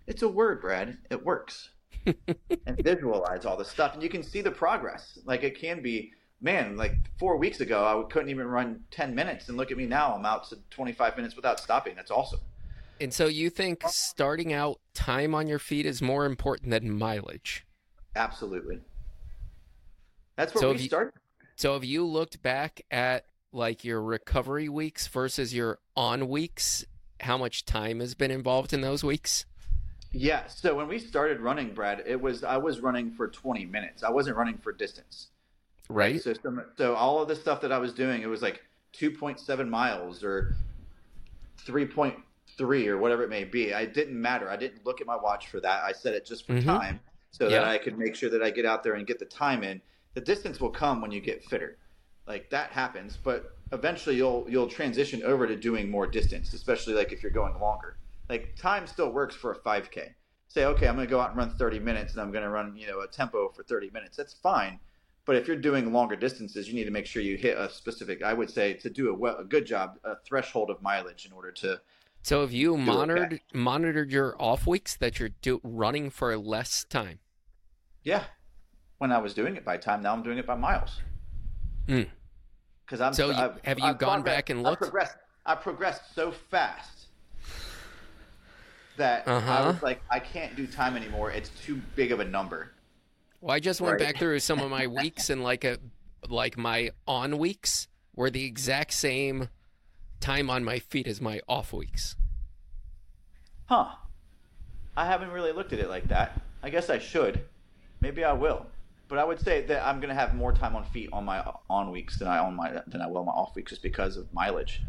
It's 0.06 0.22
a 0.22 0.28
word, 0.28 0.60
Brad. 0.60 0.98
It 1.10 1.24
works. 1.26 1.70
and 2.06 2.78
visualize 2.84 3.46
all 3.46 3.56
the 3.56 3.64
stuff, 3.64 3.94
and 3.94 4.04
you 4.04 4.10
can 4.10 4.22
see 4.22 4.42
the 4.42 4.52
progress. 4.52 5.18
Like 5.24 5.44
it 5.44 5.58
can 5.58 5.82
be, 5.82 6.12
man. 6.42 6.76
Like 6.76 6.98
four 7.18 7.38
weeks 7.38 7.62
ago, 7.62 7.86
I 8.06 8.12
couldn't 8.12 8.28
even 8.28 8.48
run 8.48 8.84
ten 8.92 9.16
minutes, 9.16 9.48
and 9.48 9.56
look 9.58 9.72
at 9.72 9.78
me 9.78 9.86
now. 9.86 10.14
I'm 10.14 10.26
out 10.26 10.50
to 10.50 10.58
25 10.72 11.16
minutes 11.16 11.38
without 11.38 11.58
stopping. 11.58 11.96
That's 11.96 12.12
awesome. 12.12 12.42
And 13.00 13.14
so 13.14 13.28
you 13.28 13.50
think 13.50 13.84
starting 13.88 14.52
out 14.52 14.82
time 14.94 15.34
on 15.34 15.48
your 15.48 15.60
feet 15.60 15.86
is 15.86 16.02
more 16.02 16.26
important 16.26 16.72
than 16.72 16.92
mileage? 16.92 17.66
Absolutely. 18.18 18.80
That's 20.36 20.54
where 20.54 20.62
So 20.62 20.72
we 20.74 20.80
you- 20.80 20.88
started. 20.88 21.14
So 21.56 21.74
have 21.74 21.84
you 21.84 22.06
looked 22.06 22.42
back 22.42 22.82
at 22.92 23.26
like 23.52 23.84
your 23.84 24.02
recovery 24.02 24.70
weeks 24.70 25.08
versus 25.08 25.54
your 25.54 25.80
on 25.96 26.28
weeks? 26.28 26.86
How 27.20 27.38
much 27.38 27.66
time 27.66 28.00
has 28.00 28.16
been 28.16 28.32
involved 28.32 28.74
in 28.74 28.82
those 28.82 29.04
weeks? 29.04 29.46
Yeah. 30.12 30.48
So 30.48 30.76
when 30.76 30.88
we 30.88 31.00
started 31.00 31.40
running, 31.40 31.74
Brad, 31.74 32.04
it 32.06 32.20
was 32.20 32.44
I 32.44 32.58
was 32.58 32.80
running 32.82 33.12
for 33.12 33.28
20 33.28 33.66
minutes. 33.66 34.04
I 34.04 34.10
wasn't 34.10 34.38
running 34.38 34.58
for 34.58 34.72
distance. 34.72 35.28
Right? 35.90 36.22
So 36.22 36.34
some, 36.34 36.64
so 36.78 36.96
all 36.96 37.22
of 37.22 37.28
the 37.28 37.36
stuff 37.36 37.62
that 37.62 37.72
I 37.72 37.78
was 37.78 37.94
doing, 37.94 38.22
it 38.22 38.28
was 38.28 38.42
like 38.42 38.64
2.7 38.94 39.70
miles 39.70 40.24
or 40.24 40.56
3.3 41.66 42.88
or 42.88 42.98
whatever 42.98 43.24
it 43.24 43.30
may 43.30 43.44
be. 43.44 43.74
I 43.74 43.86
didn't 43.86 44.20
matter. 44.20 44.50
I 44.50 44.56
didn't 44.56 44.86
look 44.86 45.02
at 45.02 45.08
my 45.08 45.16
watch 45.16 45.48
for 45.48 45.60
that. 45.60 45.84
I 45.84 45.92
set 45.92 46.14
it 46.14 46.26
just 46.26 46.46
for 46.48 46.54
Mhm. 46.54 46.66
time 46.66 47.00
so 47.32 47.46
Yeah. 47.48 47.60
that 47.60 47.68
I 47.68 47.78
could 47.78 47.98
make 47.98 48.16
sure 48.16 48.30
that 48.30 48.42
I 48.42 48.50
get 48.50 48.66
out 48.66 48.84
there 48.84 48.94
and 48.94 49.06
get 49.06 49.20
the 49.20 49.26
time 49.26 49.64
in. 49.64 49.82
The 50.14 50.22
distance 50.22 50.60
will 50.60 50.70
come 50.70 51.02
when 51.02 51.12
you 51.12 51.20
get 51.20 51.44
fitter. 51.44 51.78
Like 52.28 52.50
that 52.52 52.72
happens, 52.72 53.18
but 53.22 53.58
eventually 53.72 54.16
you'll 54.16 54.46
you'll 54.48 54.68
transition 54.68 55.24
over 55.24 55.46
to 55.46 55.56
doing 55.56 55.90
more 55.90 56.08
distance, 56.08 56.54
especially 56.54 56.94
like 56.94 57.12
if 57.12 57.22
you're 57.22 57.32
going 57.32 57.60
longer. 57.60 57.98
Like 58.30 58.56
time 58.56 58.88
still 58.88 59.12
works 59.12 59.36
for 59.36 59.52
a 59.52 59.60
5k. 59.60 60.14
Say, 60.48 60.66
okay, 60.66 60.88
I'm 60.88 60.96
going 60.96 61.08
to 61.08 61.12
go 61.12 61.20
out 61.20 61.30
and 61.30 61.38
run 61.38 61.50
30 61.58 61.80
minutes 61.80 62.14
and 62.14 62.22
I'm 62.22 62.32
going 62.32 62.44
to 62.44 62.50
run, 62.50 62.76
you 62.78 62.88
know, 62.88 63.02
a 63.02 63.08
tempo 63.08 63.50
for 63.50 63.64
30 63.64 63.90
minutes. 63.90 64.16
That's 64.16 64.34
fine. 64.34 64.80
But 65.26 65.36
if 65.36 65.48
you're 65.48 65.58
doing 65.58 65.92
longer 65.92 66.16
distances, 66.16 66.68
you 66.68 66.76
need 66.76 66.84
to 66.84 66.92
make 66.92 67.06
sure 67.06 67.22
you 67.22 67.38
hit 67.38 67.58
a 67.58 67.70
specific, 67.70 68.22
I 68.24 68.34
would 68.34 68.50
say, 68.50 68.74
to 68.74 68.90
do 68.90 69.10
a, 69.10 69.14
well, 69.14 69.38
a 69.38 69.44
good 69.44 69.66
job, 69.66 69.98
a 70.04 70.16
threshold 70.26 70.70
of 70.70 70.82
mileage 70.82 71.26
in 71.26 71.32
order 71.32 71.52
to. 71.52 71.82
So 72.22 72.42
have 72.42 72.52
you 72.52 72.78
monitored 72.78 73.42
monitored 73.54 74.12
your 74.12 74.42
off 74.42 74.68
weeks 74.68 74.96
that 74.98 75.20
you're 75.20 75.30
do, 75.42 75.60
running 75.64 76.10
for 76.10 76.38
less 76.38 76.86
time? 76.86 77.20
Yeah. 78.04 78.26
When 79.00 79.12
I 79.12 79.18
was 79.18 79.34
doing 79.34 79.56
it 79.56 79.66
by 79.66 79.78
time, 79.78 80.02
now 80.02 80.14
I'm 80.14 80.24
doing 80.24 80.38
it 80.38 80.46
by 80.46 80.56
miles. 80.56 81.02
Because 81.88 83.02
I'm. 83.02 83.14
So 83.14 83.30
you- 83.30 83.36
I've- 83.36 83.60
have 83.66 83.80
you 83.80 83.86
I've 83.86 83.98
gone 83.98 84.22
progressed- 84.22 84.26
back 84.38 84.50
and 84.50 84.64
looked? 84.64 84.82
progressed. 84.82 85.18
I 85.46 85.56
progressed 85.56 86.16
so 86.16 86.32
fast 86.32 87.08
that 88.96 89.28
I 89.28 89.32
Uh-huh. 89.34 89.72
was 89.74 89.84
like, 89.84 90.02
I 90.10 90.20
can't 90.20 90.56
do 90.56 90.66
time 90.68 90.96
anymore. 90.96 91.32
It's 91.32 91.50
too 91.50 91.82
big 91.96 92.12
of 92.12 92.20
a 92.22 92.26
number. 92.26 92.72
Well, 93.42 93.54
I 93.54 93.60
just 93.60 93.82
went 93.82 94.00
Right. 94.00 94.14
back 94.14 94.18
through 94.20 94.40
some 94.40 94.60
of 94.60 94.70
my 94.72 94.88
weeks 95.02 95.30
and 95.30 95.44
like 95.44 95.64
a 95.64 95.80
like 96.30 96.58
my 96.58 96.92
on 97.06 97.38
weeks 97.38 97.90
were 98.16 98.30
the 98.30 98.46
exact 98.46 98.94
same 98.94 99.50
time 100.22 100.50
on 100.50 100.64
my 100.64 100.80
feet 100.80 101.06
as 101.08 101.20
my 101.20 101.42
off 101.50 101.74
weeks. 101.74 102.16
Huh. 103.66 103.96
I 104.96 105.06
haven't 105.08 105.32
really 105.32 105.52
looked 105.52 105.74
at 105.74 105.80
it 105.80 105.90
like 105.90 106.08
that. 106.08 106.40
I 106.62 106.70
guess 106.70 106.90
I 106.90 107.00
should. 107.00 107.46
Maybe 108.00 108.24
I 108.24 108.32
will. 108.32 108.68
But 109.14 109.20
I 109.20 109.26
would 109.26 109.40
say 109.40 109.62
that 109.68 109.86
I'm 109.86 110.00
going 110.00 110.10
to 110.10 110.16
have 110.16 110.34
more 110.34 110.52
time 110.52 110.76
on 110.76 110.84
feet 110.86 111.08
on 111.14 111.24
my 111.24 111.46
on 111.70 111.92
weeks 111.92 112.18
than 112.18 112.28
I 112.28 112.40
on 112.40 112.56
my 112.56 112.82
than 112.88 113.00
I 113.00 113.06
will 113.06 113.20
on 113.20 113.28
my 113.28 113.32
off 113.32 113.56
weeks 113.56 113.70
just 113.70 113.84
because 113.84 114.18
of 114.18 114.34
mileage. 114.34 114.82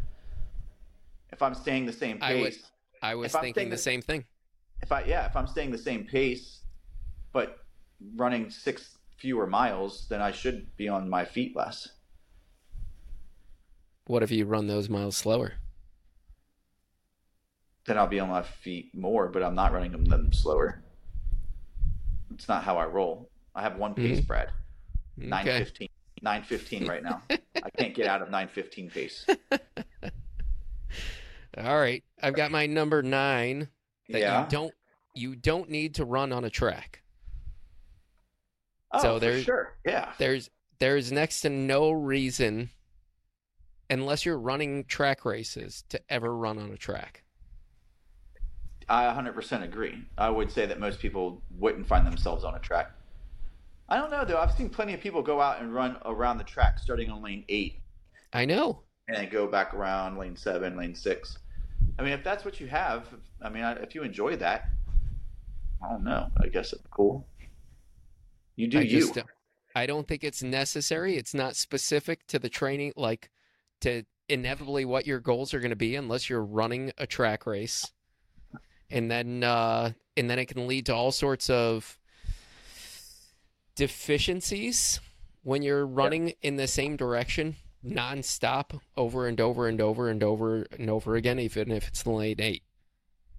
If 1.31 1.43
I'm 1.43 1.55
staying 1.55 1.85
the 1.85 1.93
same 1.93 2.19
pace, 2.19 2.63
I 3.03 3.17
was 3.17 3.35
I'm 3.35 3.43
thinking 3.43 3.61
saying 3.61 3.69
the 3.69 3.77
same 3.77 4.01
thing. 4.01 4.25
if 4.81 4.91
I 4.91 5.05
yeah, 5.05 5.27
if 5.27 5.37
I'm 5.37 5.47
staying 5.47 5.73
the 5.73 5.77
same 5.77 6.07
pace 6.07 6.61
but 7.35 7.67
running 8.17 8.49
6 8.49 8.97
fewer 9.19 9.47
miles, 9.47 10.07
then 10.09 10.23
I 10.23 10.33
should 10.33 10.75
be 10.79 10.89
on 10.89 11.11
my 11.11 11.27
feet 11.27 11.55
less. 11.55 11.87
What 14.07 14.23
if 14.23 14.31
you 14.31 14.47
run 14.47 14.69
those 14.69 14.89
miles 14.89 15.19
slower? 15.19 15.53
Then 17.85 17.99
I'll 17.99 18.07
be 18.07 18.21
on 18.21 18.31
my 18.31 18.43
feet 18.43 18.95
more, 18.95 19.29
but 19.29 19.43
I'm 19.43 19.55
not 19.55 19.75
running 19.75 19.93
them, 19.93 20.07
them 20.07 20.33
slower. 20.33 20.83
It's 22.33 22.49
not 22.49 22.65
how 22.65 22.79
I 22.79 22.87
roll. 22.87 23.29
I 23.55 23.63
have 23.63 23.77
one 23.77 23.95
pace, 23.95 24.21
Mhm. 24.21 24.27
Brad. 24.27 24.51
Nine 25.17 25.49
Okay. 25.49 25.59
fifteen. 25.65 25.89
Nine 26.23 26.43
fifteen 26.43 26.87
right 26.87 27.03
now. 27.03 27.23
I 27.31 27.71
can't 27.77 27.95
get 27.95 28.07
out 28.07 28.23
of 28.23 28.31
nine 28.31 28.49
fifteen 28.49 28.91
pace. 28.91 29.27
All 31.57 31.79
right. 31.79 32.03
I've 32.21 32.35
got 32.35 32.51
my 32.51 32.67
number 32.67 33.01
9 33.03 33.69
that 34.09 34.19
yeah. 34.21 34.43
you 34.45 34.51
don't 34.51 34.75
you 35.17 35.37
don't 35.37 35.71
need 35.71 35.95
to 35.97 36.05
run 36.05 36.33
on 36.33 36.45
a 36.45 36.51
track. 36.51 37.03
oh, 38.93 38.99
so 39.01 39.15
for 39.15 39.21
there's- 39.21 39.45
sure. 39.45 39.77
Yeah. 39.87 40.13
There's 40.19 40.51
there's 40.81 41.13
next 41.13 41.43
to 41.43 41.51
no 41.51 41.93
reason 41.93 42.71
unless 43.89 44.27
you're 44.27 44.39
running 44.39 44.85
track 44.85 45.25
races 45.25 45.85
to 45.91 46.01
ever 46.11 46.37
run 46.37 46.59
on 46.59 46.73
a 46.73 46.77
track. 46.77 47.23
I 48.89 49.05
100% 49.05 49.63
agree. 49.63 50.05
I 50.19 50.29
would 50.29 50.51
say 50.51 50.67
that 50.67 50.81
most 50.81 50.99
people 50.99 51.43
wouldn't 51.57 51.87
find 51.87 52.05
themselves 52.07 52.43
on 52.45 52.55
a 52.55 52.59
track. 52.59 52.91
I 53.89 53.97
don't 53.97 54.11
know 54.11 54.25
though. 54.25 54.39
I've 54.39 54.53
seen 54.53 54.71
plenty 54.71 54.95
of 54.95 55.01
people 55.01 55.23
go 55.23 55.41
out 55.41 55.61
and 55.61 55.75
run 55.75 55.97
around 56.05 56.39
the 56.39 56.45
track 56.45 56.79
starting 56.79 57.11
on 57.11 57.23
lane 57.23 57.45
8 57.49 57.81
I 58.33 58.45
know. 58.45 58.81
and 59.09 59.17
then 59.17 59.29
go 59.29 59.47
back 59.47 59.75
around 59.75 60.17
lane 60.19 60.37
7, 60.37 60.77
lane 60.77 60.95
6. 60.95 61.39
I 61.99 62.03
mean, 62.03 62.13
if 62.13 62.25
that's 62.25 62.45
what 62.45 62.61
you 62.61 62.67
have, 62.67 63.07
I 63.43 63.49
mean, 63.49 63.63
if 63.83 63.95
you 63.95 64.03
enjoy 64.03 64.37
that, 64.37 64.69
I 65.85 65.91
don't 65.91 66.03
know. 66.05 66.29
I 66.43 66.49
guess 66.49 66.73
it's 66.73 66.83
cool. 66.91 67.27
You 68.57 68.69
do 68.69 68.79
I 68.79 68.83
you. 68.83 69.01
just 69.01 69.19
I 69.77 69.87
don't 69.87 70.07
think 70.07 70.25
it's 70.25 70.43
necessary. 70.43 71.17
It's 71.17 71.35
not 71.35 71.57
specific 71.57 72.27
to 72.29 72.39
the 72.39 72.49
training, 72.49 72.93
like 72.97 73.31
to 73.83 74.05
inevitably 74.29 74.85
what 74.85 75.07
your 75.07 75.21
goals 75.21 75.53
are 75.53 75.61
going 75.61 75.71
to 75.71 75.77
be, 75.77 75.97
unless 75.97 76.31
you're 76.31 76.45
running 76.45 76.93
a 76.97 77.07
track 77.07 77.45
race, 77.47 77.93
and 78.91 79.11
then 79.11 79.43
uh, 79.45 79.91
and 80.17 80.31
then 80.31 80.39
it 80.39 80.47
can 80.47 80.67
lead 80.69 80.87
to 80.87 80.95
all 80.95 81.11
sorts 81.13 81.51
of 81.51 81.99
deficiencies 83.75 85.01
when 85.43 85.63
you're 85.63 85.87
running 85.87 86.33
in 86.43 86.57
the 86.57 86.67
same 86.67 86.97
direction 86.97 87.57
nonstop 87.85 88.81
over 88.97 89.27
and 89.29 89.41
over 89.41 89.69
and 89.69 89.81
over 89.81 90.09
and 90.09 90.23
over 90.23 90.67
and 90.79 90.89
over 90.89 91.17
again, 91.17 91.39
even 91.39 91.71
if 91.71 91.89
it's 91.89 92.03
the 92.03 92.11
late 92.11 92.41
eight. 92.41 92.63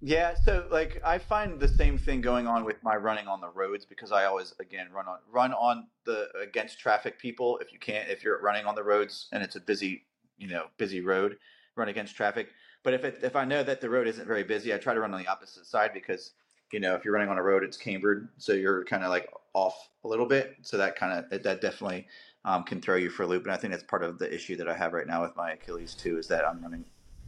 Yeah, 0.00 0.34
so 0.44 0.66
like 0.70 1.00
I 1.04 1.18
find 1.18 1.58
the 1.58 1.68
same 1.68 1.96
thing 1.96 2.20
going 2.20 2.46
on 2.46 2.64
with 2.64 2.82
my 2.82 2.96
running 2.96 3.26
on 3.26 3.40
the 3.40 3.48
roads 3.48 3.86
because 3.86 4.12
I 4.12 4.26
always 4.26 4.54
again 4.60 4.88
run 4.92 5.08
on 5.08 5.18
run 5.30 5.52
on 5.54 5.86
the 6.04 6.28
against 6.40 6.78
traffic 6.78 7.18
people 7.18 7.58
if 7.58 7.72
you 7.72 7.78
can't 7.78 8.08
if 8.10 8.22
you're 8.22 8.40
running 8.40 8.66
on 8.66 8.74
the 8.74 8.84
roads 8.84 9.28
and 9.32 9.42
it's 9.42 9.56
a 9.56 9.60
busy 9.60 10.04
you 10.36 10.48
know 10.48 10.66
busy 10.76 11.00
road 11.00 11.38
run 11.76 11.88
against 11.88 12.14
traffic. 12.14 12.48
But 12.82 12.92
if 12.92 13.04
it 13.04 13.20
if 13.22 13.36
I 13.36 13.46
know 13.46 13.62
that 13.62 13.80
the 13.80 13.88
road 13.88 14.06
isn't 14.06 14.26
very 14.26 14.44
busy 14.44 14.74
I 14.74 14.76
try 14.76 14.92
to 14.92 15.00
run 15.00 15.14
on 15.14 15.20
the 15.20 15.28
opposite 15.28 15.64
side 15.64 15.92
because 15.94 16.32
you 16.72 16.78
know 16.78 16.94
if 16.94 17.04
you're 17.04 17.14
running 17.14 17.30
on 17.30 17.38
a 17.38 17.42
road 17.42 17.64
it's 17.64 17.78
cambered. 17.78 18.28
So 18.36 18.52
you're 18.52 18.84
kind 18.84 19.02
of 19.02 19.08
like 19.08 19.30
off 19.56 19.88
a 20.04 20.08
little 20.08 20.26
bit 20.26 20.54
so 20.60 20.76
that 20.76 20.96
kind 20.96 21.24
of 21.32 21.42
that 21.42 21.62
definitely 21.62 22.06
um, 22.44 22.62
can 22.62 22.78
throw 22.78 22.96
you 22.96 23.08
for 23.08 23.22
a 23.22 23.26
loop 23.26 23.44
and 23.44 23.52
I 23.52 23.56
think 23.56 23.72
that's 23.72 23.82
part 23.84 24.04
of 24.04 24.18
the 24.18 24.32
issue 24.32 24.54
that 24.56 24.68
I 24.68 24.76
have 24.76 24.92
right 24.92 25.06
now 25.06 25.22
with 25.22 25.34
my 25.34 25.52
Achilles 25.52 25.94
too 25.94 26.18
is 26.18 26.28
that 26.28 26.46
I'm 26.46 26.62
running 26.62 26.84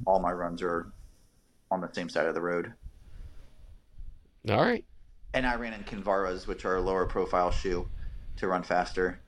all 0.07 0.21
my 0.21 0.31
runs 0.31 0.63
are 0.63 0.93
on 1.71 1.81
the 1.81 1.89
same 1.93 2.09
side 2.09 2.27
of 2.27 2.35
the 2.35 2.41
road. 2.41 2.73
All 4.51 4.63
right. 4.63 4.85
And 5.35 5.47
I 5.47 5.57
ran 5.57 5.73
in 5.73 5.85
Kinvaras, 5.85 6.47
which 6.47 6.65
are 6.65 6.77
a 6.77 6.81
lower 6.81 7.07
profile 7.07 7.51
shoe, 7.51 7.89
to 8.37 8.47
run 8.47 8.63
faster 8.63 9.21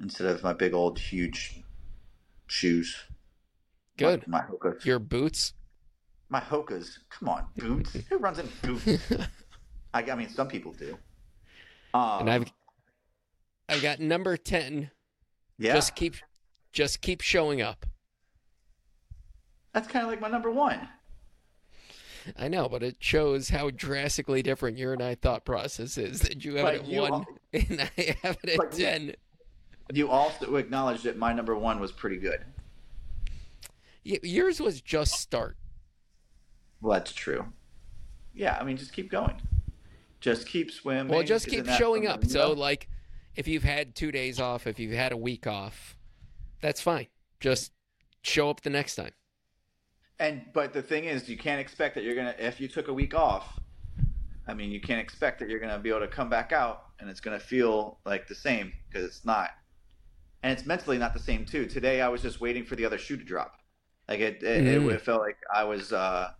instead 0.00 0.26
of 0.26 0.42
my 0.42 0.52
big 0.52 0.74
old 0.74 0.98
huge 0.98 1.62
shoes. 2.46 2.96
Good. 3.96 4.26
My, 4.26 4.40
my 4.40 4.46
Hokas. 4.46 4.84
Your 4.84 4.98
boots. 4.98 5.52
My 6.28 6.40
Hokas. 6.40 6.98
Come 7.10 7.28
on, 7.28 7.46
boots. 7.56 7.96
Who 8.08 8.18
runs 8.18 8.38
in 8.38 8.48
boots? 8.62 9.12
I, 9.94 10.02
I 10.02 10.14
mean, 10.14 10.28
some 10.28 10.48
people 10.48 10.72
do. 10.72 10.98
Um, 11.94 12.20
and 12.22 12.30
I've 12.30 12.52
I've 13.68 13.80
got 13.82 14.00
number 14.00 14.36
ten. 14.36 14.90
yeah, 15.58 15.72
Just 15.74 15.94
keep 15.94 16.16
just 16.72 17.00
keep 17.00 17.20
showing 17.20 17.62
up. 17.62 17.86
that's 19.72 19.88
kind 19.88 20.04
of 20.04 20.10
like 20.10 20.20
my 20.20 20.28
number 20.28 20.50
one. 20.50 20.88
I 22.38 22.48
know, 22.48 22.68
but 22.68 22.82
it 22.82 22.96
shows 23.00 23.50
how 23.50 23.68
drastically 23.70 24.42
different 24.42 24.76
your 24.78 24.92
and 24.94 25.02
I 25.02 25.14
thought 25.14 25.44
process 25.44 25.96
is. 25.98 26.20
That 26.20 26.44
you 26.44 26.56
have 26.56 26.64
But 26.64 26.74
it 26.74 26.80
at 26.80 27.00
one 27.02 27.12
al- 27.12 27.26
and 27.52 27.80
I 27.96 28.16
have 28.22 28.38
it 28.42 28.58
at 28.60 28.72
ten. 28.72 29.14
You 29.92 30.08
also 30.10 30.56
acknowledged 30.56 31.04
that 31.04 31.16
my 31.18 31.32
number 31.32 31.54
one 31.54 31.78
was 31.78 31.92
pretty 31.92 32.16
good. 32.16 32.42
Y- 34.06 34.18
Yours 34.22 34.58
was 34.60 34.80
just 34.80 35.12
start. 35.20 35.56
Well, 36.80 36.94
that's 36.94 37.12
true. 37.12 37.44
Yeah, 38.34 38.56
I 38.60 38.64
mean, 38.64 38.78
just 38.78 38.92
keep 38.94 39.10
going. 39.10 39.40
Just 40.24 40.46
keep 40.48 40.70
swimming. 40.70 41.12
Well, 41.12 41.22
just 41.22 41.48
keep 41.48 41.66
showing 41.66 42.06
up. 42.06 42.24
So, 42.24 42.52
like, 42.52 42.88
if 43.36 43.46
you've 43.46 43.62
had 43.62 43.94
two 43.94 44.10
days 44.10 44.40
off, 44.40 44.66
if 44.66 44.78
you've 44.78 44.94
had 44.94 45.12
a 45.12 45.18
week 45.18 45.46
off, 45.46 45.98
that's 46.62 46.80
fine. 46.80 47.08
Just 47.40 47.72
show 48.22 48.48
up 48.48 48.62
the 48.62 48.70
next 48.70 48.96
time. 48.96 49.10
And 50.18 50.40
but 50.54 50.72
the 50.72 50.80
thing 50.80 51.04
is, 51.04 51.28
you 51.28 51.36
can't 51.36 51.60
expect 51.60 51.94
that 51.96 52.04
you're 52.04 52.14
gonna. 52.14 52.34
If 52.38 52.58
you 52.58 52.68
took 52.68 52.88
a 52.88 52.92
week 52.94 53.12
off, 53.14 53.60
I 54.48 54.54
mean, 54.54 54.70
you 54.70 54.80
can't 54.80 54.98
expect 54.98 55.40
that 55.40 55.50
you're 55.50 55.60
gonna 55.60 55.78
be 55.78 55.90
able 55.90 56.00
to 56.00 56.08
come 56.08 56.30
back 56.30 56.52
out 56.52 56.84
and 57.00 57.10
it's 57.10 57.20
gonna 57.20 57.38
feel 57.38 57.98
like 58.06 58.26
the 58.26 58.34
same 58.34 58.72
because 58.88 59.04
it's 59.06 59.26
not. 59.26 59.50
And 60.42 60.50
it's 60.56 60.64
mentally 60.64 60.96
not 60.96 61.12
the 61.12 61.20
same 61.20 61.44
too. 61.44 61.66
Today, 61.66 62.00
I 62.00 62.08
was 62.08 62.22
just 62.22 62.40
waiting 62.40 62.64
for 62.64 62.76
the 62.76 62.86
other 62.86 62.96
shoe 62.96 63.18
to 63.18 63.24
drop. 63.24 63.56
Like 64.08 64.20
it, 64.20 64.42
it, 64.42 64.64
Mm. 64.80 64.90
it 64.90 65.02
felt 65.02 65.20
like 65.20 65.36
I 65.54 65.64
was. 65.64 65.92
Uh, 65.92 66.30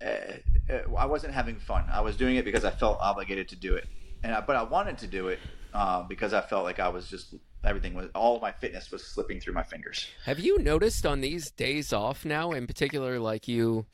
I 0.00 1.06
wasn't 1.06 1.32
having 1.32 1.58
fun. 1.58 1.84
I 1.92 2.00
was 2.00 2.16
doing 2.16 2.36
it 2.36 2.44
because 2.44 2.64
I 2.64 2.70
felt 2.70 2.98
obligated 3.00 3.48
to 3.48 3.56
do 3.56 3.74
it, 3.74 3.86
and 4.22 4.34
I, 4.34 4.40
but 4.40 4.56
I 4.56 4.62
wanted 4.62 4.98
to 4.98 5.06
do 5.06 5.28
it 5.28 5.38
uh, 5.72 6.02
because 6.02 6.34
I 6.34 6.40
felt 6.40 6.64
like 6.64 6.80
I 6.80 6.88
was 6.88 7.08
just 7.08 7.34
everything 7.64 7.94
was 7.94 8.08
all 8.14 8.38
my 8.40 8.52
fitness 8.52 8.90
was 8.90 9.04
slipping 9.04 9.40
through 9.40 9.54
my 9.54 9.62
fingers. 9.62 10.06
Have 10.24 10.38
you 10.38 10.58
noticed 10.58 11.04
on 11.04 11.20
these 11.20 11.50
days 11.50 11.92
off 11.92 12.24
now, 12.24 12.52
in 12.52 12.66
particular, 12.66 13.18
like 13.18 13.48
you, 13.48 13.86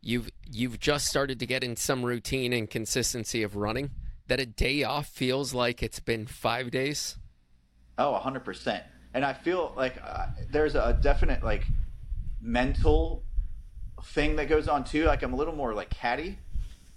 you've 0.00 0.30
you've 0.50 0.78
just 0.80 1.06
started 1.06 1.38
to 1.40 1.46
get 1.46 1.62
in 1.62 1.76
some 1.76 2.04
routine 2.04 2.52
and 2.52 2.70
consistency 2.70 3.42
of 3.42 3.56
running, 3.56 3.90
that 4.28 4.40
a 4.40 4.46
day 4.46 4.82
off 4.82 5.08
feels 5.08 5.54
like 5.54 5.82
it's 5.82 6.00
been 6.00 6.26
five 6.26 6.70
days. 6.70 7.16
Oh, 7.98 8.20
100%. 8.22 8.82
And 9.14 9.24
I 9.24 9.32
feel 9.32 9.72
like 9.76 9.96
uh, 10.04 10.26
there's 10.50 10.74
a 10.74 10.98
definite 11.00 11.42
like 11.42 11.64
mental 12.40 13.24
thing 14.06 14.36
that 14.36 14.48
goes 14.48 14.68
on 14.68 14.84
too. 14.84 15.04
Like 15.04 15.22
I'm 15.22 15.32
a 15.32 15.36
little 15.36 15.54
more 15.54 15.74
like 15.74 15.90
catty 15.90 16.38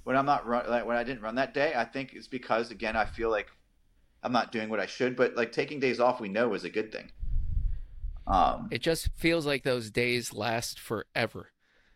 when 0.04 0.16
I'm 0.16 0.26
not 0.26 0.48
run 0.48 0.70
like 0.70 0.86
when 0.86 0.98
I 0.98 1.04
didn't 1.04 1.22
run 1.22 1.36
that 1.36 1.54
day. 1.54 1.74
I 1.76 1.86
think 1.86 2.14
it's 2.14 2.28
because 2.28 2.72
again 2.72 2.96
I 2.96 3.06
feel 3.06 3.30
like 3.30 3.48
I'm 4.24 4.32
not 4.32 4.52
doing 4.52 4.70
what 4.70 4.80
I 4.80 4.86
should, 4.86 5.16
but 5.16 5.36
like 5.36 5.52
taking 5.52 5.80
days 5.80 6.00
off 6.00 6.20
we 6.20 6.30
know 6.30 6.54
is 6.54 6.64
a 6.64 6.70
good 6.70 6.92
thing. 6.92 7.12
Um 8.28 8.68
It 8.72 8.82
just 8.82 9.10
feels 9.16 9.46
like 9.46 9.64
those 9.64 9.90
days 9.90 10.34
last 10.34 10.80
forever. 10.80 11.52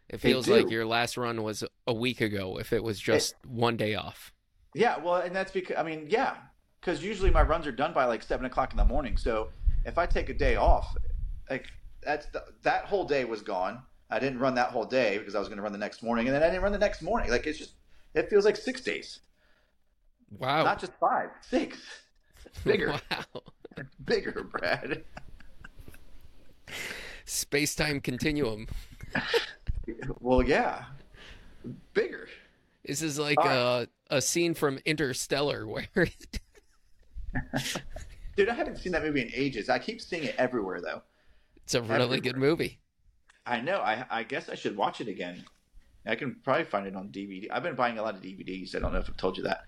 It 0.10 0.20
feels 0.20 0.48
like 0.48 0.70
your 0.70 0.86
last 0.86 1.18
run 1.18 1.42
was 1.44 1.64
a 1.88 1.94
week 1.94 2.22
ago 2.22 2.60
if 2.60 2.74
it 2.74 2.84
was 2.84 3.00
just 3.00 3.36
one 3.48 3.78
day 3.78 3.96
off. 3.96 4.32
Yeah, 4.76 4.98
well, 4.98 5.18
and 5.18 5.36
that's 5.36 5.52
because 5.52 5.78
I 5.78 5.84
mean, 5.84 6.08
yeah, 6.10 6.36
because 6.80 7.04
usually 7.04 7.32
my 7.32 7.42
runs 7.42 7.66
are 7.68 7.72
done 7.72 7.94
by 7.94 8.06
like 8.06 8.22
seven 8.24 8.46
o'clock 8.46 8.72
in 8.72 8.78
the 8.78 8.86
morning. 8.86 9.18
So 9.18 9.50
if 9.86 9.98
I 9.98 10.06
take 10.06 10.30
a 10.30 10.34
day 10.34 10.56
off, 10.56 10.96
like 11.50 11.68
that's 12.02 12.26
the, 12.28 12.44
that 12.64 12.86
whole 12.86 13.06
day 13.06 13.26
was 13.26 13.42
gone. 13.42 13.82
I 14.10 14.20
didn't 14.20 14.40
run 14.40 14.56
that 14.56 14.70
whole 14.70 14.86
day 14.86 15.18
because 15.18 15.36
I 15.36 15.40
was 15.40 15.48
going 15.48 15.58
to 15.58 15.64
run 15.64 15.72
the 15.72 15.78
next 15.78 16.04
morning, 16.04 16.28
and 16.28 16.36
then 16.36 16.44
I 16.44 16.48
didn't 16.48 16.62
run 16.62 16.72
the 16.72 16.78
next 16.78 17.02
morning. 17.02 17.30
Like 17.32 17.48
it's 17.48 17.58
just, 17.58 17.74
it 18.14 18.30
feels 18.30 18.46
like 18.46 18.56
six 18.58 18.82
days, 18.82 19.22
Wow. 20.38 20.64
not 20.64 20.80
just 20.80 20.94
five, 21.00 21.30
six. 21.42 21.80
It's 22.46 22.60
bigger, 22.60 22.90
Wow. 23.12 23.42
It's 23.78 23.96
bigger, 24.06 24.44
Brad. 24.52 25.04
Space 27.26 27.76
time 27.76 28.00
continuum. 28.02 28.68
Well, 30.22 30.42
yeah, 30.42 30.86
bigger. 31.94 32.30
This 32.86 33.02
is 33.02 33.20
like 33.20 33.38
All 33.38 33.48
a, 33.82 33.88
a 34.10 34.22
scene 34.22 34.54
from 34.54 34.80
Interstellar 34.86 35.68
where 35.68 35.88
Dude, 38.38 38.48
I 38.48 38.54
haven't 38.54 38.78
seen 38.78 38.94
that 38.94 39.04
movie 39.04 39.22
in 39.22 39.30
ages. 39.34 39.68
I 39.70 39.80
keep 39.80 40.00
seeing 40.00 40.24
it 40.24 40.36
everywhere, 40.38 40.80
though. 40.80 41.02
it's 41.66 41.74
a 41.74 41.82
really 41.82 42.22
good 42.22 42.38
movie. 42.38 42.80
I 43.46 43.60
know. 43.62 43.80
I 43.80 44.06
I 44.10 44.24
guess 44.24 44.50
I 44.50 44.56
should 44.56 44.78
watch 44.78 45.02
it 45.02 45.08
again. 45.08 45.44
I 46.06 46.16
can 46.16 46.36
probably 46.44 46.66
find 46.66 46.86
it 46.88 46.96
on 46.96 47.10
DVD. 47.10 47.48
I've 47.52 47.64
been 47.64 47.76
buying 47.76 47.98
a 47.98 48.02
lot 48.02 48.16
of 48.16 48.22
DVDs. 48.22 48.76
I 48.76 48.80
don't 48.80 48.92
know 48.94 49.00
if 49.00 49.10
I've 49.10 49.18
told 49.18 49.38
you 49.38 49.44
that. 49.44 49.64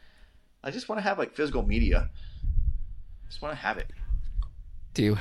I 0.63 0.71
just 0.71 0.89
want 0.89 0.99
to 0.99 1.03
have 1.03 1.17
like 1.19 1.35
physical 1.35 1.63
media. 1.63 2.09
I 2.43 3.27
just 3.29 3.41
want 3.41 3.53
to 3.53 3.59
have 3.59 3.77
it. 3.77 3.87
Do 4.93 5.03
you 5.03 5.17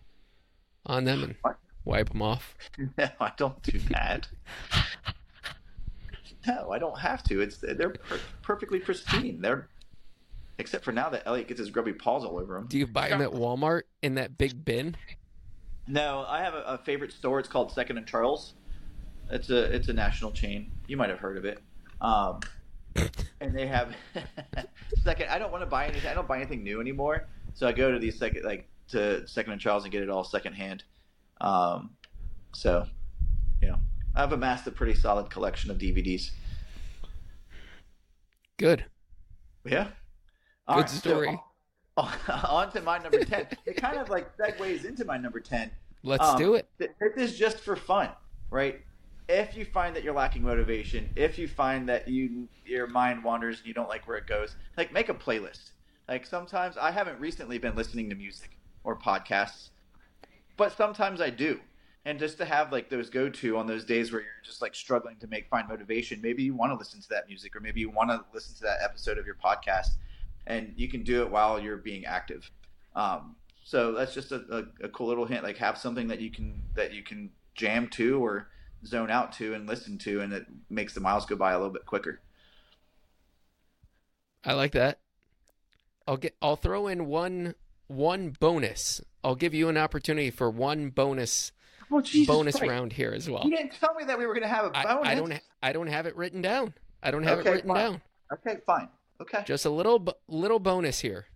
on 0.86 1.04
them 1.04 1.22
and 1.24 1.34
What? 1.42 1.58
wipe 1.84 2.10
them 2.10 2.22
off? 2.22 2.54
No, 2.98 3.08
I 3.20 3.32
don't 3.36 3.60
do 3.62 3.78
that. 3.90 4.28
no, 6.46 6.70
I 6.72 6.78
don't 6.78 6.98
have 6.98 7.22
to. 7.24 7.40
It's 7.40 7.58
they're 7.58 7.90
per- 7.90 8.20
perfectly 8.42 8.78
pristine. 8.80 9.40
They're 9.40 9.68
except 10.58 10.84
for 10.84 10.92
now 10.92 11.08
that 11.10 11.24
Elliot 11.26 11.48
gets 11.48 11.58
his 11.58 11.70
grubby 11.70 11.92
paws 11.92 12.24
all 12.24 12.38
over 12.38 12.56
him. 12.56 12.66
Do 12.68 12.78
you 12.78 12.86
buy 12.86 13.08
them 13.08 13.20
at 13.22 13.30
Walmart 13.30 13.82
in 14.02 14.14
that 14.14 14.38
big 14.38 14.64
bin? 14.64 14.96
No, 15.86 16.24
I 16.28 16.40
have 16.40 16.54
a, 16.54 16.62
a 16.62 16.78
favorite 16.78 17.12
store. 17.12 17.38
It's 17.38 17.48
called 17.48 17.72
Second 17.72 17.98
and 17.98 18.06
Charles. 18.06 18.54
It's 19.30 19.50
a 19.50 19.62
it's 19.74 19.88
a 19.88 19.92
national 19.92 20.32
chain. 20.32 20.70
You 20.86 20.96
might 20.96 21.10
have 21.10 21.18
heard 21.18 21.36
of 21.36 21.44
it. 21.44 21.62
Um, 22.00 22.40
and 23.40 23.54
they 23.54 23.66
have 23.66 23.94
second. 25.02 25.28
I 25.30 25.38
don't 25.38 25.52
want 25.52 25.62
to 25.62 25.66
buy 25.66 25.86
anything. 25.86 26.10
I 26.10 26.14
don't 26.14 26.28
buy 26.28 26.36
anything 26.36 26.62
new 26.62 26.80
anymore. 26.80 27.28
So 27.54 27.66
I 27.66 27.72
go 27.72 27.90
to 27.92 27.98
these 27.98 28.18
second 28.18 28.44
like 28.44 28.68
to 28.88 29.26
Second 29.26 29.52
and 29.52 29.60
Charles 29.60 29.84
and 29.84 29.92
get 29.92 30.02
it 30.02 30.10
all 30.10 30.24
secondhand. 30.24 30.84
Um, 31.40 31.90
so, 32.54 32.86
you 33.60 33.68
know, 33.68 33.78
I've 34.14 34.32
amassed 34.32 34.66
a 34.66 34.70
pretty 34.70 34.94
solid 34.94 35.30
collection 35.30 35.70
of 35.70 35.78
DVDs. 35.78 36.30
Good. 38.56 38.84
Yeah. 39.64 39.88
Good 40.72 40.88
story. 40.88 41.32
So, 41.32 41.44
on 41.96 42.70
to 42.72 42.80
my 42.80 42.98
number 42.98 43.24
ten. 43.24 43.46
It 43.66 43.76
kind 43.76 43.98
of 43.98 44.08
like 44.08 44.36
segues 44.36 44.84
into 44.84 45.04
my 45.04 45.16
number 45.16 45.40
ten. 45.40 45.70
Let's 46.02 46.24
Um, 46.26 46.38
do 46.38 46.54
it. 46.54 46.68
th- 46.78 46.90
This 47.00 47.32
is 47.32 47.38
just 47.38 47.60
for 47.60 47.76
fun, 47.76 48.10
right? 48.50 48.80
If 49.28 49.56
you 49.56 49.64
find 49.64 49.96
that 49.96 50.02
you're 50.04 50.12
lacking 50.14 50.42
motivation, 50.42 51.08
if 51.16 51.38
you 51.38 51.48
find 51.48 51.88
that 51.88 52.08
you 52.08 52.48
your 52.66 52.86
mind 52.86 53.24
wanders 53.24 53.58
and 53.58 53.66
you 53.66 53.74
don't 53.74 53.88
like 53.88 54.06
where 54.08 54.16
it 54.18 54.26
goes, 54.26 54.56
like 54.76 54.92
make 54.92 55.08
a 55.08 55.14
playlist. 55.14 55.70
Like 56.08 56.26
sometimes 56.26 56.76
I 56.76 56.90
haven't 56.90 57.20
recently 57.20 57.58
been 57.58 57.74
listening 57.74 58.10
to 58.10 58.16
music 58.16 58.58
or 58.82 58.98
podcasts, 58.98 59.70
but 60.56 60.72
sometimes 60.76 61.20
I 61.20 61.30
do. 61.30 61.60
and 62.06 62.18
just 62.18 62.36
to 62.36 62.44
have 62.44 62.70
like 62.70 62.90
those 62.90 63.08
go 63.08 63.30
to 63.30 63.56
on 63.56 63.66
those 63.66 63.82
days 63.86 64.12
where 64.12 64.20
you're 64.20 64.30
just 64.44 64.60
like 64.60 64.74
struggling 64.74 65.16
to 65.20 65.26
make 65.26 65.48
find 65.48 65.66
motivation. 65.68 66.20
Maybe 66.20 66.42
you 66.42 66.52
want 66.54 66.70
to 66.72 66.76
listen 66.76 67.00
to 67.00 67.08
that 67.10 67.26
music, 67.28 67.56
or 67.56 67.60
maybe 67.60 67.80
you 67.80 67.88
want 67.88 68.10
to 68.10 68.22
listen 68.34 68.54
to 68.56 68.62
that 68.64 68.80
episode 68.82 69.16
of 69.16 69.24
your 69.24 69.36
podcast, 69.36 69.92
and 70.46 70.72
you 70.76 70.88
can 70.88 71.02
do 71.02 71.22
it 71.22 71.30
while 71.30 71.60
you're 71.60 71.76
being 71.76 72.04
active. 72.04 72.50
Um, 72.94 73.36
so 73.62 73.92
that's 73.92 74.14
just 74.14 74.30
a, 74.32 74.66
a, 74.82 74.86
a 74.86 74.88
cool 74.90 75.06
little 75.08 75.24
hint. 75.26 75.42
Like 75.42 75.56
have 75.58 75.78
something 75.78 76.08
that 76.08 76.20
you 76.20 76.30
can 76.30 76.62
that 76.74 76.92
you 76.92 77.02
can 77.02 77.30
jam 77.54 77.88
to 77.90 78.22
or 78.24 78.48
zone 78.84 79.10
out 79.10 79.32
to 79.34 79.54
and 79.54 79.66
listen 79.66 79.98
to, 79.98 80.20
and 80.20 80.32
it 80.32 80.46
makes 80.68 80.94
the 80.94 81.00
miles 81.00 81.26
go 81.26 81.36
by 81.36 81.52
a 81.52 81.56
little 81.56 81.72
bit 81.72 81.86
quicker. 81.86 82.20
I 84.44 84.52
like 84.52 84.72
that. 84.72 84.98
I'll 86.06 86.18
get. 86.18 86.36
I'll 86.42 86.56
throw 86.56 86.86
in 86.86 87.06
one 87.06 87.54
one 87.86 88.30
bonus. 88.38 89.00
I'll 89.22 89.34
give 89.36 89.54
you 89.54 89.68
an 89.68 89.78
opportunity 89.78 90.30
for 90.30 90.50
one 90.50 90.90
bonus 90.90 91.52
Oh, 91.90 92.02
bonus 92.26 92.56
Christ. 92.56 92.70
round 92.70 92.92
here 92.94 93.12
as 93.12 93.28
well. 93.30 93.42
You 93.44 93.56
didn't 93.56 93.72
tell 93.78 93.94
me 93.94 94.04
that 94.04 94.18
we 94.18 94.26
were 94.26 94.34
going 94.34 94.42
to 94.42 94.48
have 94.48 94.64
a 94.66 94.70
bonus. 94.70 95.06
I 95.08 95.14
don't. 95.14 95.40
I 95.62 95.72
don't 95.72 95.86
have 95.86 96.06
it 96.06 96.16
written 96.16 96.42
down. 96.42 96.74
I 97.02 97.10
don't 97.10 97.22
have 97.22 97.38
Okay, 97.38 97.50
it 97.50 97.52
written 97.52 97.68
fine. 97.70 97.76
down. 97.78 98.02
Okay, 98.32 98.56
fine. 98.66 98.88
Okay. 99.20 99.42
Just 99.46 99.64
a 99.64 99.70
little 99.70 100.06
little 100.28 100.58
bonus 100.58 101.00
here. 101.00 101.26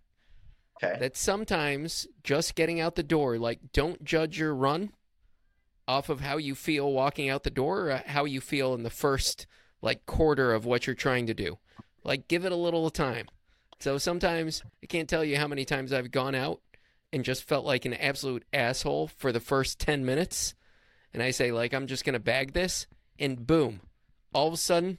Okay. 0.82 0.98
That 1.00 1.16
sometimes 1.16 2.06
just 2.22 2.54
getting 2.54 2.80
out 2.80 2.94
the 2.94 3.02
door, 3.02 3.38
like 3.38 3.72
don't 3.72 4.04
judge 4.04 4.38
your 4.38 4.54
run 4.54 4.92
off 5.88 6.08
of 6.08 6.20
how 6.20 6.36
you 6.36 6.54
feel 6.54 6.92
walking 6.92 7.28
out 7.28 7.42
the 7.42 7.50
door 7.50 7.90
or 7.90 8.02
how 8.06 8.24
you 8.24 8.40
feel 8.40 8.74
in 8.74 8.82
the 8.82 8.90
first 8.90 9.46
like 9.80 10.06
quarter 10.06 10.52
of 10.52 10.64
what 10.64 10.86
you're 10.86 10.94
trying 10.94 11.26
to 11.26 11.34
do. 11.34 11.58
Like 12.04 12.28
give 12.28 12.44
it 12.44 12.52
a 12.52 12.56
little 12.56 12.90
time. 12.90 13.26
So 13.80 13.96
sometimes 13.98 14.62
I 14.82 14.86
can't 14.86 15.08
tell 15.08 15.24
you 15.24 15.36
how 15.36 15.48
many 15.48 15.64
times 15.64 15.92
I've 15.92 16.10
gone 16.10 16.34
out 16.34 16.60
and 17.12 17.24
just 17.24 17.44
felt 17.44 17.64
like 17.64 17.84
an 17.84 17.94
absolute 17.94 18.44
asshole 18.52 19.08
for 19.08 19.32
the 19.32 19.40
first 19.40 19.78
10 19.78 20.04
minutes 20.04 20.54
and 21.12 21.22
I 21.22 21.30
say 21.30 21.52
like 21.52 21.72
I'm 21.72 21.86
just 21.86 22.04
going 22.04 22.14
to 22.14 22.20
bag 22.20 22.52
this 22.52 22.86
and 23.18 23.46
boom, 23.46 23.80
all 24.34 24.48
of 24.48 24.54
a 24.54 24.58
sudden 24.58 24.98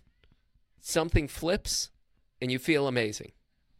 something 0.82 1.28
flips 1.28 1.92
and 2.42 2.52
you 2.52 2.60
feel 2.60 2.88
amazing. 2.88 3.32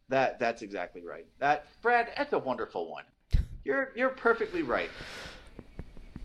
That 0.08 0.38
that's 0.38 0.62
exactly 0.62 1.02
right. 1.04 1.26
That 1.38 1.66
Brad, 1.82 2.08
that's 2.16 2.32
a 2.32 2.38
wonderful 2.38 2.90
one. 2.90 3.04
You're 3.64 3.92
you're 3.94 4.08
perfectly 4.08 4.62
right. 4.62 4.90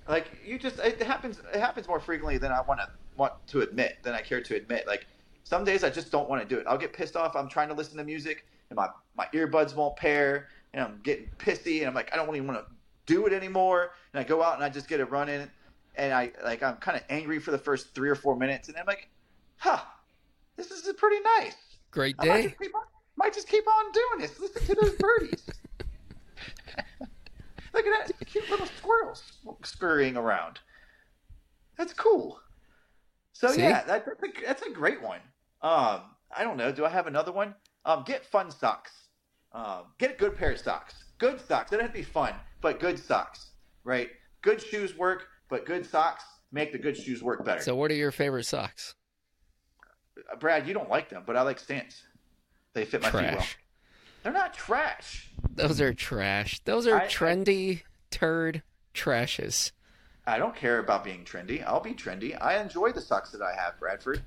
Like 0.07 0.27
you 0.45 0.57
just 0.57 0.79
it 0.79 1.01
happens 1.01 1.39
it 1.53 1.59
happens 1.59 1.88
more 1.88 1.99
frequently 1.99 2.38
than 2.38 2.51
I 2.51 2.61
want 2.61 2.79
to 2.79 2.89
want 3.17 3.33
to 3.47 3.61
admit 3.61 3.97
than 4.03 4.13
I 4.13 4.21
care 4.21 4.41
to 4.41 4.55
admit. 4.55 4.88
Like 4.88 5.05
some 5.43 5.63
days 5.63 5.83
I 5.83 5.89
just 5.89 6.11
don't 6.11 6.29
want 6.29 6.41
to 6.41 6.47
do 6.47 6.59
it. 6.59 6.65
I'll 6.67 6.77
get 6.77 6.93
pissed 6.93 7.15
off. 7.15 7.36
I'm 7.36 7.49
trying 7.49 7.67
to 7.67 7.73
listen 7.73 7.97
to 7.97 8.03
music 8.03 8.45
and 8.69 8.77
my 8.77 8.88
my 9.17 9.27
earbuds 9.33 9.75
won't 9.75 9.95
pair 9.95 10.47
and 10.73 10.83
I'm 10.83 11.01
getting 11.03 11.27
pissy 11.38 11.79
and 11.79 11.88
I'm 11.88 11.93
like 11.93 12.11
I 12.13 12.15
don't 12.15 12.33
even 12.36 12.47
want 12.47 12.59
to 12.59 12.65
do 13.05 13.25
it 13.25 13.33
anymore. 13.33 13.91
And 14.13 14.19
I 14.19 14.23
go 14.23 14.41
out 14.41 14.55
and 14.55 14.63
I 14.63 14.69
just 14.69 14.88
get 14.88 14.99
a 14.99 15.05
run 15.05 15.27
in 15.27 15.49
and 15.95 16.13
I 16.13 16.31
like 16.43 16.63
I'm 16.63 16.77
kind 16.77 16.97
of 16.97 17.03
angry 17.09 17.39
for 17.39 17.51
the 17.51 17.57
first 17.57 17.93
three 17.93 18.09
or 18.09 18.15
four 18.15 18.36
minutes 18.36 18.69
and 18.69 18.77
I'm 18.77 18.86
like, 18.86 19.09
huh, 19.57 19.81
this 20.55 20.71
is 20.71 20.91
pretty 20.93 21.19
nice. 21.39 21.55
Great 21.95 22.15
I 22.19 22.25
might 22.27 22.41
day. 22.41 22.55
just, 22.59 22.75
on, 22.75 22.81
might 23.15 23.33
just 23.33 23.47
keep 23.47 23.65
on 23.65 23.91
doing 23.93 24.19
this. 24.19 24.37
Listen 24.37 24.65
to 24.65 24.75
those 24.81 24.95
birdies. 24.95 25.49
Look 27.73 27.85
at 27.85 28.07
that 28.07 28.27
cute 28.27 28.49
little 28.49 28.65
squirrels 28.65 29.23
scurrying 29.63 30.17
around. 30.17 30.59
That's 31.77 31.93
cool. 31.93 32.41
So 33.31 33.47
See? 33.53 33.61
yeah, 33.61 33.83
that, 33.85 34.05
that's 34.05 34.23
a 34.23 34.45
that's 34.45 34.61
a 34.63 34.71
great 34.71 35.01
one. 35.01 35.21
Um, 35.61 36.01
I 36.35 36.43
don't 36.43 36.57
know. 36.57 36.73
Do 36.73 36.85
I 36.85 36.89
have 36.89 37.07
another 37.07 37.31
one? 37.31 37.55
Um, 37.85 38.03
get 38.05 38.25
fun 38.25 38.51
socks. 38.51 38.91
Um, 39.53 39.85
get 39.97 40.11
a 40.11 40.15
good 40.15 40.35
pair 40.35 40.51
of 40.51 40.59
socks. 40.59 40.95
Good 41.17 41.39
socks. 41.39 41.71
They 41.71 41.77
don't 41.77 41.85
have 41.85 41.93
to 41.93 41.97
be 41.99 42.03
fun, 42.03 42.33
but 42.61 42.81
good 42.81 42.99
socks. 42.99 43.51
Right? 43.85 44.09
Good 44.41 44.61
shoes 44.61 44.97
work, 44.97 45.27
but 45.49 45.65
good 45.65 45.85
socks 45.85 46.25
make 46.51 46.73
the 46.73 46.77
good 46.77 46.97
shoes 46.97 47.23
work 47.23 47.45
better. 47.45 47.61
So 47.61 47.73
what 47.73 47.89
are 47.89 47.95
your 47.95 48.11
favorite 48.11 48.45
socks? 48.45 48.95
Brad, 50.39 50.68
you 50.68 50.74
don't 50.74 50.89
like 50.89 51.09
them, 51.09 51.24
but 51.26 51.36
I 51.36 51.41
like 51.41 51.59
Stance. 51.59 52.03
They 52.74 52.86
fit 52.86 53.01
my 53.01 53.09
feet 53.11 53.22
well. 53.38 53.45
They're 54.24 54.34
not 54.34 54.53
trash. 54.53 55.30
Those 55.53 55.80
are 55.80 55.93
trash. 55.93 56.59
Those 56.66 56.88
are 56.88 56.97
I- 56.97 57.03
I- 57.03 57.07
trendy 57.07 57.84
turd 58.11 58.63
trashes. 58.93 59.72
I 60.28 60.39
don't 60.39 60.55
care 60.55 60.80
about 60.80 61.03
being 61.03 61.24
trendy. 61.24 61.63
I'll 61.66 61.80
be 61.80 61.93
trendy. 61.93 62.36
I 62.41 62.57
enjoy 62.59 62.91
the 62.91 63.01
socks 63.01 63.30
that 63.32 63.41
I 63.43 63.53
have, 63.53 63.80
Bradford. 63.80 64.24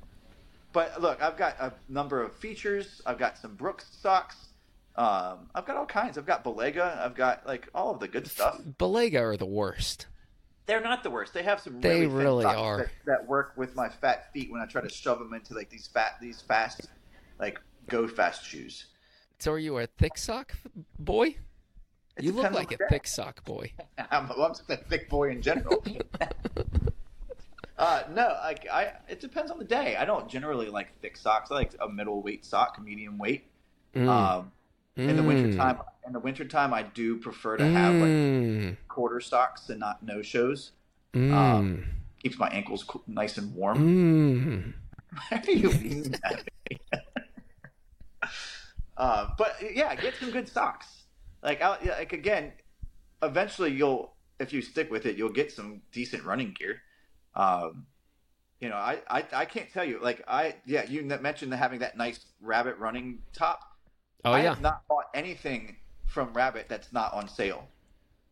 But 0.73 1.01
look, 1.03 1.21
I've 1.21 1.37
got 1.37 1.57
a 1.59 1.73
number 1.89 2.23
of 2.23 2.35
features. 2.37 3.03
I've 3.05 3.19
got 3.19 3.37
some 3.37 3.57
Brooks 3.57 3.87
socks. 4.01 4.37
Um, 4.95 5.49
I've 5.55 5.65
got 5.65 5.77
all 5.77 5.87
kinds. 5.87 6.17
I've 6.19 6.27
got 6.27 6.45
Balega. 6.45 6.99
I've 6.99 7.15
got 7.17 7.47
like 7.47 7.69
all 7.75 7.91
of 7.93 7.99
the 8.01 8.07
good 8.09 8.29
stuff. 8.29 8.61
Balega 8.79 9.21
are 9.21 9.37
the 9.37 9.47
worst. 9.47 10.07
They're 10.69 10.83
not 10.83 11.03
the 11.03 11.09
worst. 11.09 11.33
They 11.33 11.43
have 11.45 11.61
some 11.61 11.81
They 11.81 12.01
really, 12.03 12.07
thin 12.09 12.17
really 12.17 12.43
socks 12.43 12.59
are. 12.59 12.77
That, 12.77 12.91
that 13.07 13.27
work 13.27 13.55
with 13.57 13.75
my 13.75 13.89
fat 13.89 14.31
feet 14.35 14.53
when 14.53 14.61
I 14.61 14.67
try 14.67 14.83
to 14.83 14.89
shove 14.91 15.19
them 15.19 15.33
into 15.33 15.55
like 15.55 15.71
these 15.71 15.87
fat, 15.87 16.19
these 16.21 16.43
fast, 16.43 16.89
like 17.41 17.59
go 17.89 18.07
fast 18.07 18.45
shoes. 18.45 18.85
So 19.39 19.53
are 19.53 19.59
you 19.59 19.79
a 19.79 19.87
thick 19.87 20.19
sock 20.19 20.53
boy? 20.99 21.37
It 22.19 22.25
you 22.25 22.33
look 22.33 22.53
like 22.53 22.71
a 22.73 22.77
thick 22.91 23.07
sock 23.07 23.43
boy. 23.45 23.73
I'm, 24.11 24.29
well, 24.29 24.43
I'm 24.43 24.51
just 24.51 24.69
a 24.69 24.77
thick 24.77 25.09
boy 25.09 25.31
in 25.31 25.41
general. 25.41 25.83
uh, 27.79 28.03
no, 28.11 28.37
like 28.43 28.69
I, 28.71 28.93
it 29.09 29.21
depends 29.21 29.51
on 29.51 29.59
the 29.59 29.65
day. 29.65 29.97
I 29.97 30.05
don't 30.05 30.29
generally 30.29 30.69
like 30.69 31.01
thick 31.01 31.17
socks. 31.17 31.51
I 31.51 31.55
like 31.55 31.73
a 31.81 31.89
middle 31.89 32.21
weight 32.21 32.45
sock, 32.45 32.79
medium 32.85 33.17
weight. 33.17 33.47
Mm. 33.95 34.07
Um, 34.07 34.53
in 34.99 35.17
the 35.17 35.23
wintertime, 35.23 35.79
in 36.07 36.13
the 36.13 36.19
wintertime, 36.19 36.75
I 36.75 36.83
do 36.83 37.17
prefer 37.19 37.57
to 37.57 37.65
have 37.67 37.95
like 37.95 38.11
Mm. 38.11 38.77
quarter 38.89 39.21
socks 39.21 39.69
and 39.71 39.79
not 39.79 40.03
no 40.03 40.23
shows. 40.23 40.73
Mm. 41.15 41.33
um, 41.33 41.85
Keeps 42.23 42.39
my 42.39 42.49
ankles 42.49 42.83
co- 42.83 43.03
nice 43.07 43.39
and 43.39 43.55
warm. 43.55 44.75
Why 45.31 45.43
are 45.47 45.51
you 45.51 45.71
mean 45.71 46.03
that? 46.23 46.45
uh, 48.97 49.29
but 49.39 49.57
yeah, 49.75 49.95
get 49.95 50.15
some 50.17 50.31
good 50.31 50.49
socks. 50.49 51.05
Like, 51.43 51.63
I, 51.63 51.79
like 51.99 52.13
again, 52.13 52.53
eventually 53.23 53.71
you'll, 53.73 54.15
if 54.41 54.53
you 54.53 54.61
stick 54.63 54.91
with 54.91 55.07
it, 55.07 55.17
you'll 55.17 55.29
get 55.33 55.53
some 55.53 55.83
decent 55.93 56.25
running 56.25 56.55
gear. 56.59 56.83
Um, 57.37 57.87
you 58.61 58.69
know, 58.69 58.75
I, 58.77 58.99
I, 59.09 59.25
I 59.33 59.45
can't 59.45 59.73
tell 59.73 59.85
you. 59.85 60.01
Like, 60.03 60.25
I 60.27 60.57
yeah, 60.67 60.85
you 60.85 61.03
mentioned 61.05 61.55
having 61.55 61.79
that 61.81 61.97
nice 61.97 62.19
rabbit 62.41 62.77
running 62.79 63.21
top. 63.33 63.61
Oh 64.25 64.33
I 64.33 64.43
yeah. 64.43 64.49
have 64.51 64.61
not 64.61 64.87
bought 64.89 65.05
anything 65.15 65.77
from 66.07 66.33
Rabbit 66.33 66.67
that's 66.69 66.93
not 66.93 67.13
on 67.13 67.29
sale. 67.29 67.69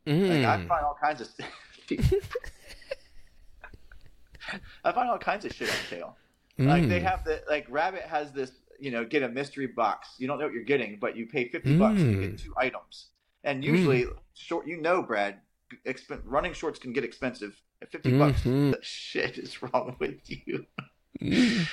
Like, 0.07 0.17
Mm. 0.17 0.45
I 0.45 0.57
find 0.67 0.85
all 0.85 0.97
kinds 1.01 1.21
of. 1.21 1.29
I 4.85 4.93
find 4.93 5.09
all 5.11 5.19
kinds 5.19 5.45
of 5.45 5.53
shit 5.53 5.69
on 5.69 5.77
sale. 5.91 6.17
Like 6.59 6.89
they 6.89 7.01
Mm. 7.01 7.03
have 7.03 7.25
the 7.25 7.43
like 7.51 7.67
Rabbit 7.69 8.03
has 8.03 8.33
this, 8.33 8.53
you 8.81 8.91
know, 8.91 9.05
get 9.05 9.23
a 9.23 9.29
mystery 9.29 9.67
box. 9.67 10.15
You 10.19 10.27
don't 10.29 10.39
know 10.39 10.45
what 10.47 10.55
you're 10.55 10.63
getting, 10.65 10.99
but 10.99 11.17
you 11.17 11.27
pay 11.27 11.49
fifty 11.49 11.77
bucks 11.77 11.99
to 12.01 12.05
Mm. 12.07 12.21
get 12.21 12.39
two 12.39 12.55
items. 12.57 13.07
And 13.45 13.65
usually, 13.65 14.07
short, 14.35 14.67
you 14.67 14.81
know, 14.81 15.03
Brad, 15.03 15.41
exp- 15.87 16.21
running 16.25 16.53
shorts 16.53 16.79
can 16.79 16.93
get 16.93 17.05
expensive. 17.05 17.61
At 17.83 17.91
fifty 17.93 18.17
bucks, 18.17 18.41
Mhm. 18.43 18.73
the 18.73 18.83
shit 18.83 19.37
is 19.39 19.61
wrong 19.63 19.97
with 19.99 20.21
you. 20.29 20.67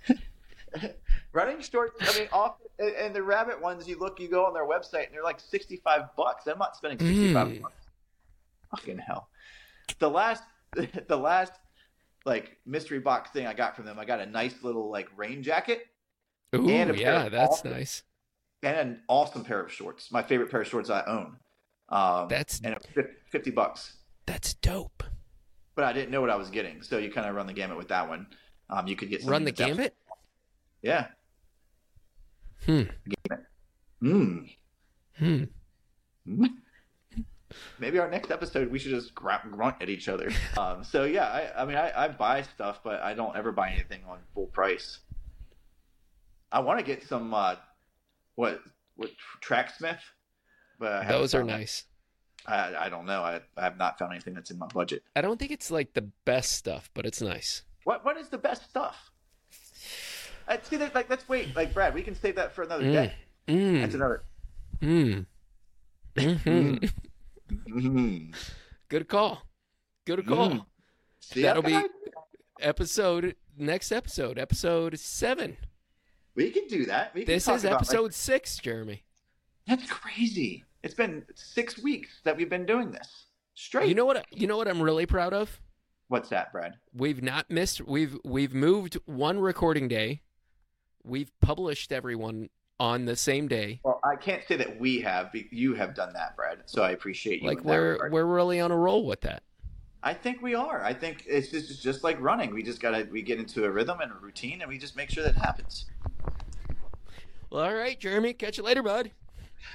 Running 1.32 1.60
shorts. 1.60 1.96
I 2.00 2.18
mean, 2.18 2.28
off 2.32 2.56
and- 2.78 3.14
the 3.14 3.22
Rabbit 3.22 3.60
ones. 3.60 3.86
You 3.88 3.98
look, 3.98 4.18
you 4.20 4.28
go 4.28 4.44
on 4.46 4.54
their 4.54 4.66
website, 4.66 5.06
and 5.06 5.14
they're 5.14 5.22
like 5.24 5.40
sixty-five 5.40 6.14
bucks. 6.16 6.46
I'm 6.46 6.58
not 6.58 6.76
spending 6.76 6.98
sixty-five 6.98 7.48
Mm. 7.48 7.62
bucks. 7.62 7.74
Fucking 8.70 8.98
hell. 8.98 9.28
The 9.98 10.10
last, 10.10 10.42
the 11.08 11.16
last, 11.16 11.52
like 12.24 12.56
mystery 12.66 12.98
box 12.98 13.30
thing 13.30 13.46
I 13.46 13.54
got 13.54 13.76
from 13.76 13.84
them, 13.86 13.98
I 13.98 14.04
got 14.04 14.20
a 14.20 14.26
nice 14.26 14.62
little 14.62 14.90
like 14.90 15.08
rain 15.16 15.42
jacket 15.42 15.86
Ooh, 16.54 16.68
and 16.68 16.90
a 16.90 16.94
pair 16.94 17.02
yeah, 17.02 17.28
that's 17.28 17.52
awesome- 17.58 17.70
nice. 17.72 18.02
and 18.62 18.76
an 18.76 19.02
awesome 19.08 19.44
pair 19.44 19.60
of 19.60 19.72
shorts. 19.72 20.10
My 20.10 20.22
favorite 20.22 20.50
pair 20.50 20.62
of 20.62 20.66
shorts 20.68 20.90
I 20.90 21.02
own. 21.06 21.36
Um, 21.88 22.26
That's 22.28 22.60
and 22.64 22.76
fifty 23.30 23.52
bucks. 23.52 23.94
that's 24.26 24.54
dope. 24.54 25.04
But 25.76 25.84
I 25.84 25.92
didn't 25.92 26.10
know 26.10 26.20
what 26.20 26.30
I 26.30 26.36
was 26.36 26.50
getting, 26.50 26.82
so 26.82 26.98
you 26.98 27.12
kind 27.12 27.28
of 27.28 27.36
run 27.36 27.46
the 27.46 27.52
gamut 27.52 27.76
with 27.76 27.88
that 27.88 28.08
one. 28.08 28.26
Um, 28.70 28.88
you 28.88 28.96
could 28.96 29.08
get 29.08 29.22
Run 29.24 29.44
the 29.44 29.52
gamut. 29.52 29.94
Yeah. 30.82 31.08
Hmm. 32.64 32.82
Mm. 34.02 34.50
Hmm. 35.18 35.44
Maybe 37.78 37.98
our 37.98 38.10
next 38.10 38.30
episode 38.30 38.70
we 38.70 38.78
should 38.78 38.90
just 38.90 39.14
gra- 39.14 39.42
grunt 39.50 39.76
at 39.80 39.88
each 39.88 40.08
other. 40.08 40.30
Um, 40.58 40.82
so 40.84 41.04
yeah, 41.04 41.26
I, 41.26 41.62
I 41.62 41.64
mean, 41.66 41.76
I, 41.76 42.04
I 42.04 42.08
buy 42.08 42.42
stuff, 42.42 42.80
but 42.82 43.00
I 43.02 43.12
don't 43.12 43.36
ever 43.36 43.52
buy 43.52 43.70
anything 43.70 44.00
on 44.08 44.18
full 44.34 44.46
price. 44.46 45.00
I 46.50 46.60
want 46.60 46.78
to 46.78 46.84
get 46.84 47.02
some 47.04 47.34
uh, 47.34 47.56
what 48.36 48.60
what 48.96 49.10
Tracksmith, 49.42 50.00
but 50.78 50.92
I 50.92 51.08
Those 51.08 51.34
are 51.34 51.44
nice. 51.44 51.84
I, 52.46 52.86
I 52.86 52.88
don't 52.88 53.04
know. 53.06 53.22
I, 53.22 53.40
I 53.56 53.64
have 53.64 53.76
not 53.76 53.98
found 53.98 54.12
anything 54.12 54.34
that's 54.34 54.50
in 54.50 54.58
my 54.58 54.66
budget. 54.68 55.02
I 55.14 55.20
don't 55.20 55.38
think 55.38 55.50
it's 55.50 55.70
like 55.70 55.92
the 55.92 56.08
best 56.24 56.52
stuff, 56.52 56.88
but 56.94 57.04
it's 57.04 57.20
nice. 57.20 57.62
What 57.84 58.04
what 58.04 58.16
is 58.16 58.28
the 58.30 58.38
best 58.38 58.68
stuff? 58.70 59.10
Uh, 60.48 60.56
see, 60.62 60.76
that, 60.76 60.94
like 60.94 61.10
let's 61.10 61.28
wait. 61.28 61.54
Like 61.56 61.74
Brad, 61.74 61.94
we 61.94 62.02
can 62.02 62.14
save 62.14 62.36
that 62.36 62.52
for 62.54 62.62
another 62.62 62.84
day. 62.84 63.14
Mm. 63.48 63.80
That's 63.80 63.94
another. 63.94 64.22
Mm. 64.80 65.26
Mhm. 66.16 66.92
Mm. 67.68 68.34
Good 68.88 69.08
call. 69.08 69.42
Good 70.04 70.26
call. 70.26 70.50
Mm. 70.50 70.66
See, 71.20 71.42
That'll 71.42 71.64
I've 71.64 71.70
got 71.72 71.82
be- 71.82 71.88
ideas. 71.88 71.90
Episode 72.60 73.36
next 73.58 73.92
episode, 73.92 74.38
episode 74.38 74.98
seven. 74.98 75.56
We 76.34 76.50
can 76.50 76.66
do 76.68 76.86
that. 76.86 77.12
We 77.14 77.22
can 77.24 77.34
This 77.34 77.44
talk 77.44 77.56
is 77.56 77.64
about, 77.64 77.72
like- 77.72 77.80
episode 77.82 78.14
six, 78.14 78.56
Jeremy. 78.58 79.04
That's 79.66 79.90
crazy. 79.90 80.64
It's 80.82 80.94
been 80.94 81.24
six 81.34 81.78
weeks 81.82 82.20
that 82.24 82.36
we've 82.36 82.48
been 82.48 82.66
doing 82.66 82.90
this 82.92 83.26
straight. 83.54 83.88
You 83.88 83.94
know 83.94 84.04
what? 84.06 84.24
You 84.30 84.46
know 84.46 84.56
what 84.56 84.68
I'm 84.68 84.80
really 84.80 85.06
proud 85.06 85.32
of. 85.34 85.60
what's 86.08 86.28
that, 86.28 86.52
Brad? 86.52 86.74
We've 86.94 87.22
not 87.22 87.50
missed. 87.50 87.80
We've 87.80 88.16
we've 88.24 88.54
moved 88.54 88.96
one 89.06 89.40
recording 89.40 89.88
day. 89.88 90.22
We've 91.06 91.30
published 91.40 91.92
everyone 91.92 92.48
on 92.78 93.04
the 93.04 93.16
same 93.16 93.48
day. 93.48 93.80
Well, 93.84 94.00
I 94.04 94.16
can't 94.16 94.42
say 94.46 94.56
that 94.56 94.78
we 94.78 95.00
have. 95.00 95.30
You 95.50 95.74
have 95.74 95.94
done 95.94 96.12
that, 96.14 96.36
Brad. 96.36 96.62
So 96.66 96.82
I 96.82 96.90
appreciate 96.90 97.42
you. 97.42 97.48
Like 97.48 97.64
we're 97.64 98.10
we're 98.10 98.24
really 98.24 98.60
on 98.60 98.72
a 98.72 98.76
roll 98.76 99.06
with 99.06 99.20
that. 99.22 99.42
I 100.02 100.14
think 100.14 100.42
we 100.42 100.54
are. 100.54 100.84
I 100.84 100.92
think 100.92 101.24
it's 101.26 101.48
just, 101.48 101.70
it's 101.70 101.80
just 101.80 102.04
like 102.04 102.20
running. 102.20 102.52
We 102.52 102.62
just 102.62 102.80
gotta 102.80 103.08
we 103.10 103.22
get 103.22 103.38
into 103.38 103.64
a 103.64 103.70
rhythm 103.70 104.00
and 104.00 104.12
a 104.12 104.14
routine, 104.16 104.60
and 104.60 104.68
we 104.68 104.78
just 104.78 104.96
make 104.96 105.10
sure 105.10 105.24
that 105.24 105.36
happens. 105.36 105.86
Well, 107.50 107.64
all 107.64 107.74
right, 107.74 107.98
Jeremy. 107.98 108.32
Catch 108.32 108.58
you 108.58 108.64
later, 108.64 108.82
bud. 108.82 109.10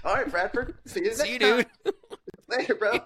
All 0.04 0.14
right, 0.14 0.30
Bradford. 0.30 0.76
See 0.86 1.04
you 1.04 1.14
See 1.14 1.34
you, 1.34 1.40
next 1.40 1.80
dude. 1.84 1.96
Later, 2.48 2.76
bro. 2.76 2.92